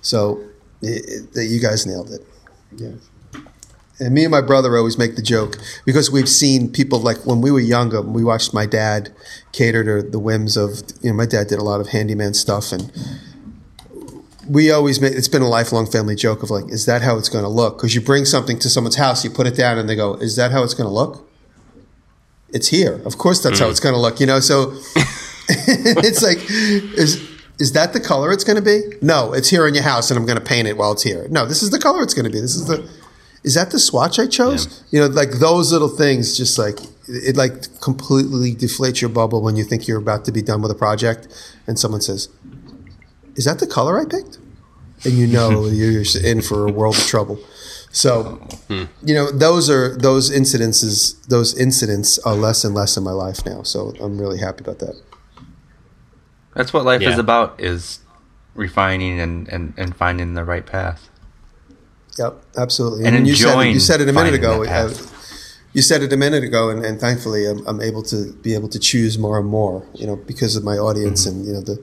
So 0.00 0.42
it, 0.80 1.28
it, 1.36 1.50
you 1.50 1.60
guys 1.60 1.84
nailed 1.86 2.10
it. 2.12 2.26
Yeah. 2.76 2.92
And 4.00 4.14
me 4.14 4.24
and 4.24 4.30
my 4.30 4.40
brother 4.40 4.76
always 4.76 4.96
make 4.96 5.16
the 5.16 5.22
joke 5.22 5.56
because 5.84 6.10
we've 6.10 6.28
seen 6.28 6.70
people 6.70 7.00
like 7.00 7.26
when 7.26 7.40
we 7.40 7.50
were 7.50 7.60
younger, 7.60 8.00
we 8.00 8.22
watched 8.22 8.54
my 8.54 8.64
dad 8.64 9.12
cater 9.52 10.02
to 10.02 10.08
the 10.08 10.20
whims 10.20 10.56
of, 10.56 10.82
you 11.02 11.10
know, 11.10 11.16
my 11.16 11.26
dad 11.26 11.48
did 11.48 11.58
a 11.58 11.64
lot 11.64 11.80
of 11.80 11.88
handyman 11.88 12.34
stuff. 12.34 12.70
And 12.70 12.92
we 14.48 14.70
always 14.70 15.00
make, 15.00 15.14
it's 15.14 15.26
been 15.26 15.42
a 15.42 15.48
lifelong 15.48 15.90
family 15.90 16.14
joke 16.14 16.44
of 16.44 16.50
like, 16.50 16.70
is 16.70 16.86
that 16.86 17.02
how 17.02 17.18
it's 17.18 17.28
going 17.28 17.42
to 17.42 17.50
look? 17.50 17.78
Because 17.78 17.94
you 17.96 18.00
bring 18.00 18.24
something 18.24 18.58
to 18.60 18.70
someone's 18.70 18.96
house, 18.96 19.24
you 19.24 19.30
put 19.30 19.48
it 19.48 19.56
down 19.56 19.78
and 19.78 19.88
they 19.88 19.96
go, 19.96 20.14
is 20.14 20.36
that 20.36 20.52
how 20.52 20.62
it's 20.62 20.74
going 20.74 20.88
to 20.88 20.94
look? 20.94 21.28
It's 22.50 22.68
here. 22.68 23.02
Of 23.04 23.18
course, 23.18 23.42
that's 23.42 23.58
how 23.58 23.66
mm. 23.66 23.72
it's 23.72 23.80
going 23.80 23.94
to 23.94 24.00
look, 24.00 24.20
you 24.20 24.26
know? 24.26 24.38
So 24.38 24.72
it's 25.48 26.22
like, 26.22 26.38
is, 26.96 27.27
is 27.58 27.72
that 27.72 27.92
the 27.92 28.00
color 28.00 28.32
it's 28.32 28.44
going 28.44 28.56
to 28.56 28.62
be? 28.62 28.82
No, 29.02 29.32
it's 29.32 29.50
here 29.50 29.66
in 29.66 29.74
your 29.74 29.82
house 29.82 30.10
and 30.10 30.18
I'm 30.18 30.26
going 30.26 30.38
to 30.38 30.44
paint 30.44 30.68
it 30.68 30.76
while 30.76 30.92
it's 30.92 31.02
here. 31.02 31.26
No, 31.28 31.44
this 31.44 31.62
is 31.62 31.70
the 31.70 31.78
color 31.78 32.02
it's 32.02 32.14
going 32.14 32.24
to 32.24 32.30
be. 32.30 32.40
This 32.40 32.54
is 32.54 32.66
the, 32.66 32.88
is 33.42 33.54
that 33.54 33.70
the 33.70 33.78
swatch 33.78 34.18
I 34.18 34.26
chose? 34.26 34.84
You 34.90 35.00
know, 35.00 35.06
like 35.06 35.30
those 35.32 35.72
little 35.72 35.88
things, 35.88 36.36
just 36.36 36.58
like 36.58 36.78
it, 37.08 37.36
like 37.36 37.80
completely 37.80 38.54
deflates 38.54 39.00
your 39.00 39.10
bubble 39.10 39.42
when 39.42 39.56
you 39.56 39.64
think 39.64 39.88
you're 39.88 39.98
about 39.98 40.24
to 40.26 40.32
be 40.32 40.42
done 40.42 40.60
with 40.60 40.70
a 40.70 40.74
project, 40.74 41.28
and 41.66 41.78
someone 41.78 42.00
says, 42.00 42.28
"Is 43.36 43.44
that 43.44 43.58
the 43.58 43.66
color 43.66 43.98
I 43.98 44.04
picked?" 44.04 44.38
And 45.04 45.14
you 45.14 45.26
know 45.26 45.66
you're 45.68 46.04
in 46.22 46.42
for 46.42 46.68
a 46.68 46.72
world 46.72 46.96
of 46.96 47.06
trouble. 47.06 47.38
So, 47.90 48.22
hmm. 48.68 48.84
you 49.02 49.14
know, 49.14 49.30
those 49.30 49.70
are 49.70 49.96
those 49.96 50.30
incidences. 50.30 51.24
Those 51.26 51.58
incidents 51.58 52.18
are 52.18 52.34
less 52.34 52.64
and 52.64 52.74
less 52.74 52.96
in 52.96 53.04
my 53.04 53.12
life 53.12 53.46
now. 53.46 53.62
So 53.62 53.94
I'm 54.00 54.18
really 54.18 54.38
happy 54.38 54.60
about 54.60 54.80
that. 54.80 55.00
That's 56.58 56.72
what 56.72 56.84
life 56.84 57.00
is 57.02 57.18
about: 57.18 57.60
is 57.60 58.00
refining 58.54 59.20
and, 59.20 59.48
and, 59.48 59.72
and 59.76 59.96
finding 59.96 60.34
the 60.34 60.44
right 60.44 60.66
path. 60.66 61.08
Yep, 62.18 62.34
absolutely. 62.56 63.04
And 63.06 63.28
you 63.28 63.36
said 63.36 63.46
it, 63.46 63.50
enjoying 63.50 63.72
you 63.74 63.80
said 63.80 64.00
it 64.00 64.08
a 64.08 64.12
minute 64.12 64.34
ago. 64.34 64.64
Uh, 64.64 64.92
you 65.72 65.82
said 65.82 66.02
it 66.02 66.12
a 66.12 66.16
minute 66.16 66.42
ago, 66.42 66.68
and, 66.68 66.84
and 66.84 67.00
thankfully, 67.00 67.46
I'm, 67.46 67.64
I'm 67.68 67.80
able 67.80 68.02
to 68.02 68.32
be 68.32 68.54
able 68.54 68.68
to 68.70 68.78
choose 68.80 69.16
more 69.18 69.38
and 69.38 69.46
more. 69.46 69.86
You 69.94 70.08
know, 70.08 70.16
because 70.16 70.56
of 70.56 70.64
my 70.64 70.76
audience 70.76 71.26
Mm-hmm. 71.28 71.38
and 71.38 71.46
you 71.46 71.52
know 71.52 71.60
the 71.60 71.76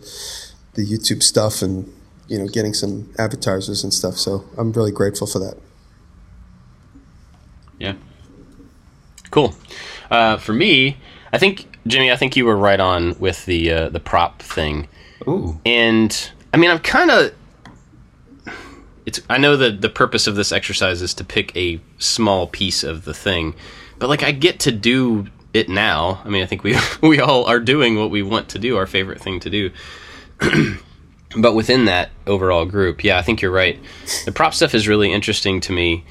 the 0.74 0.86
YouTube 0.86 1.24
stuff, 1.24 1.62
and 1.62 1.92
you 2.28 2.38
know, 2.38 2.48
getting 2.48 2.74
some 2.74 3.14
advertisers 3.18 3.82
and 3.82 3.94
stuff. 3.94 4.16
So 4.16 4.44
I'm 4.58 4.74
really 4.74 4.92
grateful 4.92 5.26
for 5.26 5.40
that. 5.40 5.58
Yeah. 7.80 7.96
Cool. 9.32 9.56
Uh, 10.12 10.36
for 10.38 10.52
me, 10.54 10.98
I 11.32 11.38
think 11.38 11.75
Jimmy, 11.88 12.12
I 12.12 12.16
think 12.16 12.36
you 12.36 12.46
were 12.46 12.58
right 12.58 12.80
on 12.80 13.18
with 13.20 13.46
the 13.46 13.72
uh, 13.72 13.90
the 13.90 14.00
prop 14.00 14.42
thing, 14.42 14.88
Ooh, 15.28 15.60
and 15.66 16.32
I 16.54 16.58
mean, 16.58 16.72
I'm 16.72 16.80
kind 16.80 17.12
of. 17.12 17.34
It's. 19.06 19.22
I 19.30 19.38
know 19.38 19.56
that 19.58 19.82
the 19.82 19.90
purpose 19.90 20.26
of 20.26 20.36
this 20.36 20.52
exercise 20.52 21.02
is 21.02 21.14
to 21.16 21.24
pick 21.24 21.56
a 21.56 21.80
small 22.00 22.48
piece 22.48 22.84
of 22.84 23.06
the 23.06 23.14
thing, 23.14 23.56
but 24.00 24.10
like 24.10 24.24
I 24.24 24.32
get 24.32 24.60
to 24.62 24.72
do 24.72 25.28
it 25.54 25.70
now. 25.70 26.22
I 26.26 26.30
mean, 26.30 26.44
I 26.44 26.46
think 26.46 26.64
we 26.64 26.76
we 27.02 27.20
all 27.20 27.46
are 27.46 27.60
doing 27.60 27.98
what 27.98 28.10
we 28.10 28.24
want 28.24 28.50
to 28.50 28.60
do, 28.60 28.78
our 28.78 28.88
favorite 28.88 29.22
thing 29.22 29.40
to 29.42 29.50
do. 29.50 29.72
but 31.38 31.54
within 31.54 31.86
that 31.86 32.10
overall 32.28 32.66
group, 32.66 33.04
yeah, 33.04 33.18
I 33.18 33.22
think 33.22 33.42
you're 33.42 33.52
right. 33.52 33.80
The 34.26 34.32
prop 34.32 34.54
stuff 34.54 34.74
is 34.74 34.88
really 34.88 35.12
interesting 35.12 35.62
to 35.62 35.72
me, 35.72 36.04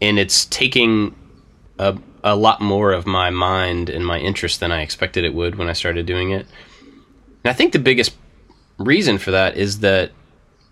and 0.00 0.18
it's 0.18 0.44
taking 0.46 1.14
a, 1.78 1.96
a 2.22 2.36
lot 2.36 2.60
more 2.60 2.92
of 2.92 3.06
my 3.06 3.30
mind 3.30 3.88
and 3.88 4.06
my 4.06 4.18
interest 4.18 4.60
than 4.60 4.72
I 4.72 4.82
expected 4.82 5.24
it 5.24 5.34
would 5.34 5.56
when 5.56 5.68
I 5.68 5.72
started 5.72 6.06
doing 6.06 6.30
it. 6.30 6.46
And 7.44 7.50
I 7.50 7.52
think 7.52 7.72
the 7.72 7.78
biggest 7.78 8.14
reason 8.78 9.18
for 9.18 9.30
that 9.30 9.56
is 9.56 9.80
that 9.80 10.12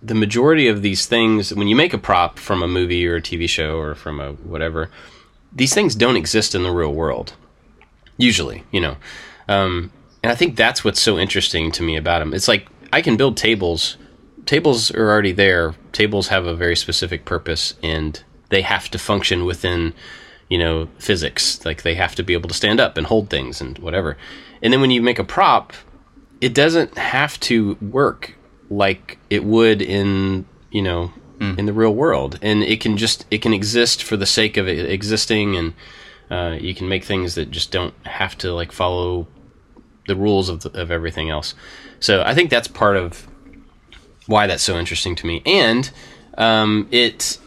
the 0.02 0.14
majority 0.14 0.68
of 0.68 0.82
these 0.82 1.06
things, 1.06 1.52
when 1.52 1.68
you 1.68 1.76
make 1.76 1.92
a 1.92 1.98
prop 1.98 2.38
from 2.38 2.62
a 2.62 2.68
movie 2.68 3.06
or 3.06 3.16
a 3.16 3.22
TV 3.22 3.48
show 3.48 3.78
or 3.78 3.94
from 3.94 4.20
a 4.20 4.32
whatever, 4.32 4.90
these 5.52 5.74
things 5.74 5.94
don't 5.94 6.16
exist 6.16 6.54
in 6.54 6.62
the 6.62 6.70
real 6.70 6.92
world. 6.92 7.34
Usually, 8.16 8.64
you 8.70 8.80
know. 8.80 8.96
Um, 9.48 9.92
and 10.22 10.30
I 10.30 10.34
think 10.34 10.56
that's 10.56 10.84
what's 10.84 11.00
so 11.00 11.18
interesting 11.18 11.72
to 11.72 11.82
me 11.82 11.96
about 11.96 12.20
them. 12.20 12.34
It's 12.34 12.48
like 12.48 12.68
I 12.92 13.02
can 13.02 13.16
build 13.16 13.36
tables. 13.36 13.96
Tables 14.46 14.90
are 14.92 15.10
already 15.10 15.32
there. 15.32 15.74
Tables 15.92 16.28
have 16.28 16.46
a 16.46 16.54
very 16.54 16.76
specific 16.76 17.24
purpose, 17.24 17.74
and 17.82 18.22
they 18.50 18.62
have 18.62 18.88
to 18.90 18.98
function 18.98 19.44
within, 19.44 19.94
you 20.48 20.58
know, 20.58 20.88
physics. 20.98 21.64
Like 21.64 21.82
they 21.82 21.94
have 21.94 22.14
to 22.16 22.22
be 22.22 22.32
able 22.32 22.48
to 22.48 22.54
stand 22.54 22.80
up 22.80 22.96
and 22.96 23.06
hold 23.06 23.30
things 23.30 23.60
and 23.60 23.78
whatever. 23.78 24.16
And 24.62 24.72
then 24.72 24.80
when 24.80 24.90
you 24.90 25.02
make 25.02 25.18
a 25.18 25.24
prop, 25.24 25.72
it 26.40 26.54
doesn't 26.54 26.96
have 26.96 27.38
to 27.40 27.76
work 27.80 28.34
like 28.70 29.18
it 29.30 29.44
would 29.44 29.80
in 29.80 30.46
you 30.70 30.82
know 30.82 31.12
in 31.40 31.66
the 31.66 31.72
real 31.72 31.94
world, 31.94 32.38
and 32.42 32.62
it 32.62 32.80
can 32.80 32.96
just 32.96 33.24
it 33.30 33.42
can 33.42 33.54
exist 33.54 34.02
for 34.02 34.16
the 34.16 34.26
sake 34.26 34.56
of 34.56 34.66
it 34.66 34.90
existing, 34.90 35.56
and 35.56 35.74
uh, 36.30 36.56
you 36.60 36.74
can 36.74 36.88
make 36.88 37.04
things 37.04 37.36
that 37.36 37.50
just 37.50 37.70
don't 37.70 37.94
have 38.06 38.36
to 38.38 38.52
like 38.52 38.72
follow 38.72 39.28
the 40.08 40.16
rules 40.16 40.48
of, 40.48 40.62
the, 40.62 40.80
of 40.80 40.90
everything 40.90 41.30
else. 41.30 41.54
So 42.00 42.22
I 42.22 42.34
think 42.34 42.50
that's 42.50 42.66
part 42.66 42.96
of 42.96 43.28
why 44.26 44.46
that's 44.46 44.62
so 44.62 44.78
interesting 44.78 45.14
to 45.16 45.26
me, 45.26 45.42
and 45.46 45.90
um, 46.36 46.88
it 46.90 47.38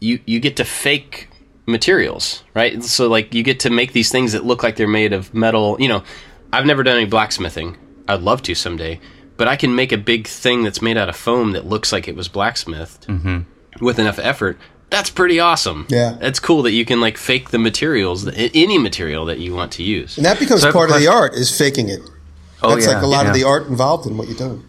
you 0.00 0.20
you 0.26 0.38
get 0.38 0.56
to 0.56 0.64
fake 0.64 1.28
materials, 1.66 2.44
right? 2.54 2.82
So 2.82 3.08
like 3.08 3.34
you 3.34 3.42
get 3.42 3.60
to 3.60 3.70
make 3.70 3.92
these 3.92 4.10
things 4.10 4.32
that 4.32 4.44
look 4.44 4.62
like 4.62 4.76
they're 4.76 4.88
made 4.88 5.12
of 5.12 5.34
metal. 5.34 5.76
You 5.80 5.88
know, 5.88 6.04
I've 6.52 6.66
never 6.66 6.82
done 6.82 6.96
any 6.96 7.06
blacksmithing. 7.06 7.76
I'd 8.08 8.22
love 8.22 8.42
to 8.42 8.54
someday, 8.54 9.00
but 9.36 9.48
I 9.48 9.56
can 9.56 9.74
make 9.74 9.92
a 9.92 9.98
big 9.98 10.26
thing 10.26 10.62
that's 10.62 10.80
made 10.80 10.96
out 10.96 11.08
of 11.08 11.16
foam 11.16 11.52
that 11.52 11.66
looks 11.66 11.92
like 11.92 12.06
it 12.08 12.14
was 12.14 12.28
blacksmithed 12.28 13.06
mm-hmm. 13.08 13.84
with 13.84 13.98
enough 13.98 14.18
effort. 14.18 14.58
That's 14.88 15.10
pretty 15.10 15.40
awesome. 15.40 15.86
Yeah. 15.88 16.16
it's 16.20 16.38
cool 16.38 16.62
that 16.62 16.70
you 16.70 16.84
can 16.84 17.00
like 17.00 17.16
fake 17.16 17.50
the 17.50 17.58
materials, 17.58 18.28
any 18.28 18.78
material 18.78 19.24
that 19.26 19.40
you 19.40 19.54
want 19.54 19.72
to 19.72 19.82
use. 19.82 20.16
And 20.16 20.24
that 20.24 20.38
becomes 20.38 20.62
So 20.62 20.68
I 20.68 20.68
have 20.68 20.74
a 20.76 20.78
part 20.78 20.90
of 20.90 21.00
the 21.00 21.08
art 21.08 21.34
is 21.34 21.56
faking 21.56 21.88
it. 21.88 22.00
Oh, 22.62 22.70
That's 22.70 22.86
yeah, 22.86 22.94
like 22.94 23.02
a 23.02 23.06
lot 23.06 23.26
of 23.26 23.34
the 23.34 23.44
art 23.44 23.66
involved 23.66 24.06
in 24.06 24.16
what 24.16 24.28
you're 24.28 24.36
doing. 24.36 24.64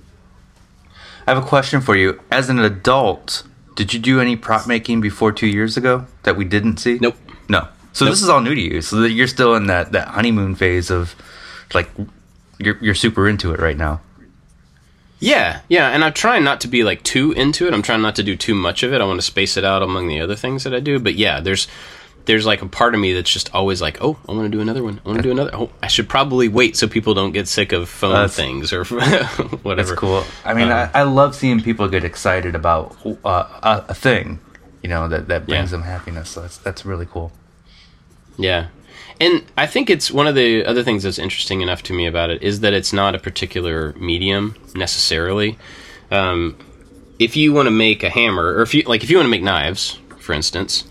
I 1.27 1.33
have 1.33 1.43
a 1.43 1.45
question 1.45 1.81
for 1.81 1.95
you. 1.95 2.19
As 2.31 2.49
an 2.49 2.59
adult, 2.59 3.43
did 3.77 3.93
you 3.93 3.99
do 3.99 4.19
any 4.19 4.35
prop 4.35 4.67
making 4.67 4.99
before 4.99 5.31
two 5.31 5.47
years 5.47 5.77
ago 5.77 6.05
that 6.23 6.35
we 6.35 6.43
didn't 6.43 6.77
see? 6.77 6.97
Nope. 6.99 7.15
No. 7.47 7.67
So 7.93 8.03
Nope. 8.05 8.11
this 8.11 8.21
is 8.21 8.27
all 8.27 8.41
new 8.41 8.53
to 8.53 8.59
you. 8.61 8.81
So 8.81 8.97
that 8.97 9.11
you're 9.11 9.27
still 9.27 9.55
in 9.55 9.67
that, 9.67 9.91
that 9.93 10.09
honeymoon 10.09 10.55
phase 10.55 10.89
of 10.91 11.15
like 11.73 11.89
you're 12.57 12.77
you're 12.81 12.95
super 12.95 13.29
into 13.29 13.53
it 13.53 13.59
right 13.59 13.77
now. 13.77 14.01
Yeah, 15.19 15.61
yeah, 15.67 15.89
and 15.89 16.03
I'm 16.03 16.13
trying 16.13 16.43
not 16.43 16.61
to 16.61 16.67
be 16.67 16.83
like 16.83 17.01
too 17.01 17.31
into 17.31 17.67
it. 17.67 17.73
I'm 17.73 17.81
trying 17.81 18.01
not 18.01 18.15
to 18.17 18.23
do 18.23 18.35
too 18.35 18.53
much 18.53 18.83
of 18.83 18.93
it. 18.93 19.01
I 19.01 19.05
want 19.05 19.19
to 19.19 19.25
space 19.25 19.57
it 19.57 19.63
out 19.63 19.81
among 19.81 20.07
the 20.07 20.21
other 20.21 20.35
things 20.35 20.63
that 20.63 20.75
I 20.75 20.79
do. 20.79 20.99
But 20.99 21.15
yeah, 21.15 21.39
there's 21.39 21.67
there's 22.27 22.45
like 22.45 22.61
a 22.61 22.67
part 22.67 22.93
of 22.93 23.01
me 23.01 23.13
that's 23.13 23.31
just 23.31 23.49
always 23.55 23.81
like, 23.81 23.97
oh, 24.01 24.17
I 24.29 24.33
want 24.33 24.43
to 24.45 24.49
do 24.55 24.61
another 24.61 24.83
one. 24.83 25.01
I 25.03 25.07
want 25.07 25.17
to 25.17 25.23
do 25.23 25.31
another. 25.31 25.49
Oh, 25.53 25.69
I 25.81 25.87
should 25.87 26.07
probably 26.07 26.47
wait 26.47 26.77
so 26.77 26.87
people 26.87 27.13
don't 27.15 27.31
get 27.31 27.47
sick 27.47 27.71
of 27.71 27.89
phone 27.89 28.11
That's- 28.13 28.35
things 28.35 28.71
or 28.71 28.83
whatever. 29.63 29.75
That's 29.75 29.91
cool. 29.93 30.23
I 30.45 30.53
mean, 30.53 30.69
Uh, 30.69 30.91
I, 30.93 30.99
I 30.99 31.03
love 31.03 31.35
seeing 31.35 31.61
people 31.61 31.87
get 31.87 32.03
excited 32.03 32.53
about 32.53 32.95
uh, 33.05 33.45
a, 33.63 33.85
a 33.89 33.93
thing, 33.95 34.39
you 34.83 34.89
know, 34.89 35.07
that, 35.07 35.27
that 35.29 35.47
brings 35.47 35.71
Yeah. 35.71 35.77
them 35.77 35.81
happiness. 35.83 36.29
So 36.29 36.41
that's 36.41 36.57
that's 36.57 36.85
really 36.85 37.05
cool. 37.07 37.31
Yeah. 38.37 38.67
And 39.19 39.43
I 39.57 39.65
think 39.65 39.89
it's 39.89 40.11
one 40.11 40.27
of 40.27 40.35
the 40.35 40.63
other 40.65 40.83
things 40.83 41.01
that's 41.03 41.17
interesting 41.17 41.61
enough 41.61 41.81
to 41.83 41.93
me 41.93 42.05
about 42.05 42.29
it 42.29 42.43
is 42.43 42.59
that 42.59 42.73
it's 42.73 42.93
not 42.93 43.15
a 43.15 43.19
particular 43.19 43.93
medium 43.93 44.55
necessarily. 44.75 45.57
Um, 46.11 46.55
if 47.17 47.35
you 47.35 47.51
want 47.51 47.65
to 47.65 47.71
make 47.71 48.03
a 48.03 48.09
hammer, 48.11 48.53
or 48.53 48.61
if 48.61 48.75
you 48.75 48.83
like, 48.83 49.03
if 49.03 49.09
you 49.09 49.17
want 49.17 49.25
to 49.25 49.31
make 49.31 49.41
knives, 49.41 49.97
for 50.19 50.33
instance, 50.33 50.83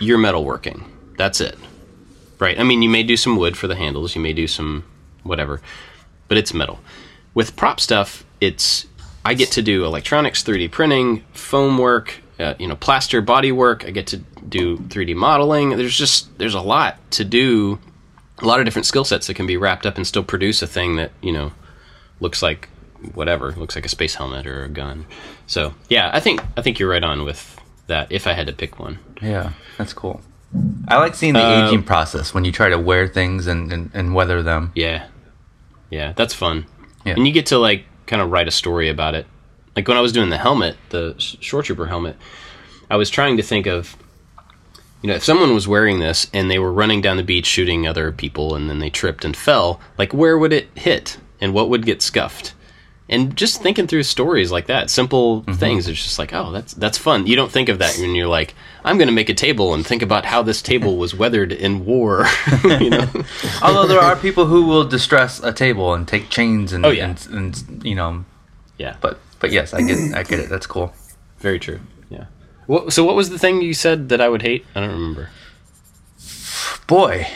you're 0.00 0.18
metalworking. 0.18 0.84
That's 1.16 1.40
it, 1.40 1.56
right? 2.38 2.58
I 2.58 2.62
mean, 2.62 2.82
you 2.82 2.88
may 2.88 3.02
do 3.02 3.16
some 3.16 3.36
wood 3.36 3.56
for 3.56 3.66
the 3.66 3.76
handles, 3.76 4.14
you 4.14 4.20
may 4.20 4.32
do 4.32 4.46
some 4.46 4.84
whatever, 5.22 5.60
but 6.28 6.38
it's 6.38 6.54
metal. 6.54 6.80
With 7.34 7.56
prop 7.56 7.80
stuff, 7.80 8.24
it's 8.40 8.86
I 9.24 9.34
get 9.34 9.50
to 9.52 9.62
do 9.62 9.84
electronics, 9.84 10.42
3D 10.42 10.70
printing, 10.70 11.20
foam 11.32 11.78
work, 11.78 12.14
uh, 12.38 12.54
you 12.58 12.66
know, 12.66 12.76
plaster 12.76 13.20
body 13.20 13.52
work. 13.52 13.84
I 13.84 13.90
get 13.90 14.06
to 14.08 14.18
do 14.48 14.78
3D 14.78 15.14
modeling. 15.14 15.70
There's 15.70 15.96
just 15.96 16.36
there's 16.38 16.54
a 16.54 16.60
lot 16.60 16.98
to 17.12 17.24
do, 17.24 17.78
a 18.38 18.46
lot 18.46 18.60
of 18.60 18.64
different 18.64 18.86
skill 18.86 19.04
sets 19.04 19.26
that 19.26 19.34
can 19.34 19.46
be 19.46 19.56
wrapped 19.56 19.86
up 19.86 19.96
and 19.96 20.06
still 20.06 20.24
produce 20.24 20.62
a 20.62 20.66
thing 20.66 20.96
that 20.96 21.12
you 21.20 21.32
know 21.32 21.52
looks 22.20 22.42
like 22.42 22.68
whatever, 23.14 23.52
looks 23.52 23.74
like 23.74 23.84
a 23.84 23.88
space 23.88 24.14
helmet 24.14 24.46
or 24.46 24.64
a 24.64 24.68
gun. 24.68 25.06
So 25.46 25.74
yeah, 25.88 26.10
I 26.12 26.20
think 26.20 26.40
I 26.56 26.62
think 26.62 26.78
you're 26.78 26.90
right 26.90 27.04
on 27.04 27.24
with 27.24 27.57
that 27.88 28.10
if 28.10 28.26
I 28.26 28.32
had 28.32 28.46
to 28.46 28.52
pick 28.52 28.78
one. 28.78 28.98
Yeah, 29.20 29.52
that's 29.76 29.92
cool. 29.92 30.20
I 30.86 30.96
like 30.96 31.14
seeing 31.14 31.34
the 31.34 31.44
Uh, 31.44 31.66
aging 31.66 31.82
process 31.82 32.32
when 32.32 32.44
you 32.44 32.52
try 32.52 32.70
to 32.70 32.78
wear 32.78 33.06
things 33.06 33.46
and, 33.46 33.70
and, 33.72 33.90
and 33.92 34.14
weather 34.14 34.42
them. 34.42 34.72
Yeah, 34.74 35.06
yeah, 35.90 36.12
that's 36.16 36.32
fun. 36.32 36.64
Yeah. 37.04 37.14
And 37.14 37.26
you 37.26 37.32
get 37.32 37.46
to 37.46 37.58
like 37.58 37.84
kind 38.06 38.22
of 38.22 38.30
write 38.30 38.48
a 38.48 38.50
story 38.50 38.88
about 38.88 39.14
it. 39.14 39.26
Like 39.76 39.86
when 39.88 39.96
I 39.96 40.00
was 40.00 40.12
doing 40.12 40.30
the 40.30 40.38
helmet, 40.38 40.76
the 40.88 41.14
shore 41.18 41.62
trooper 41.62 41.86
helmet, 41.86 42.16
I 42.90 42.96
was 42.96 43.10
trying 43.10 43.36
to 43.36 43.42
think 43.42 43.66
of, 43.66 43.96
you 45.02 45.08
know, 45.08 45.14
if 45.14 45.24
someone 45.24 45.54
was 45.54 45.68
wearing 45.68 46.00
this 46.00 46.30
and 46.32 46.50
they 46.50 46.58
were 46.58 46.72
running 46.72 47.00
down 47.00 47.16
the 47.16 47.22
beach 47.22 47.46
shooting 47.46 47.86
other 47.86 48.10
people 48.10 48.54
and 48.54 48.68
then 48.70 48.78
they 48.78 48.90
tripped 48.90 49.24
and 49.24 49.36
fell, 49.36 49.80
like 49.98 50.12
where 50.14 50.38
would 50.38 50.52
it 50.52 50.68
hit 50.74 51.18
and 51.40 51.52
what 51.52 51.68
would 51.68 51.84
get 51.86 52.02
scuffed? 52.02 52.54
And 53.10 53.34
just 53.36 53.62
thinking 53.62 53.86
through 53.86 54.02
stories 54.02 54.52
like 54.52 54.66
that, 54.66 54.90
simple 54.90 55.40
mm-hmm. 55.40 55.54
things, 55.54 55.88
it's 55.88 56.02
just 56.02 56.18
like, 56.18 56.34
oh, 56.34 56.52
that's 56.52 56.74
that's 56.74 56.98
fun. 56.98 57.26
You 57.26 57.36
don't 57.36 57.50
think 57.50 57.70
of 57.70 57.78
that 57.78 57.96
when 57.98 58.14
you're 58.14 58.28
like, 58.28 58.54
I'm 58.84 58.98
going 58.98 59.08
to 59.08 59.14
make 59.14 59.30
a 59.30 59.34
table 59.34 59.72
and 59.72 59.86
think 59.86 60.02
about 60.02 60.26
how 60.26 60.42
this 60.42 60.60
table 60.60 60.98
was 60.98 61.14
weathered 61.14 61.50
in 61.50 61.86
war. 61.86 62.26
you 62.64 62.90
know? 62.90 63.08
Although 63.62 63.86
there 63.86 64.00
are 64.00 64.14
people 64.14 64.44
who 64.46 64.66
will 64.66 64.84
distress 64.84 65.42
a 65.42 65.52
table 65.52 65.94
and 65.94 66.06
take 66.06 66.28
chains 66.28 66.74
and, 66.74 66.84
Oh, 66.84 66.90
yeah. 66.90 67.06
and, 67.08 67.26
and 67.30 67.84
you 67.84 67.94
know, 67.94 68.26
Yeah. 68.76 68.96
but 69.00 69.18
but 69.40 69.52
yes, 69.52 69.72
I 69.72 69.80
get 69.82 70.14
I 70.14 70.22
get 70.22 70.40
it. 70.40 70.50
That's 70.50 70.66
cool. 70.66 70.92
Very 71.38 71.58
true. 71.58 71.80
Yeah. 72.10 72.26
What, 72.66 72.92
so 72.92 73.04
what 73.04 73.16
was 73.16 73.30
the 73.30 73.38
thing 73.38 73.62
you 73.62 73.72
said 73.72 74.10
that 74.10 74.20
I 74.20 74.28
would 74.28 74.42
hate? 74.42 74.66
I 74.74 74.80
don't 74.80 74.90
remember. 74.90 75.30
Boy, 76.86 77.26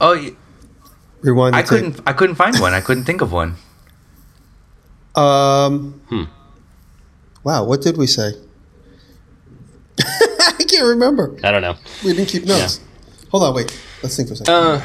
oh, 0.00 0.14
y- 0.16 0.32
Rewind. 1.20 1.54
The 1.54 1.58
I 1.58 1.60
tape. 1.60 1.68
couldn't 1.68 2.00
I 2.06 2.12
couldn't 2.14 2.36
find 2.36 2.58
one. 2.58 2.72
I 2.72 2.80
couldn't 2.80 3.04
think 3.04 3.20
of 3.20 3.32
one. 3.32 3.56
Um. 5.20 6.00
Hmm. 6.08 6.24
Wow, 7.44 7.64
what 7.64 7.80
did 7.82 7.96
we 7.96 8.06
say? 8.06 8.32
I 9.98 10.64
can't 10.68 10.84
remember. 10.84 11.36
I 11.42 11.50
don't 11.50 11.62
know. 11.62 11.76
We 12.04 12.12
didn't 12.12 12.28
keep 12.28 12.44
notes. 12.44 12.80
Hold 13.30 13.44
on, 13.44 13.54
wait. 13.54 13.80
Let's 14.02 14.16
think 14.16 14.28
for 14.28 14.34
a 14.34 14.36
second. 14.36 14.54
Uh, 14.54 14.82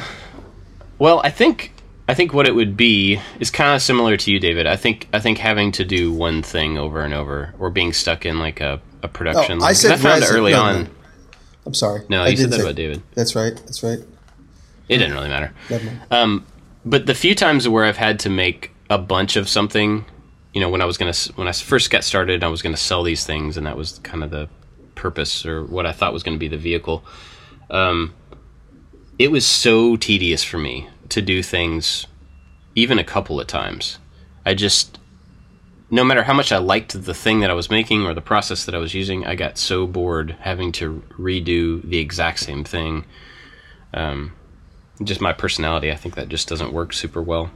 well, 0.98 1.20
I 1.24 1.30
think 1.30 1.72
I 2.08 2.14
think 2.14 2.32
what 2.32 2.46
it 2.46 2.54
would 2.54 2.76
be 2.76 3.20
is 3.40 3.50
kind 3.50 3.74
of 3.74 3.82
similar 3.82 4.16
to 4.16 4.30
you, 4.30 4.38
David. 4.38 4.66
I 4.66 4.76
think 4.76 5.08
I 5.12 5.18
think 5.20 5.38
having 5.38 5.72
to 5.72 5.84
do 5.84 6.12
one 6.12 6.42
thing 6.42 6.78
over 6.78 7.02
and 7.02 7.12
over, 7.12 7.54
or 7.58 7.70
being 7.70 7.92
stuck 7.92 8.24
in 8.24 8.38
like 8.38 8.60
a, 8.60 8.80
a 9.02 9.08
production. 9.08 9.60
Oh, 9.60 9.64
I 9.64 9.72
said 9.72 9.92
I 9.92 9.96
found 9.96 10.22
it 10.22 10.30
early 10.30 10.52
no, 10.52 10.62
on. 10.62 10.84
no. 10.84 10.90
I'm 11.66 11.74
sorry. 11.74 12.04
No, 12.08 12.22
I 12.22 12.28
you 12.28 12.36
said 12.36 12.50
that 12.50 12.56
say- 12.56 12.62
about 12.62 12.76
David. 12.76 13.02
That's 13.14 13.34
right. 13.34 13.56
That's 13.56 13.82
right. 13.82 13.98
It 14.88 14.98
didn't 14.98 15.14
really 15.14 15.28
matter. 15.28 15.52
Um, 16.12 16.46
but 16.84 17.06
the 17.06 17.14
few 17.14 17.34
times 17.34 17.68
where 17.68 17.84
I've 17.84 17.96
had 17.96 18.20
to 18.20 18.30
make 18.30 18.70
a 18.88 18.98
bunch 18.98 19.34
of 19.34 19.48
something, 19.48 20.04
you 20.56 20.62
know, 20.62 20.70
when 20.70 20.80
I 20.80 20.86
was 20.86 20.96
gonna 20.96 21.12
when 21.34 21.48
I 21.48 21.52
first 21.52 21.90
got 21.90 22.02
started, 22.02 22.42
I 22.42 22.48
was 22.48 22.62
gonna 22.62 22.78
sell 22.78 23.02
these 23.02 23.26
things, 23.26 23.58
and 23.58 23.66
that 23.66 23.76
was 23.76 23.98
kind 23.98 24.24
of 24.24 24.30
the 24.30 24.48
purpose 24.94 25.44
or 25.44 25.62
what 25.62 25.84
I 25.84 25.92
thought 25.92 26.14
was 26.14 26.22
to 26.22 26.38
be 26.38 26.48
the 26.48 26.56
vehicle. 26.56 27.04
Um, 27.68 28.14
it 29.18 29.30
was 29.30 29.44
so 29.44 29.96
tedious 29.96 30.42
for 30.42 30.56
me 30.56 30.88
to 31.10 31.20
do 31.20 31.42
things, 31.42 32.06
even 32.74 32.98
a 32.98 33.04
couple 33.04 33.38
of 33.38 33.46
times. 33.46 33.98
I 34.46 34.54
just, 34.54 34.98
no 35.90 36.02
matter 36.02 36.22
how 36.22 36.32
much 36.32 36.50
I 36.50 36.56
liked 36.56 37.04
the 37.04 37.12
thing 37.12 37.40
that 37.40 37.50
I 37.50 37.52
was 37.52 37.68
making 37.68 38.06
or 38.06 38.14
the 38.14 38.22
process 38.22 38.64
that 38.64 38.74
I 38.74 38.78
was 38.78 38.94
using, 38.94 39.26
I 39.26 39.34
got 39.34 39.58
so 39.58 39.86
bored 39.86 40.38
having 40.40 40.72
to 40.72 41.02
redo 41.18 41.82
the 41.82 41.98
exact 41.98 42.38
same 42.38 42.64
thing. 42.64 43.04
Um, 43.92 44.32
just 45.04 45.20
my 45.20 45.34
personality, 45.34 45.92
I 45.92 45.96
think 45.96 46.14
that 46.14 46.30
just 46.30 46.48
doesn't 46.48 46.72
work 46.72 46.94
super 46.94 47.20
well. 47.20 47.50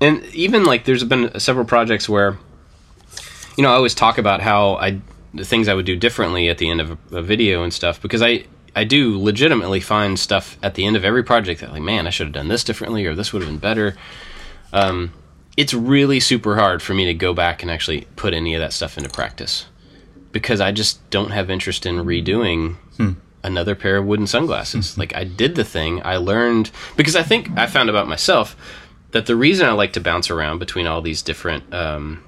And 0.00 0.24
even 0.26 0.64
like 0.64 0.84
there's 0.84 1.04
been 1.04 1.38
several 1.40 1.64
projects 1.64 2.08
where, 2.08 2.38
you 3.56 3.62
know, 3.62 3.70
I 3.70 3.74
always 3.74 3.94
talk 3.94 4.18
about 4.18 4.40
how 4.40 4.74
I 4.76 5.00
the 5.34 5.44
things 5.44 5.68
I 5.68 5.74
would 5.74 5.86
do 5.86 5.96
differently 5.96 6.48
at 6.48 6.58
the 6.58 6.70
end 6.70 6.80
of 6.80 6.90
a, 7.12 7.16
a 7.16 7.22
video 7.22 7.62
and 7.62 7.72
stuff 7.72 8.00
because 8.00 8.22
I 8.22 8.44
I 8.74 8.84
do 8.84 9.18
legitimately 9.18 9.80
find 9.80 10.18
stuff 10.18 10.58
at 10.62 10.74
the 10.74 10.84
end 10.84 10.96
of 10.96 11.04
every 11.04 11.22
project 11.22 11.60
that 11.60 11.72
like 11.72 11.82
man 11.82 12.06
I 12.06 12.10
should 12.10 12.26
have 12.26 12.34
done 12.34 12.48
this 12.48 12.64
differently 12.64 13.06
or 13.06 13.14
this 13.14 13.32
would 13.32 13.42
have 13.42 13.50
been 13.50 13.58
better. 13.58 13.96
Um, 14.72 15.12
it's 15.56 15.72
really 15.72 16.20
super 16.20 16.56
hard 16.56 16.82
for 16.82 16.92
me 16.92 17.06
to 17.06 17.14
go 17.14 17.32
back 17.32 17.62
and 17.62 17.70
actually 17.70 18.06
put 18.16 18.34
any 18.34 18.54
of 18.54 18.60
that 18.60 18.74
stuff 18.74 18.98
into 18.98 19.08
practice 19.08 19.66
because 20.32 20.60
I 20.60 20.72
just 20.72 21.08
don't 21.08 21.30
have 21.30 21.48
interest 21.48 21.86
in 21.86 21.96
redoing 21.96 22.76
another 23.42 23.74
pair 23.74 23.96
of 23.96 24.04
wooden 24.04 24.26
sunglasses. 24.26 24.98
Like 24.98 25.14
I 25.14 25.24
did 25.24 25.54
the 25.54 25.64
thing, 25.64 26.02
I 26.04 26.16
learned 26.18 26.70
because 26.96 27.16
I 27.16 27.22
think 27.22 27.56
I 27.56 27.66
found 27.66 27.88
about 27.88 28.08
myself 28.08 28.56
that 29.16 29.24
the 29.24 29.34
reason 29.34 29.66
I 29.66 29.72
like 29.72 29.94
to 29.94 30.00
bounce 30.00 30.28
around 30.28 30.58
between 30.58 30.86
all 30.86 31.00
these 31.00 31.22
different 31.22 31.72
um, 31.72 32.22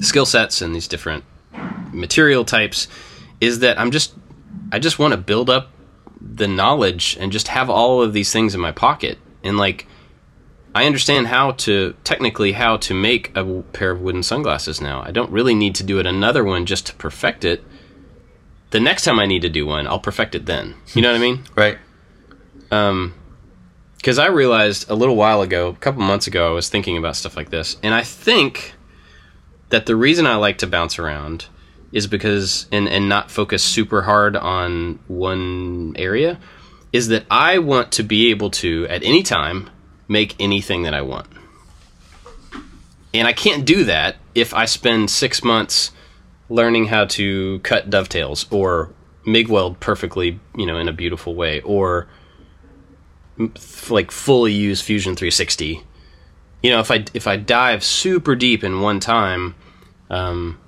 skill 0.00 0.24
sets 0.24 0.62
and 0.62 0.74
these 0.74 0.88
different 0.88 1.24
material 1.92 2.42
types 2.42 2.88
is 3.38 3.58
that 3.58 3.78
I'm 3.78 3.90
just 3.90 4.14
I 4.72 4.78
just 4.78 4.98
want 4.98 5.12
to 5.12 5.18
build 5.18 5.50
up 5.50 5.72
the 6.18 6.48
knowledge 6.48 7.18
and 7.20 7.30
just 7.30 7.48
have 7.48 7.68
all 7.68 8.02
of 8.02 8.14
these 8.14 8.32
things 8.32 8.54
in 8.54 8.60
my 8.62 8.72
pocket 8.72 9.18
and 9.44 9.58
like 9.58 9.86
I 10.74 10.86
understand 10.86 11.26
how 11.26 11.52
to 11.52 11.94
technically 12.02 12.52
how 12.52 12.78
to 12.78 12.94
make 12.94 13.36
a 13.36 13.62
pair 13.74 13.90
of 13.90 14.00
wooden 14.00 14.22
sunglasses 14.22 14.80
now. 14.80 15.02
I 15.02 15.10
don't 15.10 15.30
really 15.30 15.54
need 15.54 15.74
to 15.74 15.84
do 15.84 15.98
it 15.98 16.06
another 16.06 16.42
one 16.42 16.64
just 16.64 16.86
to 16.86 16.94
perfect 16.94 17.44
it. 17.44 17.62
The 18.70 18.80
next 18.80 19.04
time 19.04 19.18
I 19.18 19.26
need 19.26 19.42
to 19.42 19.50
do 19.50 19.66
one, 19.66 19.86
I'll 19.86 20.00
perfect 20.00 20.34
it 20.34 20.46
then. 20.46 20.76
You 20.94 21.02
know 21.02 21.10
what 21.10 21.18
I 21.18 21.20
mean? 21.20 21.44
Right. 21.54 21.78
Um, 22.70 23.14
because 24.06 24.20
I 24.20 24.28
realized 24.28 24.88
a 24.88 24.94
little 24.94 25.16
while 25.16 25.42
ago, 25.42 25.70
a 25.70 25.74
couple 25.74 26.00
months 26.00 26.28
ago, 26.28 26.48
I 26.48 26.52
was 26.52 26.68
thinking 26.68 26.96
about 26.96 27.16
stuff 27.16 27.36
like 27.36 27.50
this, 27.50 27.76
and 27.82 27.92
I 27.92 28.04
think 28.04 28.74
that 29.70 29.86
the 29.86 29.96
reason 29.96 30.28
I 30.28 30.36
like 30.36 30.58
to 30.58 30.68
bounce 30.68 31.00
around 31.00 31.46
is 31.90 32.06
because 32.06 32.68
and 32.70 32.88
and 32.88 33.08
not 33.08 33.32
focus 33.32 33.64
super 33.64 34.02
hard 34.02 34.36
on 34.36 35.00
one 35.08 35.94
area 35.96 36.38
is 36.92 37.08
that 37.08 37.24
I 37.32 37.58
want 37.58 37.90
to 37.92 38.04
be 38.04 38.30
able 38.30 38.48
to 38.62 38.86
at 38.88 39.02
any 39.02 39.24
time 39.24 39.70
make 40.06 40.36
anything 40.38 40.84
that 40.84 40.94
I 40.94 41.02
want. 41.02 41.26
And 43.12 43.26
I 43.26 43.32
can't 43.32 43.66
do 43.66 43.82
that 43.86 44.18
if 44.36 44.54
I 44.54 44.66
spend 44.66 45.10
6 45.10 45.42
months 45.42 45.90
learning 46.48 46.86
how 46.86 47.06
to 47.06 47.58
cut 47.64 47.90
dovetails 47.90 48.46
or 48.52 48.92
MIG 49.24 49.48
weld 49.48 49.80
perfectly, 49.80 50.38
you 50.54 50.64
know, 50.64 50.78
in 50.78 50.88
a 50.88 50.92
beautiful 50.92 51.34
way 51.34 51.60
or 51.62 52.06
like 53.90 54.10
fully 54.10 54.52
use 54.52 54.80
Fusion 54.80 55.14
360. 55.14 55.82
You 56.62 56.70
know, 56.70 56.80
if 56.80 56.90
I 56.90 57.04
if 57.14 57.26
I 57.26 57.36
dive 57.36 57.84
super 57.84 58.34
deep 58.34 58.64
in 58.64 58.80
one 58.80 59.00
time, 59.00 59.54
um, 60.10 60.58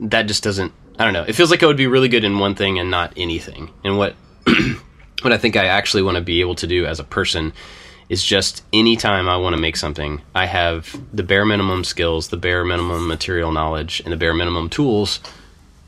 that 0.00 0.22
just 0.22 0.42
doesn't. 0.42 0.72
I 0.98 1.04
don't 1.04 1.12
know. 1.12 1.24
It 1.26 1.34
feels 1.34 1.50
like 1.50 1.62
I 1.62 1.66
would 1.66 1.76
be 1.76 1.86
really 1.86 2.08
good 2.08 2.24
in 2.24 2.38
one 2.38 2.54
thing 2.54 2.78
and 2.78 2.90
not 2.90 3.12
anything. 3.16 3.70
And 3.84 3.96
what 3.96 4.14
what 5.22 5.32
I 5.32 5.38
think 5.38 5.56
I 5.56 5.66
actually 5.66 6.02
want 6.02 6.16
to 6.16 6.20
be 6.20 6.40
able 6.40 6.56
to 6.56 6.66
do 6.66 6.86
as 6.86 6.98
a 7.00 7.04
person 7.04 7.52
is 8.08 8.24
just 8.24 8.64
anytime 8.72 9.28
I 9.28 9.36
want 9.36 9.54
to 9.54 9.60
make 9.60 9.76
something, 9.76 10.22
I 10.34 10.46
have 10.46 10.98
the 11.12 11.22
bare 11.22 11.44
minimum 11.44 11.84
skills, 11.84 12.28
the 12.28 12.36
bare 12.36 12.64
minimum 12.64 13.06
material 13.06 13.52
knowledge, 13.52 14.00
and 14.00 14.12
the 14.12 14.16
bare 14.16 14.34
minimum 14.34 14.70
tools 14.70 15.20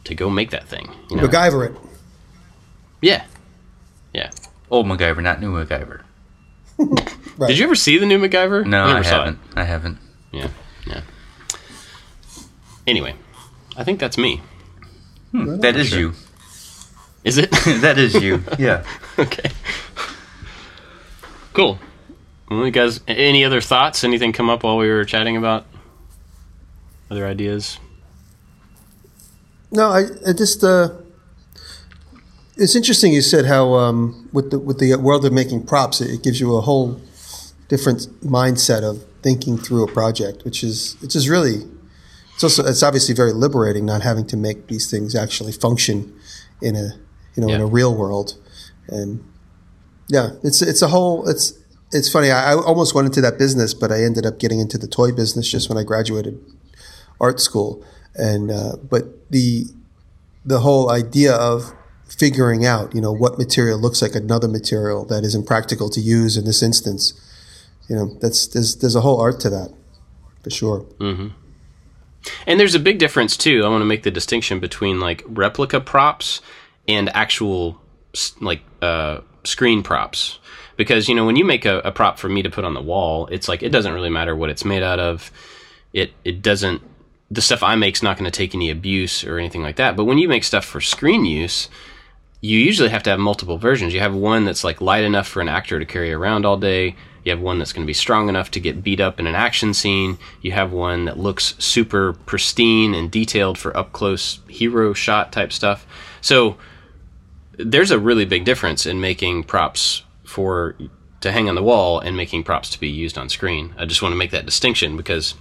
to 0.04 0.14
go 0.14 0.28
make 0.28 0.50
that 0.50 0.68
thing. 0.68 0.90
You 1.10 1.16
know? 1.16 1.26
MacGyver 1.26 1.70
it. 1.70 1.76
Yeah, 3.00 3.24
yeah. 4.12 4.30
Old 4.70 4.86
MacGyver, 4.86 5.22
not 5.22 5.40
new 5.40 5.52
MacGyver. 5.52 6.02
Right. 7.36 7.48
Did 7.48 7.58
you 7.58 7.64
ever 7.64 7.74
see 7.74 7.96
the 7.96 8.04
new 8.04 8.18
MacGyver? 8.18 8.66
No, 8.66 8.86
never 8.86 8.98
I 8.98 9.02
haven't. 9.02 9.38
I 9.56 9.64
haven't. 9.64 9.98
Yeah, 10.30 10.48
yeah. 10.86 11.00
Anyway, 12.86 13.14
I 13.78 13.84
think 13.84 13.98
that's 13.98 14.18
me. 14.18 14.42
That 15.32 15.76
is 15.76 15.94
you. 15.94 16.12
Is 17.24 17.38
it? 17.38 17.50
that 17.80 17.96
is 17.96 18.14
you. 18.14 18.42
Yeah. 18.58 18.84
okay. 19.18 19.50
Cool. 21.54 21.78
Well, 22.50 22.64
you 22.66 22.70
guys, 22.70 23.00
any 23.08 23.44
other 23.44 23.60
thoughts? 23.60 24.04
Anything 24.04 24.32
come 24.32 24.50
up 24.50 24.64
while 24.64 24.76
we 24.76 24.88
were 24.90 25.04
chatting 25.04 25.36
about 25.36 25.66
other 27.10 27.26
ideas? 27.26 27.78
No, 29.70 29.90
I, 29.90 30.04
I 30.26 30.32
just 30.32 30.64
uh, 30.64 30.90
it's 32.60 32.76
interesting. 32.76 33.12
You 33.12 33.22
said 33.22 33.46
how 33.46 33.74
um, 33.74 34.28
with 34.32 34.50
the 34.50 34.58
with 34.58 34.78
the 34.78 34.94
world 34.96 35.24
of 35.24 35.32
making 35.32 35.66
props, 35.66 36.00
it, 36.00 36.10
it 36.10 36.22
gives 36.22 36.40
you 36.40 36.54
a 36.56 36.60
whole 36.60 37.00
different 37.68 38.00
mindset 38.22 38.82
of 38.82 39.04
thinking 39.22 39.56
through 39.56 39.84
a 39.84 39.90
project, 39.90 40.44
which 40.44 40.62
is 40.62 40.96
it's 41.02 41.14
just 41.14 41.28
really 41.28 41.62
it's 42.34 42.44
also 42.44 42.64
it's 42.64 42.82
obviously 42.82 43.14
very 43.14 43.32
liberating 43.32 43.86
not 43.86 44.02
having 44.02 44.26
to 44.26 44.36
make 44.36 44.68
these 44.68 44.90
things 44.90 45.14
actually 45.14 45.52
function 45.52 46.14
in 46.60 46.76
a 46.76 46.90
you 47.34 47.42
know 47.42 47.48
in 47.48 47.60
a 47.62 47.66
real 47.66 47.96
world, 47.96 48.36
and 48.88 49.24
yeah, 50.08 50.32
it's 50.44 50.60
it's 50.62 50.82
a 50.82 50.88
whole 50.88 51.28
it's. 51.28 51.54
It's 51.92 52.08
funny. 52.08 52.30
I, 52.30 52.52
I 52.52 52.54
almost 52.54 52.94
went 52.94 53.06
into 53.06 53.20
that 53.22 53.36
business, 53.36 53.74
but 53.74 53.90
I 53.90 54.04
ended 54.04 54.24
up 54.24 54.38
getting 54.38 54.60
into 54.60 54.78
the 54.78 54.86
toy 54.86 55.10
business 55.10 55.50
just 55.50 55.68
when 55.68 55.76
I 55.76 55.82
graduated 55.82 56.38
art 57.20 57.40
school. 57.40 57.84
And 58.14 58.48
uh, 58.48 58.76
but 58.76 59.28
the 59.28 59.64
the 60.44 60.60
whole 60.60 60.88
idea 60.88 61.34
of 61.34 61.74
figuring 62.10 62.66
out, 62.66 62.94
you 62.94 63.00
know, 63.00 63.12
what 63.12 63.38
material 63.38 63.78
looks 63.78 64.02
like 64.02 64.14
another 64.14 64.48
material 64.48 65.04
that 65.06 65.24
isn't 65.24 65.46
practical 65.46 65.88
to 65.90 66.00
use 66.00 66.36
in 66.36 66.44
this 66.44 66.62
instance, 66.62 67.14
you 67.88 67.96
know, 67.96 68.06
that's 68.20 68.46
there's 68.48 68.76
there's 68.76 68.94
a 68.96 69.00
whole 69.00 69.20
art 69.20 69.40
to 69.40 69.50
that, 69.50 69.72
for 70.42 70.50
sure. 70.50 70.84
And 72.46 72.60
there's 72.60 72.74
a 72.74 72.80
big 72.80 72.98
difference 72.98 73.36
too. 73.36 73.62
I 73.64 73.68
want 73.68 73.80
to 73.80 73.86
make 73.86 74.02
the 74.02 74.10
distinction 74.10 74.60
between 74.60 75.00
like 75.00 75.22
replica 75.26 75.80
props 75.80 76.42
and 76.86 77.08
actual 77.14 77.80
like 78.40 78.62
uh, 78.82 79.20
screen 79.44 79.82
props. 79.82 80.38
Because 80.76 81.08
you 81.08 81.14
know 81.14 81.26
when 81.26 81.36
you 81.36 81.44
make 81.44 81.64
a, 81.64 81.78
a 81.80 81.92
prop 81.92 82.18
for 82.18 82.28
me 82.28 82.42
to 82.42 82.50
put 82.50 82.64
on 82.64 82.74
the 82.74 82.82
wall, 82.82 83.26
it's 83.26 83.48
like 83.48 83.62
it 83.62 83.70
doesn't 83.70 83.92
really 83.92 84.10
matter 84.10 84.34
what 84.34 84.50
it's 84.50 84.64
made 84.64 84.82
out 84.82 84.98
of. 84.98 85.30
It 85.92 86.12
it 86.24 86.42
doesn't. 86.42 86.82
The 87.30 87.42
stuff 87.42 87.62
I 87.62 87.76
make's 87.76 88.02
not 88.02 88.16
going 88.18 88.30
to 88.30 88.36
take 88.36 88.54
any 88.54 88.70
abuse 88.70 89.22
or 89.22 89.38
anything 89.38 89.62
like 89.62 89.76
that. 89.76 89.96
But 89.96 90.04
when 90.04 90.18
you 90.18 90.28
make 90.28 90.42
stuff 90.42 90.64
for 90.64 90.80
screen 90.80 91.24
use, 91.24 91.68
you 92.40 92.58
usually 92.58 92.88
have 92.88 93.02
to 93.02 93.10
have 93.10 93.18
multiple 93.18 93.58
versions. 93.58 93.92
You 93.92 94.00
have 94.00 94.14
one 94.14 94.44
that's 94.44 94.64
like 94.64 94.80
light 94.80 95.04
enough 95.04 95.28
for 95.28 95.40
an 95.40 95.48
actor 95.48 95.78
to 95.78 95.84
carry 95.84 96.12
around 96.12 96.46
all 96.46 96.56
day. 96.56 96.96
You 97.24 97.32
have 97.32 97.40
one 97.40 97.58
that's 97.58 97.72
going 97.72 97.84
to 97.84 97.86
be 97.86 97.92
strong 97.92 98.30
enough 98.30 98.50
to 98.52 98.60
get 98.60 98.82
beat 98.82 99.00
up 99.00 99.20
in 99.20 99.26
an 99.26 99.34
action 99.34 99.74
scene. 99.74 100.18
You 100.40 100.52
have 100.52 100.72
one 100.72 101.04
that 101.04 101.18
looks 101.18 101.54
super 101.58 102.14
pristine 102.14 102.94
and 102.94 103.10
detailed 103.10 103.58
for 103.58 103.76
up 103.76 103.92
close 103.92 104.40
hero 104.48 104.94
shot 104.94 105.32
type 105.32 105.52
stuff. 105.52 105.86
So 106.22 106.56
there's 107.58 107.90
a 107.90 107.98
really 107.98 108.24
big 108.24 108.46
difference 108.46 108.86
in 108.86 109.00
making 109.00 109.44
props 109.44 110.02
for 110.24 110.76
to 111.20 111.32
hang 111.32 111.50
on 111.50 111.54
the 111.54 111.62
wall 111.62 112.00
and 112.00 112.16
making 112.16 112.44
props 112.44 112.70
to 112.70 112.80
be 112.80 112.88
used 112.88 113.18
on 113.18 113.28
screen. 113.28 113.74
I 113.76 113.84
just 113.84 114.00
want 114.00 114.12
to 114.12 114.16
make 114.16 114.30
that 114.30 114.46
distinction 114.46 114.96
because 114.96 115.34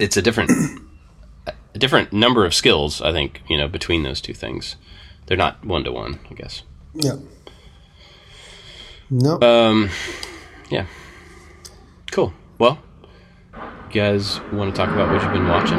it's 0.00 0.16
a 0.16 0.22
different 0.22 0.50
a 1.46 1.78
different 1.78 2.12
number 2.12 2.44
of 2.44 2.54
skills, 2.54 3.00
I 3.00 3.12
think, 3.12 3.42
you 3.48 3.56
know, 3.56 3.68
between 3.68 4.02
those 4.02 4.20
two 4.20 4.34
things. 4.34 4.74
They're 5.26 5.36
not 5.36 5.64
one 5.64 5.84
to 5.84 5.92
one, 5.92 6.18
I 6.30 6.34
guess. 6.34 6.62
Yeah. 6.94 7.16
No. 9.10 9.40
Um, 9.40 9.90
yeah. 10.70 10.86
Cool. 12.10 12.32
Well, 12.58 12.78
you 13.54 13.92
guys 13.92 14.40
want 14.52 14.74
to 14.74 14.76
talk 14.76 14.92
about 14.92 15.12
what 15.12 15.22
you've 15.22 15.32
been 15.32 15.48
watching? 15.48 15.78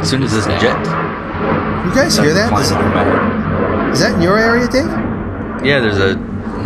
As 0.00 0.08
soon 0.08 0.22
as 0.22 0.32
this 0.32 0.46
jet 0.46 0.78
you 1.86 1.94
guys 1.94 2.16
hear 2.16 2.32
that? 2.34 2.48
flying 2.50 2.64
Is, 2.64 2.72
over 2.72 2.82
my 2.90 3.02
head. 3.04 3.92
is 3.92 4.00
that 4.00 4.14
in 4.14 4.22
your 4.22 4.38
area, 4.38 4.66
Dave? 4.68 4.86
Yeah, 5.64 5.80
there's 5.80 5.98
a 5.98 6.14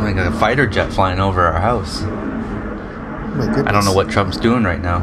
like 0.03 0.17
a 0.17 0.33
fighter 0.39 0.67
jet 0.67 0.93
flying 0.93 1.19
over 1.21 1.41
our 1.43 1.61
house. 1.61 2.03
Oh 2.03 2.07
my 3.37 3.47
goodness. 3.47 3.67
I 3.67 3.73
don't 3.73 3.85
know 3.85 3.93
what 3.93 4.09
Trump's 4.11 4.37
doing 4.37 4.65
right 4.65 4.81
now. 4.81 5.01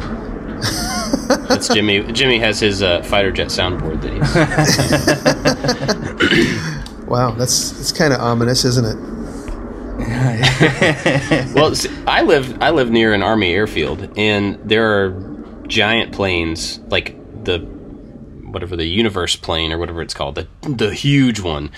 That's 1.47 1.68
Jimmy. 1.68 2.12
Jimmy 2.12 2.39
has 2.39 2.59
his 2.59 2.82
uh, 2.82 3.01
fighter 3.03 3.32
jet 3.32 3.47
soundboard 3.47 4.01
that 4.01 4.12
he's. 6.51 6.82
Wow, 7.12 7.32
that's 7.32 7.78
it's 7.78 7.91
kind 7.91 8.14
of 8.14 8.22
ominous, 8.22 8.64
isn't 8.64 8.86
it? 8.86 8.95
well, 11.53 11.76
see, 11.76 11.89
I 12.07 12.22
live 12.22 12.62
I 12.62 12.70
live 12.70 12.89
near 12.89 13.14
an 13.14 13.22
army 13.22 13.51
airfield, 13.53 14.18
and 14.18 14.57
there 14.64 14.86
are 14.86 15.12
giant 15.68 16.14
planes 16.14 16.80
like 16.88 17.18
the 17.43 17.59
whatever 17.59 18.78
the 18.78 18.86
universe 18.86 19.36
plane 19.36 19.74
or 19.74 19.78
whatever 19.78 20.01
it's 20.01 20.14
called, 20.14 20.36
the 20.36 20.47
the 20.62 20.93
huge 20.93 21.41
one. 21.41 21.70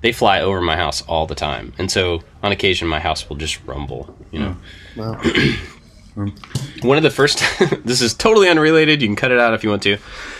They 0.00 0.10
fly 0.10 0.40
over 0.40 0.60
my 0.60 0.74
house 0.74 1.02
all 1.02 1.28
the 1.28 1.36
time, 1.36 1.72
and 1.78 1.88
so 1.88 2.22
on 2.42 2.50
occasion 2.50 2.88
my 2.88 2.98
house 2.98 3.28
will 3.28 3.36
just 3.36 3.64
rumble. 3.64 4.12
You 4.32 4.40
know. 4.40 4.56
Wow. 4.96 5.20
One 6.14 6.96
of 6.96 7.02
the 7.02 7.10
first. 7.10 7.42
this 7.84 8.00
is 8.00 8.14
totally 8.14 8.48
unrelated. 8.48 9.02
You 9.02 9.08
can 9.08 9.16
cut 9.16 9.32
it 9.32 9.38
out 9.38 9.54
if 9.54 9.62
you 9.62 9.70
want 9.70 9.82
to. 9.84 9.98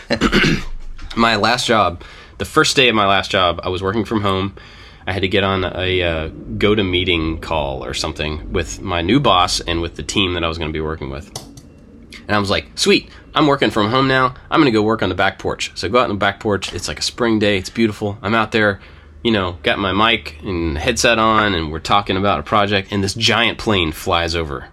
my 1.16 1.36
last 1.36 1.66
job, 1.66 2.02
the 2.38 2.44
first 2.44 2.76
day 2.76 2.88
of 2.88 2.94
my 2.94 3.06
last 3.06 3.30
job, 3.30 3.60
I 3.62 3.68
was 3.68 3.82
working 3.82 4.04
from 4.04 4.22
home. 4.22 4.56
I 5.06 5.12
had 5.12 5.22
to 5.22 5.28
get 5.28 5.44
on 5.44 5.64
a 5.64 6.02
uh, 6.02 6.28
GoToMeeting 6.28 7.40
call 7.40 7.84
or 7.84 7.94
something 7.94 8.52
with 8.52 8.80
my 8.80 9.00
new 9.00 9.18
boss 9.18 9.60
and 9.60 9.80
with 9.80 9.96
the 9.96 10.02
team 10.02 10.34
that 10.34 10.44
I 10.44 10.48
was 10.48 10.58
going 10.58 10.68
to 10.68 10.72
be 10.72 10.80
working 10.80 11.10
with. 11.10 11.30
And 12.26 12.36
I 12.36 12.38
was 12.38 12.50
like, 12.50 12.78
sweet, 12.78 13.10
I'm 13.34 13.46
working 13.46 13.70
from 13.70 13.90
home 13.90 14.06
now. 14.06 14.34
I'm 14.50 14.60
going 14.60 14.72
to 14.72 14.76
go 14.76 14.82
work 14.82 15.02
on 15.02 15.08
the 15.08 15.14
back 15.14 15.38
porch. 15.38 15.72
So 15.74 15.86
I 15.86 15.90
go 15.90 15.98
out 15.98 16.04
on 16.04 16.10
the 16.10 16.14
back 16.16 16.38
porch. 16.38 16.72
It's 16.72 16.86
like 16.86 16.98
a 16.98 17.02
spring 17.02 17.38
day. 17.38 17.58
It's 17.58 17.70
beautiful. 17.70 18.18
I'm 18.22 18.34
out 18.34 18.52
there, 18.52 18.80
you 19.24 19.32
know, 19.32 19.58
got 19.62 19.78
my 19.78 19.92
mic 19.92 20.40
and 20.42 20.78
headset 20.78 21.18
on, 21.18 21.54
and 21.54 21.72
we're 21.72 21.80
talking 21.80 22.16
about 22.16 22.38
a 22.38 22.42
project. 22.42 22.92
And 22.92 23.02
this 23.02 23.14
giant 23.14 23.58
plane 23.58 23.90
flies 23.92 24.36
over. 24.36 24.68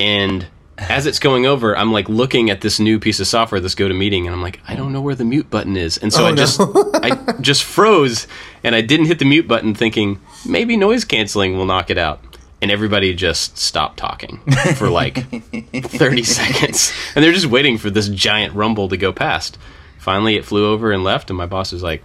And 0.00 0.46
as 0.78 1.04
it's 1.06 1.18
going 1.18 1.44
over, 1.46 1.76
I'm 1.76 1.92
like 1.92 2.08
looking 2.08 2.48
at 2.50 2.62
this 2.62 2.80
new 2.80 2.98
piece 2.98 3.20
of 3.20 3.26
software, 3.26 3.60
this 3.60 3.74
GoToMeeting, 3.74 4.24
and 4.24 4.30
I'm 4.30 4.40
like, 4.42 4.60
I 4.66 4.74
don't 4.74 4.92
know 4.92 5.00
where 5.02 5.14
the 5.14 5.24
mute 5.26 5.50
button 5.50 5.76
is. 5.76 5.98
And 5.98 6.10
so 6.12 6.24
Oh, 6.24 6.26
I 6.28 6.30
no. 6.30 6.36
just 6.36 6.60
I 6.60 7.34
just 7.40 7.62
froze 7.64 8.26
and 8.64 8.74
I 8.74 8.80
didn't 8.80 9.06
hit 9.06 9.18
the 9.18 9.24
mute 9.26 9.46
button 9.46 9.74
thinking 9.74 10.18
maybe 10.46 10.76
noise 10.76 11.04
canceling 11.04 11.56
will 11.56 11.66
knock 11.66 11.90
it 11.90 11.98
out. 11.98 12.24
And 12.62 12.70
everybody 12.70 13.14
just 13.14 13.56
stopped 13.56 13.96
talking 13.98 14.38
for 14.76 14.90
like 14.90 15.26
30 15.72 16.22
seconds. 16.24 16.92
And 17.14 17.24
they're 17.24 17.32
just 17.32 17.46
waiting 17.46 17.78
for 17.78 17.88
this 17.88 18.08
giant 18.08 18.54
rumble 18.54 18.88
to 18.88 18.98
go 18.98 19.12
past. 19.14 19.56
Finally, 19.98 20.36
it 20.36 20.44
flew 20.44 20.70
over 20.70 20.92
and 20.92 21.02
left, 21.04 21.30
and 21.30 21.36
my 21.38 21.46
boss 21.46 21.72
was 21.72 21.82
like, 21.82 22.02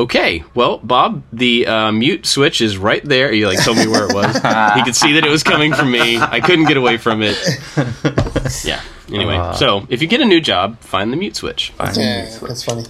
Okay, 0.00 0.42
well, 0.54 0.78
Bob, 0.78 1.22
the 1.30 1.66
uh, 1.66 1.92
mute 1.92 2.24
switch 2.24 2.62
is 2.62 2.78
right 2.78 3.04
there. 3.04 3.30
He 3.30 3.44
like 3.44 3.62
told 3.62 3.76
me 3.76 3.86
where 3.86 4.08
it 4.08 4.14
was. 4.14 4.34
he 4.74 4.82
could 4.82 4.96
see 4.96 5.12
that 5.12 5.26
it 5.26 5.30
was 5.30 5.42
coming 5.42 5.74
from 5.74 5.90
me. 5.90 6.16
I 6.18 6.40
couldn't 6.40 6.64
get 6.64 6.78
away 6.78 6.96
from 6.96 7.20
it. 7.22 7.36
Yeah. 8.64 8.80
Anyway, 9.12 9.52
so 9.56 9.86
if 9.88 10.00
you 10.02 10.08
get 10.08 10.20
a 10.20 10.24
new 10.24 10.40
job, 10.40 10.80
find 10.80 11.12
the 11.12 11.16
mute 11.16 11.36
switch. 11.36 11.72
All 11.78 11.86
Yeah, 11.92 12.24
that's 12.40 12.64
funny. 12.64 12.84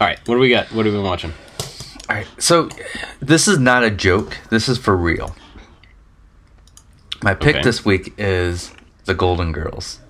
All 0.00 0.06
right, 0.06 0.18
what 0.26 0.34
do 0.34 0.40
we 0.40 0.50
got? 0.50 0.66
What 0.72 0.84
have 0.84 0.92
we 0.92 0.98
been 0.98 1.06
watching? 1.06 1.32
All 2.10 2.16
right, 2.16 2.26
so 2.38 2.68
this 3.20 3.46
is 3.46 3.58
not 3.58 3.84
a 3.84 3.90
joke. 3.90 4.36
This 4.50 4.68
is 4.68 4.76
for 4.76 4.96
real. 4.96 5.34
My 7.22 7.34
pick 7.34 7.56
Okay. 7.56 7.62
this 7.62 7.84
week 7.84 8.12
is 8.18 8.72
The 9.04 9.14
Golden 9.14 9.52
Girls. 9.52 10.00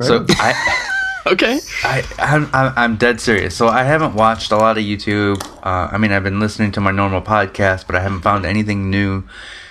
So 0.00 0.20
Right. 0.20 0.30
I. 0.40 0.92
Okay. 1.32 1.58
I, 1.82 2.04
I'm, 2.18 2.48
I'm 2.52 2.96
dead 2.96 3.20
serious. 3.20 3.56
So 3.56 3.66
I 3.66 3.82
haven't 3.82 4.14
watched 4.14 4.52
a 4.52 4.56
lot 4.56 4.78
of 4.78 4.84
YouTube. 4.84 5.44
Uh, 5.56 5.88
I 5.90 5.98
mean, 5.98 6.12
I've 6.12 6.22
been 6.22 6.38
listening 6.38 6.70
to 6.72 6.80
my 6.80 6.92
normal 6.92 7.20
podcast, 7.20 7.88
but 7.88 7.96
I 7.96 8.00
haven't 8.00 8.20
found 8.20 8.46
anything 8.46 8.90
new 8.90 9.24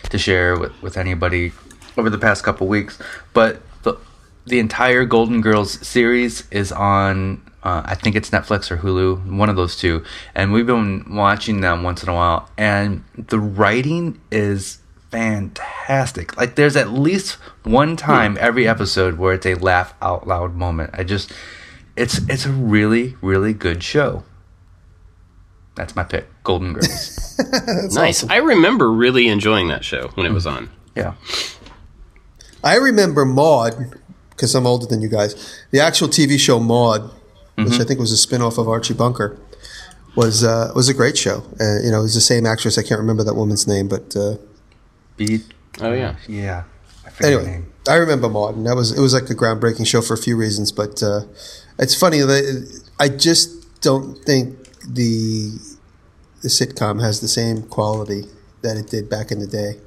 to 0.09 0.17
share 0.17 0.59
with, 0.59 0.73
with 0.81 0.97
anybody 0.97 1.53
over 1.95 2.09
the 2.09 2.17
past 2.17 2.43
couple 2.43 2.67
weeks. 2.67 2.99
But 3.33 3.61
the 3.83 3.97
the 4.45 4.59
entire 4.59 5.05
Golden 5.05 5.39
Girls 5.39 5.85
series 5.85 6.43
is 6.51 6.73
on. 6.73 7.41
Uh, 7.63 7.83
I 7.85 7.95
think 7.95 8.17
it's 8.17 8.29
Netflix 8.31 8.69
or 8.69 8.77
Hulu, 8.77 9.37
one 9.37 9.49
of 9.49 9.55
those 9.55 9.77
two. 9.77 10.03
And 10.35 10.51
we've 10.51 10.67
been 10.67 11.15
watching 11.15 11.61
them 11.61 11.83
once 11.83 12.03
in 12.03 12.09
a 12.09 12.13
while, 12.13 12.49
and 12.57 13.03
the 13.17 13.39
writing 13.39 14.19
is 14.29 14.79
fantastic. 15.15 16.35
Like 16.35 16.55
there's 16.55 16.75
at 16.75 16.91
least 16.91 17.33
one 17.63 17.95
time 17.95 18.37
every 18.39 18.67
episode 18.67 19.17
where 19.17 19.33
it's 19.33 19.45
a 19.45 19.55
laugh 19.55 19.93
out 20.01 20.27
loud 20.27 20.55
moment. 20.55 20.91
I 20.93 21.03
just 21.03 21.31
it's 21.95 22.17
it's 22.29 22.45
a 22.45 22.51
really 22.51 23.15
really 23.21 23.53
good 23.53 23.81
show. 23.81 24.23
That's 25.75 25.95
my 25.95 26.03
pick, 26.03 26.27
Golden 26.43 26.73
Girls. 26.73 27.39
nice. 27.93 28.23
I 28.29 28.37
remember 28.37 28.91
really 28.91 29.27
enjoying 29.27 29.67
that 29.69 29.83
show 29.83 30.09
when 30.15 30.25
it 30.25 30.31
was 30.31 30.47
on. 30.47 30.69
yeah. 30.95 31.15
I 32.63 32.75
remember 32.75 33.25
Maude 33.25 33.93
because 34.31 34.55
I'm 34.55 34.65
older 34.65 34.85
than 34.85 35.01
you 35.01 35.07
guys. 35.07 35.61
The 35.71 35.79
actual 35.79 36.07
TV 36.07 36.39
show 36.39 36.59
Maude, 36.59 37.09
which 37.55 37.79
I 37.79 37.83
think 37.83 37.99
was 37.99 38.11
a 38.11 38.17
spin-off 38.17 38.57
of 38.57 38.67
Archie 38.67 38.93
Bunker, 38.95 39.37
was 40.15 40.43
uh, 40.43 40.71
was 40.75 40.89
a 40.89 40.93
great 40.93 41.17
show. 41.17 41.43
Uh, 41.59 41.79
you 41.83 41.91
know, 41.91 41.99
it 41.99 42.03
was 42.03 42.15
the 42.15 42.21
same 42.21 42.45
actress. 42.45 42.77
I 42.77 42.81
can't 42.83 42.99
remember 42.99 43.23
that 43.23 43.35
woman's 43.35 43.67
name, 43.67 43.87
but 43.87 44.15
uh, 44.15 44.37
Be- 45.17 45.43
Oh 45.81 45.91
yeah. 45.91 46.15
yeah. 46.27 46.63
I 47.05 47.27
anyway. 47.27 47.63
I 47.87 47.95
remember 47.95 48.29
Maude, 48.29 48.55
and 48.55 48.65
that 48.65 48.75
was 48.75 48.97
it 48.97 49.01
was 49.01 49.13
like 49.13 49.29
a 49.29 49.35
groundbreaking 49.35 49.85
show 49.85 50.01
for 50.01 50.13
a 50.13 50.17
few 50.17 50.35
reasons. 50.37 50.71
But 50.71 51.03
uh, 51.03 51.21
it's 51.77 51.93
funny 51.93 52.19
that 52.19 52.81
I 52.99 53.09
just 53.09 53.81
don't 53.81 54.17
think 54.23 54.71
the 54.81 55.59
the 56.41 56.47
sitcom 56.47 57.01
has 57.01 57.21
the 57.21 57.27
same 57.27 57.63
quality 57.63 58.23
that 58.61 58.77
it 58.77 58.87
did 58.87 59.09
back 59.09 59.31
in 59.31 59.39
the 59.39 59.47
day. 59.47 59.79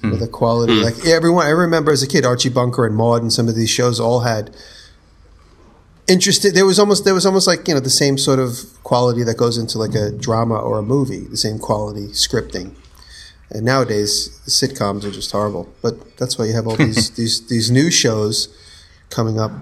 With 0.00 0.20
the 0.20 0.28
quality, 0.28 0.76
hmm. 0.76 0.84
like 0.84 1.06
everyone, 1.06 1.44
I 1.44 1.50
remember 1.50 1.90
as 1.90 2.04
a 2.04 2.06
kid, 2.06 2.24
Archie 2.24 2.50
Bunker 2.50 2.86
and 2.86 2.94
Maude, 2.94 3.20
and 3.20 3.32
some 3.32 3.48
of 3.48 3.56
these 3.56 3.68
shows 3.68 3.98
all 3.98 4.20
had 4.20 4.54
interested. 6.06 6.54
There 6.54 6.64
was 6.64 6.78
almost 6.78 7.04
there 7.04 7.14
was 7.14 7.26
almost 7.26 7.48
like 7.48 7.66
you 7.66 7.74
know 7.74 7.80
the 7.80 7.90
same 7.90 8.16
sort 8.16 8.38
of 8.38 8.58
quality 8.84 9.24
that 9.24 9.36
goes 9.36 9.58
into 9.58 9.76
like 9.76 9.96
a 9.96 10.12
drama 10.12 10.54
or 10.54 10.78
a 10.78 10.84
movie, 10.84 11.24
the 11.24 11.36
same 11.36 11.58
quality 11.58 12.06
scripting. 12.08 12.76
And 13.50 13.64
nowadays, 13.64 14.40
sitcoms 14.46 15.04
are 15.04 15.10
just 15.10 15.32
horrible. 15.32 15.72
But 15.82 16.16
that's 16.18 16.36
why 16.38 16.44
you 16.46 16.52
have 16.54 16.66
all 16.66 16.76
these 16.86 17.10
these 17.10 17.46
these 17.48 17.70
new 17.70 17.90
shows 17.90 18.48
coming 19.10 19.38
up 19.40 19.52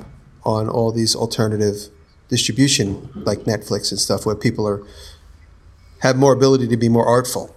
on 0.45 0.68
all 0.68 0.93
these 0.93 1.14
alternative 1.16 1.89
distribution, 2.28 3.09
like 3.14 3.41
Netflix 3.41 3.91
and 3.93 4.01
stuff, 4.01 4.26
where 4.26 4.34
people 4.34 4.66
are 4.66 4.82
have 6.01 6.16
more 6.16 6.32
ability 6.32 6.66
to 6.68 6.76
be 6.76 6.89
more 6.89 7.07
artful. 7.07 7.55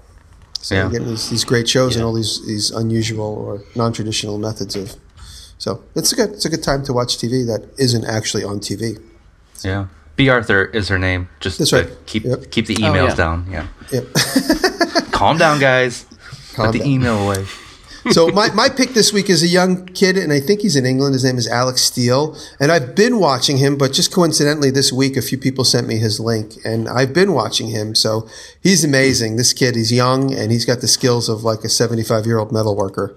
So 0.62 0.76
Yeah. 0.76 0.82
you're 0.84 0.92
getting 0.92 1.08
these, 1.08 1.30
these 1.30 1.44
great 1.46 1.68
shows 1.68 1.96
and 1.96 2.04
all 2.06 2.14
these 2.14 2.46
these 2.46 2.70
unusual 2.72 3.26
or 3.26 3.64
non 3.76 3.92
traditional 3.94 4.38
methods 4.38 4.76
of. 4.76 4.96
So 5.58 5.84
it's 5.96 6.12
a 6.12 6.16
good 6.16 6.30
it's 6.32 6.46
a 6.46 6.50
good 6.50 6.64
time 6.64 6.84
to 6.86 6.94
watch 6.94 7.18
TV 7.18 7.46
that 7.48 7.68
isn't 7.78 8.06
actually 8.06 8.44
on 8.44 8.60
TV. 8.60 9.00
Yeah. 9.64 9.88
Bea 10.16 10.30
Arthur 10.30 10.66
is 10.66 10.90
her 10.90 11.00
name. 11.00 11.30
Just 11.40 11.60
That's 11.60 11.72
right. 11.74 11.90
keep 12.06 12.24
Yep. 12.26 12.52
keep 12.52 12.66
the 12.68 12.76
oh, 12.82 12.86
emails 12.88 13.10
yeah. 13.10 13.16
down. 13.16 13.48
Yeah. 13.50 13.68
Yep. 13.92 15.12
Calm 15.12 15.38
down, 15.38 15.60
guys. 15.60 16.06
The 16.72 16.86
email 16.86 17.28
away. 17.28 17.46
So 18.12 18.30
my, 18.30 18.50
my 18.54 18.70
pick 18.70 18.92
this 18.92 19.12
week 19.12 19.30
is 19.30 19.44
a 19.44 19.48
young 19.48 19.86
kid, 19.88 20.18
and 20.18 20.32
I 20.32 20.40
think 20.40 20.62
he's 20.62 20.78
in 20.78 20.86
England. 20.86 21.14
His 21.14 21.26
name 21.26 21.38
is 21.38 21.48
Alec 21.48 21.78
Steele, 21.78 22.36
and 22.60 22.72
I've 22.72 22.96
been 22.96 23.20
watching 23.20 23.58
him. 23.58 23.78
But 23.78 23.92
just 23.92 24.12
coincidentally, 24.12 24.72
this 24.72 24.92
week 24.92 25.18
a 25.18 25.22
few 25.22 25.38
people 25.38 25.66
sent 25.66 25.86
me 25.86 25.98
his 25.98 26.20
link, 26.20 26.54
and 26.64 26.88
I've 26.88 27.14
been 27.14 27.34
watching 27.34 27.68
him. 27.68 27.96
So 27.96 28.28
he's 28.64 28.86
amazing. 28.86 29.36
This 29.36 29.52
kid, 29.52 29.76
he's 29.76 29.92
young, 29.92 30.34
and 30.34 30.50
he's 30.50 30.66
got 30.66 30.80
the 30.80 30.88
skills 30.88 31.28
of 31.28 31.44
like 31.44 31.64
a 31.66 31.70
seventy-five 31.70 32.26
year 32.26 32.40
old 32.40 32.52
metal 32.54 32.76
worker. 32.76 33.16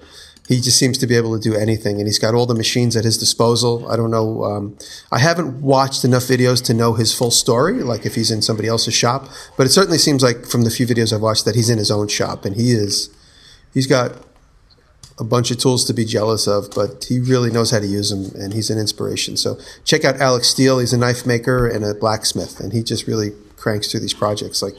He 0.48 0.60
just 0.60 0.78
seems 0.78 0.98
to 0.98 1.06
be 1.06 1.14
able 1.14 1.38
to 1.38 1.40
do 1.40 1.56
anything, 1.56 1.98
and 1.98 2.06
he's 2.06 2.18
got 2.18 2.34
all 2.34 2.46
the 2.46 2.54
machines 2.54 2.96
at 2.96 3.04
his 3.04 3.16
disposal. 3.16 3.88
I 3.90 3.96
don't 3.96 4.10
know. 4.10 4.42
Um, 4.44 4.76
I 5.12 5.20
haven't 5.20 5.62
watched 5.62 6.04
enough 6.04 6.24
videos 6.24 6.62
to 6.64 6.74
know 6.74 6.94
his 6.94 7.16
full 7.16 7.30
story, 7.30 7.84
like 7.84 8.04
if 8.04 8.16
he's 8.16 8.32
in 8.32 8.42
somebody 8.42 8.68
else's 8.68 8.94
shop. 8.94 9.28
But 9.56 9.66
it 9.66 9.70
certainly 9.70 9.98
seems 9.98 10.24
like 10.24 10.44
from 10.44 10.62
the 10.62 10.70
few 10.70 10.86
videos 10.86 11.12
I've 11.12 11.22
watched 11.22 11.44
that 11.44 11.54
he's 11.54 11.70
in 11.70 11.78
his 11.78 11.90
own 11.92 12.08
shop, 12.08 12.44
and 12.44 12.56
he 12.56 12.72
is. 12.72 13.08
He's 13.72 13.86
got 13.86 14.12
a 15.18 15.24
bunch 15.24 15.50
of 15.50 15.58
tools 15.58 15.84
to 15.84 15.92
be 15.92 16.04
jealous 16.04 16.46
of, 16.46 16.70
but 16.74 17.04
he 17.04 17.20
really 17.20 17.50
knows 17.50 17.70
how 17.70 17.78
to 17.78 17.86
use 17.86 18.10
them, 18.10 18.32
and 18.40 18.52
he's 18.52 18.70
an 18.70 18.78
inspiration. 18.78 19.36
So 19.36 19.58
check 19.84 20.04
out 20.04 20.16
Alec 20.20 20.44
Steele. 20.44 20.78
He's 20.78 20.92
a 20.92 20.98
knife 20.98 21.26
maker 21.26 21.66
and 21.66 21.84
a 21.84 21.94
blacksmith, 21.94 22.60
and 22.60 22.72
he 22.72 22.82
just 22.82 23.06
really 23.06 23.32
cranks 23.56 23.90
through 23.90 24.00
these 24.00 24.14
projects 24.14 24.62
like 24.62 24.74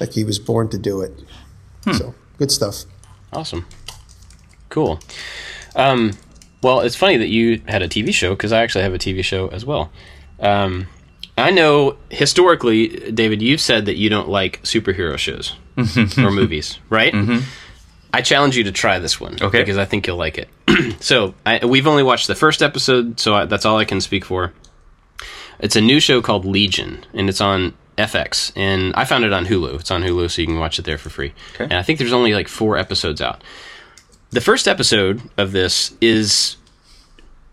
like 0.00 0.12
he 0.12 0.24
was 0.24 0.38
born 0.38 0.68
to 0.70 0.78
do 0.78 1.00
it. 1.02 1.12
So 1.92 2.14
good 2.38 2.50
stuff. 2.50 2.84
Awesome. 3.32 3.66
Cool. 4.70 4.98
Um, 5.76 6.12
well, 6.62 6.80
it's 6.80 6.96
funny 6.96 7.18
that 7.18 7.28
you 7.28 7.60
had 7.68 7.82
a 7.82 7.88
TV 7.88 8.12
show 8.14 8.30
because 8.30 8.52
I 8.52 8.62
actually 8.62 8.84
have 8.84 8.94
a 8.94 8.98
TV 8.98 9.22
show 9.22 9.48
as 9.48 9.66
well. 9.66 9.92
Um, 10.40 10.86
I 11.36 11.50
know 11.50 11.96
historically, 12.10 12.88
David, 13.12 13.42
you've 13.42 13.60
said 13.60 13.86
that 13.86 13.96
you 13.96 14.08
don't 14.08 14.28
like 14.28 14.62
superhero 14.62 15.18
shows 15.18 15.54
or 16.18 16.30
movies, 16.30 16.78
right? 16.88 17.12
I 18.14 18.22
challenge 18.22 18.56
you 18.56 18.64
to 18.64 18.72
try 18.72 19.00
this 19.00 19.20
one, 19.20 19.36
Okay. 19.42 19.60
Because 19.60 19.76
I 19.76 19.84
think 19.84 20.06
you'll 20.06 20.16
like 20.16 20.38
it. 20.38 20.48
so 21.02 21.34
I, 21.44 21.64
we've 21.66 21.86
only 21.88 22.04
watched 22.04 22.28
the 22.28 22.36
first 22.36 22.62
episode, 22.62 23.18
so 23.18 23.34
I, 23.34 23.44
that's 23.46 23.66
all 23.66 23.78
I 23.78 23.84
can 23.84 24.00
speak 24.00 24.24
for. 24.24 24.52
It's 25.58 25.74
a 25.74 25.80
new 25.80 25.98
show 25.98 26.22
called 26.22 26.44
Legion, 26.44 27.04
and 27.12 27.28
it's 27.28 27.40
on 27.40 27.74
FX, 27.98 28.52
and 28.56 28.94
I 28.94 29.04
found 29.04 29.24
it 29.24 29.32
on 29.32 29.46
Hulu. 29.46 29.80
It's 29.80 29.90
on 29.90 30.02
Hulu, 30.02 30.30
so 30.30 30.42
you 30.42 30.46
can 30.46 30.58
watch 30.60 30.78
it 30.78 30.84
there 30.84 30.98
for 30.98 31.10
free. 31.10 31.32
Okay. 31.54 31.64
And 31.64 31.74
I 31.74 31.82
think 31.82 31.98
there's 31.98 32.12
only 32.12 32.34
like 32.34 32.48
four 32.48 32.76
episodes 32.76 33.20
out. 33.20 33.42
The 34.30 34.40
first 34.40 34.68
episode 34.68 35.20
of 35.36 35.52
this 35.52 35.96
is 36.00 36.56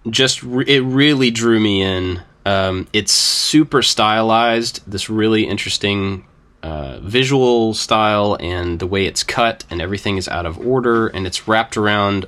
just 0.10 0.42
re- 0.44 0.66
it 0.68 0.82
really 0.82 1.32
drew 1.32 1.60
me 1.60 1.82
in. 1.82 2.22
Um, 2.46 2.88
it's 2.92 3.12
super 3.12 3.82
stylized. 3.82 4.82
This 4.90 5.10
really 5.10 5.48
interesting 5.48 6.26
uh, 6.64 7.00
visual 7.02 7.74
style 7.74 8.38
and 8.40 8.80
the 8.80 8.88
way 8.88 9.06
it's 9.06 9.24
cut 9.24 9.66
and 9.70 9.82
everything 9.82 10.18
is 10.18 10.28
out 10.28 10.46
of 10.46 10.60
order 10.60 11.08
and 11.08 11.26
it's 11.26 11.48
wrapped 11.48 11.78
around. 11.78 12.26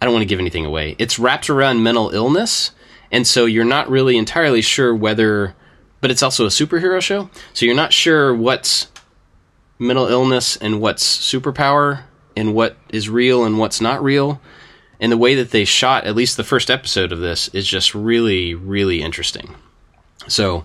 I 0.00 0.04
don't 0.04 0.14
want 0.14 0.22
to 0.22 0.28
give 0.28 0.38
anything 0.38 0.64
away. 0.64 0.96
It's 0.98 1.18
wrapped 1.18 1.48
around 1.50 1.82
mental 1.82 2.10
illness, 2.10 2.72
and 3.10 3.26
so 3.26 3.46
you're 3.46 3.64
not 3.64 3.88
really 3.88 4.16
entirely 4.16 4.60
sure 4.60 4.94
whether. 4.94 5.54
But 6.00 6.10
it's 6.10 6.22
also 6.22 6.44
a 6.44 6.48
superhero 6.48 7.00
show, 7.00 7.30
so 7.54 7.64
you're 7.64 7.74
not 7.74 7.92
sure 7.92 8.34
what's 8.34 8.88
mental 9.78 10.06
illness 10.06 10.56
and 10.56 10.80
what's 10.80 11.04
superpower 11.04 12.02
and 12.36 12.54
what 12.54 12.76
is 12.90 13.08
real 13.08 13.44
and 13.44 13.58
what's 13.58 13.80
not 13.80 14.02
real. 14.02 14.40
And 15.00 15.10
the 15.10 15.16
way 15.16 15.34
that 15.34 15.50
they 15.50 15.64
shot 15.64 16.04
at 16.04 16.14
least 16.14 16.36
the 16.36 16.44
first 16.44 16.70
episode 16.70 17.12
of 17.12 17.20
this 17.20 17.48
is 17.48 17.66
just 17.66 17.94
really, 17.94 18.54
really 18.54 19.02
interesting. 19.02 19.54
So, 20.28 20.64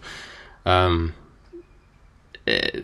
um, 0.66 1.14
eh, 2.50 2.82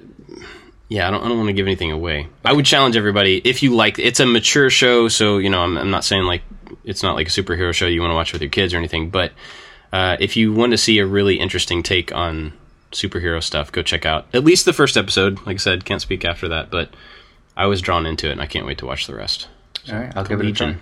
yeah, 0.87 1.07
I 1.07 1.11
don't, 1.11 1.23
I 1.23 1.27
don't 1.27 1.37
want 1.37 1.47
to 1.47 1.53
give 1.53 1.65
anything 1.65 1.91
away. 1.91 2.27
I 2.43 2.53
would 2.53 2.65
challenge 2.65 2.95
everybody 2.95 3.41
if 3.43 3.63
you 3.63 3.75
like. 3.75 3.97
It's 3.97 4.19
a 4.19 4.25
mature 4.25 4.69
show, 4.69 5.07
so 5.07 5.37
you 5.37 5.49
know 5.49 5.61
I'm, 5.61 5.77
I'm 5.77 5.89
not 5.89 6.03
saying 6.03 6.23
like 6.23 6.43
it's 6.83 7.01
not 7.01 7.15
like 7.15 7.27
a 7.27 7.31
superhero 7.31 7.73
show 7.73 7.87
you 7.87 8.01
want 8.01 8.11
to 8.11 8.15
watch 8.15 8.33
with 8.33 8.41
your 8.41 8.51
kids 8.51 8.73
or 8.73 8.77
anything. 8.77 9.09
But 9.09 9.31
uh, 9.91 10.17
if 10.19 10.37
you 10.37 10.53
want 10.53 10.71
to 10.71 10.77
see 10.77 10.99
a 10.99 11.05
really 11.05 11.39
interesting 11.39 11.81
take 11.81 12.13
on 12.13 12.53
superhero 12.91 13.41
stuff, 13.41 13.71
go 13.71 13.81
check 13.81 14.05
out 14.05 14.27
at 14.33 14.43
least 14.43 14.65
the 14.65 14.73
first 14.73 14.95
episode. 14.95 15.37
Like 15.45 15.55
I 15.55 15.57
said, 15.57 15.85
can't 15.85 16.01
speak 16.01 16.23
after 16.23 16.47
that, 16.49 16.69
but 16.69 16.93
I 17.57 17.65
was 17.65 17.81
drawn 17.81 18.05
into 18.05 18.29
it, 18.29 18.33
and 18.33 18.41
I 18.41 18.45
can't 18.45 18.65
wait 18.65 18.77
to 18.79 18.85
watch 18.85 19.07
the 19.07 19.15
rest. 19.15 19.47
All 19.89 19.95
right, 19.95 20.15
I'll 20.15 20.23
give 20.23 20.39
it 20.39 20.47
a 20.47 20.51
try. 20.51 20.75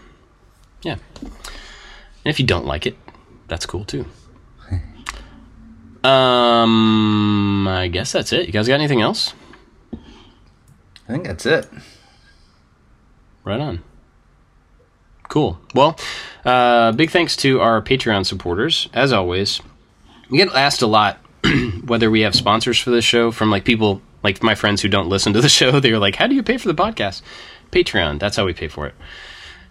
Yeah. 0.82 0.98
And 1.22 1.32
if 2.32 2.40
you 2.40 2.46
don't 2.46 2.66
like 2.66 2.86
it, 2.86 2.98
that's 3.48 3.66
cool 3.66 3.86
too. 3.86 4.06
Um, 6.04 7.68
I 7.68 7.88
guess 7.88 8.12
that's 8.12 8.34
it. 8.34 8.46
You 8.48 8.52
guys 8.54 8.68
got 8.68 8.76
anything 8.76 9.02
else? 9.02 9.34
I 9.94 11.12
think 11.12 11.26
that's 11.26 11.46
it. 11.46 11.68
Right 13.44 13.60
on. 13.60 13.84
Cool. 15.30 15.60
Well, 15.74 15.98
uh, 16.46 16.92
big 16.92 17.10
thanks 17.10 17.36
to 17.38 17.60
our 17.60 17.82
Patreon 17.82 18.26
supporters. 18.26 18.90
As 18.94 19.12
always, 19.12 19.62
we 20.30 20.38
get 20.38 20.54
asked 20.54 20.82
a 20.82 20.88
lot 20.88 21.18
whether 21.86 22.10
we 22.12 22.22
have 22.22 22.36
sponsors 22.36 22.80
for 22.80 22.92
this 22.92 23.06
show 23.06 23.32
from 23.32 23.50
like 23.50 23.66
people 23.66 24.02
like 24.24 24.42
my 24.44 24.56
friends 24.56 24.82
who 24.82 24.88
don't 24.88 25.10
listen 25.10 25.34
to 25.34 25.42
the 25.42 25.50
show. 25.60 25.80
They're 25.80 26.00
like, 26.00 26.16
"How 26.16 26.28
do 26.28 26.36
you 26.36 26.44
pay 26.44 26.58
for 26.58 26.68
the 26.68 26.76
podcast?" 26.76 27.22
Patreon. 27.72 28.20
That's 28.20 28.38
how 28.38 28.46
we 28.46 28.54
pay 28.54 28.68
for 28.68 28.86
it. 28.88 28.94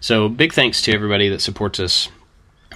So 0.01 0.27
big 0.27 0.53
thanks 0.53 0.81
to 0.83 0.93
everybody 0.93 1.29
that 1.29 1.39
supports 1.39 1.79
us 1.79 2.09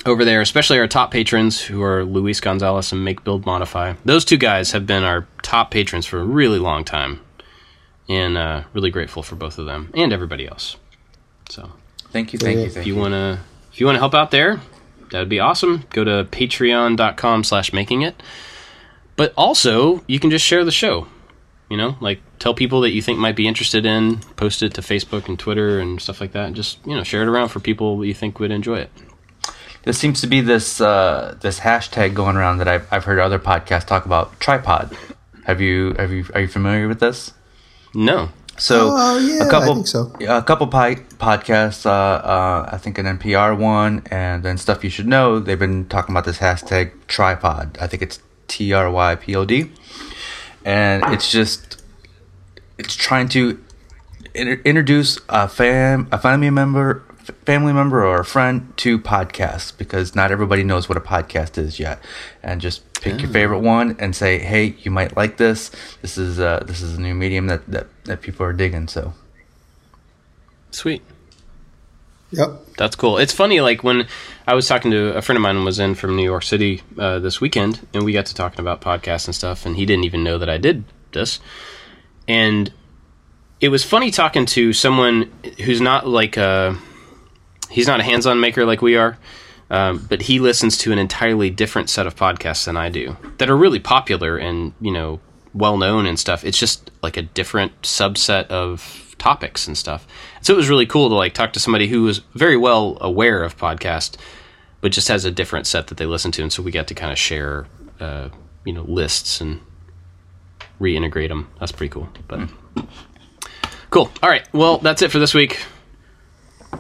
over 0.06 0.24
there, 0.26 0.42
especially 0.42 0.80
our 0.80 0.88
top 0.88 1.12
patrons 1.12 1.62
who 1.62 1.82
are 1.84 2.04
Luis 2.06 2.40
Gonzalez 2.40 2.92
and 2.92 3.04
Make 3.04 3.24
Build 3.24 3.46
Modify. 3.46 3.94
Those 4.06 4.26
two 4.26 4.38
guys 4.38 4.72
have 4.72 4.86
been 4.86 5.04
our 5.04 5.28
top 5.42 5.72
patrons 5.72 6.06
for 6.06 6.20
a 6.20 6.24
really 6.26 6.60
long 6.60 6.84
time, 6.84 7.22
and 8.10 8.38
uh, 8.38 8.64
really 8.74 8.90
grateful 8.92 9.24
for 9.24 9.36
both 9.36 9.58
of 9.58 9.66
them 9.66 9.92
and 9.94 10.14
everybody 10.14 10.48
else. 10.48 10.78
So 11.50 11.72
Thank 12.12 12.34
you, 12.34 12.40
thank 12.40 12.58
you, 12.60 12.66
If 12.66 12.74
thank 12.74 12.82
if 12.84 12.88
you 12.88 12.96
you. 12.96 13.00
want 13.02 13.14
to 13.14 13.40
if 13.72 13.80
you 13.80 13.86
want 13.86 13.96
to 13.96 14.00
help 14.00 14.14
out 14.16 14.32
there 14.32 14.60
that 15.12 15.20
would 15.20 15.30
be 15.30 15.40
awesome 15.40 15.84
go 15.92 16.04
to 16.04 16.26
patreon.com 16.32 17.44
slash 17.44 17.72
making 17.74 18.02
it 18.02 18.22
but 19.16 19.34
also 19.38 20.04
you 20.08 20.20
can 20.20 20.30
just 20.30 20.44
share 20.46 20.64
the 20.66 20.72
show 20.72 21.08
you 21.70 21.78
know 21.78 21.96
like 22.02 22.20
tell 22.40 22.54
people 22.54 22.82
that 22.82 22.92
you 22.92 23.02
think 23.02 23.20
might 23.20 23.36
be 23.36 23.48
interested 23.48 23.86
in 23.86 24.18
post 24.36 24.64
it 24.64 24.74
to 24.74 24.82
facebook 24.82 25.28
and 25.28 25.38
twitter 25.38 25.80
and 25.80 26.02
stuff 26.02 26.20
like 26.20 26.32
that 26.32 26.48
And 26.48 26.56
just 26.56 26.86
you 26.88 26.96
know 26.96 27.04
share 27.04 27.22
it 27.22 27.28
around 27.28 27.50
for 27.50 27.60
people 27.60 28.00
that 28.00 28.08
you 28.08 28.14
think 28.14 28.40
would 28.40 28.52
enjoy 28.52 28.80
it 28.80 28.90
There 29.84 29.94
seems 29.94 30.20
to 30.22 30.28
be 30.28 30.42
this 30.42 30.82
uh, 30.82 31.38
this 31.42 31.60
hashtag 31.62 32.14
going 32.14 32.36
around 32.36 32.58
that 32.60 32.68
I've 32.68 32.88
I've 32.92 33.06
heard 33.06 33.20
other 33.20 33.40
podcasts 33.40 33.86
talk 33.86 34.06
about 34.06 34.38
trypod. 34.40 34.96
Have 35.46 35.62
you 35.62 35.94
have 35.98 36.12
you 36.12 36.26
are 36.34 36.42
you 36.42 36.48
familiar 36.48 36.88
with 36.88 37.00
this? 37.00 37.34
no 37.94 38.30
So 38.58 38.90
Oh, 38.92 39.18
yeah, 39.18 39.46
a 39.48 39.50
couple 39.50 39.72
I 39.72 39.76
think 39.76 39.88
so. 39.88 40.12
a 40.28 40.42
couple 40.44 40.68
pi- 40.68 40.96
podcasts, 41.20 41.86
uh, 41.86 41.90
uh, 41.92 42.70
I 42.72 42.78
think 42.78 42.98
an 42.98 43.06
NPR 43.06 43.58
one, 43.58 44.04
and 44.12 44.44
then 44.44 44.58
stuff 44.58 44.84
you 44.84 44.90
should 44.90 45.08
know. 45.08 45.40
They've 45.40 45.58
been 45.60 45.86
talking 45.88 46.12
about 46.14 46.26
this 46.26 46.40
hashtag 46.40 46.92
trypod. 47.08 47.78
I 47.82 47.88
think 47.88 48.02
it's 48.04 48.20
T 48.50 48.74
R 48.74 48.90
Y 48.92 49.16
P 49.16 49.36
O 49.36 49.46
D, 49.46 49.72
and 50.66 51.02
it's 51.14 51.32
just 51.32 51.82
it's 52.78 52.96
trying 52.96 53.30
to 53.30 53.58
inter- 54.34 54.62
introduce 54.66 55.20
a 55.30 55.48
fam 55.48 56.08
a 56.12 56.18
family 56.18 56.50
member 56.50 57.04
family 57.46 57.74
member 57.74 58.06
or 58.06 58.20
a 58.20 58.26
friend 58.26 58.74
to 58.78 59.00
podcasts 59.00 59.76
because 59.76 60.16
not 60.16 60.32
everybody 60.32 60.64
knows 60.64 60.88
what 60.88 60.98
a 60.98 61.02
podcast 61.02 61.58
is 61.58 61.80
yet. 61.80 62.00
And 62.44 62.62
just 62.62 62.84
pick 63.02 63.22
your 63.22 63.30
favorite 63.30 63.60
one 63.60 63.96
and 64.00 64.16
say 64.16 64.40
hey 64.40 64.76
you 64.80 64.92
might 64.92 65.16
like 65.16 65.38
this. 65.38 65.72
This 66.02 66.18
is 66.18 66.40
uh 66.40 66.64
this 66.66 66.82
is 66.82 66.98
a 66.98 67.02
new 67.02 67.14
medium 67.14 67.48
that 67.48 67.66
that, 67.68 67.88
that 68.06 68.22
people 68.22 68.46
are 68.46 68.54
digging 68.54 68.88
so. 68.88 69.14
Sweet. 70.72 71.02
Yep. 72.32 72.76
That's 72.78 72.96
cool. 72.96 73.18
It's 73.18 73.34
funny, 73.34 73.62
like 73.62 73.84
when 73.84 74.08
I 74.46 74.54
was 74.54 74.68
talking 74.68 74.92
to 74.92 75.16
a 75.16 75.22
friend 75.22 75.38
of 75.38 75.42
mine 75.42 75.64
was 75.64 75.80
in 75.80 75.96
from 75.96 76.16
New 76.16 76.24
York 76.24 76.44
City 76.44 76.82
uh, 76.98 77.20
this 77.20 77.40
weekend, 77.40 77.88
and 77.94 78.04
we 78.04 78.12
got 78.12 78.26
to 78.26 78.36
talking 78.36 78.60
about 78.60 78.82
podcasts 78.82 79.28
and 79.28 79.36
stuff, 79.36 79.66
and 79.66 79.78
he 79.78 79.86
didn't 79.86 80.04
even 80.04 80.24
know 80.24 80.38
that 80.38 80.50
I 80.50 80.58
did 80.58 80.84
this, 81.14 81.40
and 82.28 82.72
it 83.62 83.70
was 83.70 83.84
funny 83.84 84.12
talking 84.12 84.46
to 84.46 84.74
someone 84.74 85.32
who's 85.64 85.82
not 85.82 86.08
like 86.08 86.38
a 86.38 86.78
he's 87.70 87.88
not 87.88 88.00
a 88.00 88.04
hands-on 88.04 88.40
maker 88.40 88.66
like 88.66 88.82
we 88.82 88.96
are, 88.96 89.18
um, 89.70 90.06
but 90.10 90.24
he 90.24 90.40
listens 90.40 90.78
to 90.80 90.92
an 90.92 91.00
entirely 91.00 91.50
different 91.50 91.90
set 91.90 92.08
of 92.08 92.16
podcasts 92.16 92.66
than 92.66 92.78
I 92.78 92.90
do 92.90 93.18
that 93.38 93.50
are 93.50 93.58
really 93.58 93.80
popular 93.80 94.38
and 94.38 94.74
you 94.80 94.92
know 94.92 95.20
well 95.54 95.78
known 95.78 96.06
and 96.06 96.20
stuff. 96.20 96.44
It's 96.44 96.58
just 96.58 96.92
like 97.02 97.18
a 97.18 97.22
different 97.22 97.82
subset 97.82 98.48
of 98.48 99.16
topics 99.18 99.68
and 99.68 99.78
stuff. 99.78 100.08
So 100.42 100.54
it 100.54 100.58
was 100.58 100.70
really 100.70 100.86
cool 100.86 101.10
to 101.10 101.16
like 101.16 101.34
talk 101.34 101.54
to 101.54 101.60
somebody 101.60 101.88
who 101.88 102.04
was 102.04 102.20
very 102.36 102.58
well 102.58 102.98
aware 103.02 103.44
of 103.44 103.58
podcast, 103.58 104.18
but 104.82 104.92
just 104.92 105.08
has 105.08 105.26
a 105.26 105.32
different 105.32 105.68
set 105.68 105.88
that 105.88 105.98
they 105.98 106.06
listen 106.06 106.32
to, 106.34 106.42
and 106.42 106.54
so 106.54 106.62
we 106.64 106.72
got 106.72 106.88
to 106.88 106.94
kind 106.94 107.12
of 107.12 107.18
share, 107.18 107.66
uh, 108.00 108.30
you 108.66 108.74
know, 108.74 108.84
lists 108.84 109.42
and 109.42 109.62
reintegrate 110.80 111.30
them. 111.30 111.50
That's 111.60 111.72
pretty 111.72 111.92
cool. 111.92 112.08
But 112.28 112.50
cool. 113.90 114.12
All 114.22 114.30
right. 114.30 114.48
Well, 114.54 114.78
that's 114.78 115.02
it 115.02 115.12
for 115.12 115.20
this 115.20 115.34
week. 115.34 115.60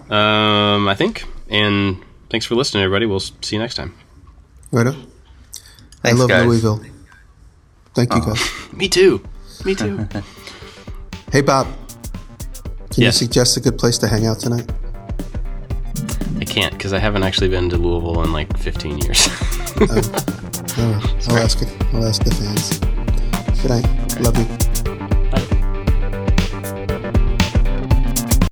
Um, 0.10 0.88
I 0.88 0.96
think. 0.96 1.26
And 1.50 1.98
thanks 2.30 2.46
for 2.46 2.56
listening, 2.56 2.84
everybody. 2.84 3.06
We'll 3.06 3.20
see 3.20 3.56
you 3.56 3.60
next 3.60 3.76
time. 3.76 3.94
Right 4.72 4.88
on. 4.88 4.96
I 4.96 6.10
Thanks, 6.10 6.20
love 6.20 6.30
guys. 6.30 6.46
Louisville. 6.46 6.82
Thank 7.94 8.14
you, 8.14 8.22
guys. 8.22 8.50
Me 8.74 8.88
too. 8.90 9.24
Me 9.66 9.76
too. 9.76 10.08
Hey, 11.32 11.42
Bob. 11.42 11.68
Can 12.92 13.04
Yes. 13.04 13.20
you 13.22 13.28
suggest 13.28 13.58
a 13.58 13.60
good 13.60 13.78
place 13.78 13.98
to 13.98 14.08
hang 14.08 14.26
out 14.26 14.40
tonight? 14.40 14.72
I 16.40 16.46
can't 16.46 16.72
because 16.74 16.94
I 16.94 17.00
haven't 17.00 17.24
actually 17.24 17.50
been 17.50 17.70
to 17.72 17.76
Louisville 17.78 18.24
in 18.24 18.32
like 18.32 18.58
15 18.58 19.00
years. 19.00 19.28
Oh, 20.80 21.02
I'll 21.30 21.38
ask 21.38 21.62
it. 21.62 21.70
I'll 21.94 22.06
ask 22.06 22.24
the 22.24 22.30
fans. 22.32 22.80
Good 23.62 23.70
night. 23.72 24.22
Love 24.22 24.38
you. 24.38 24.67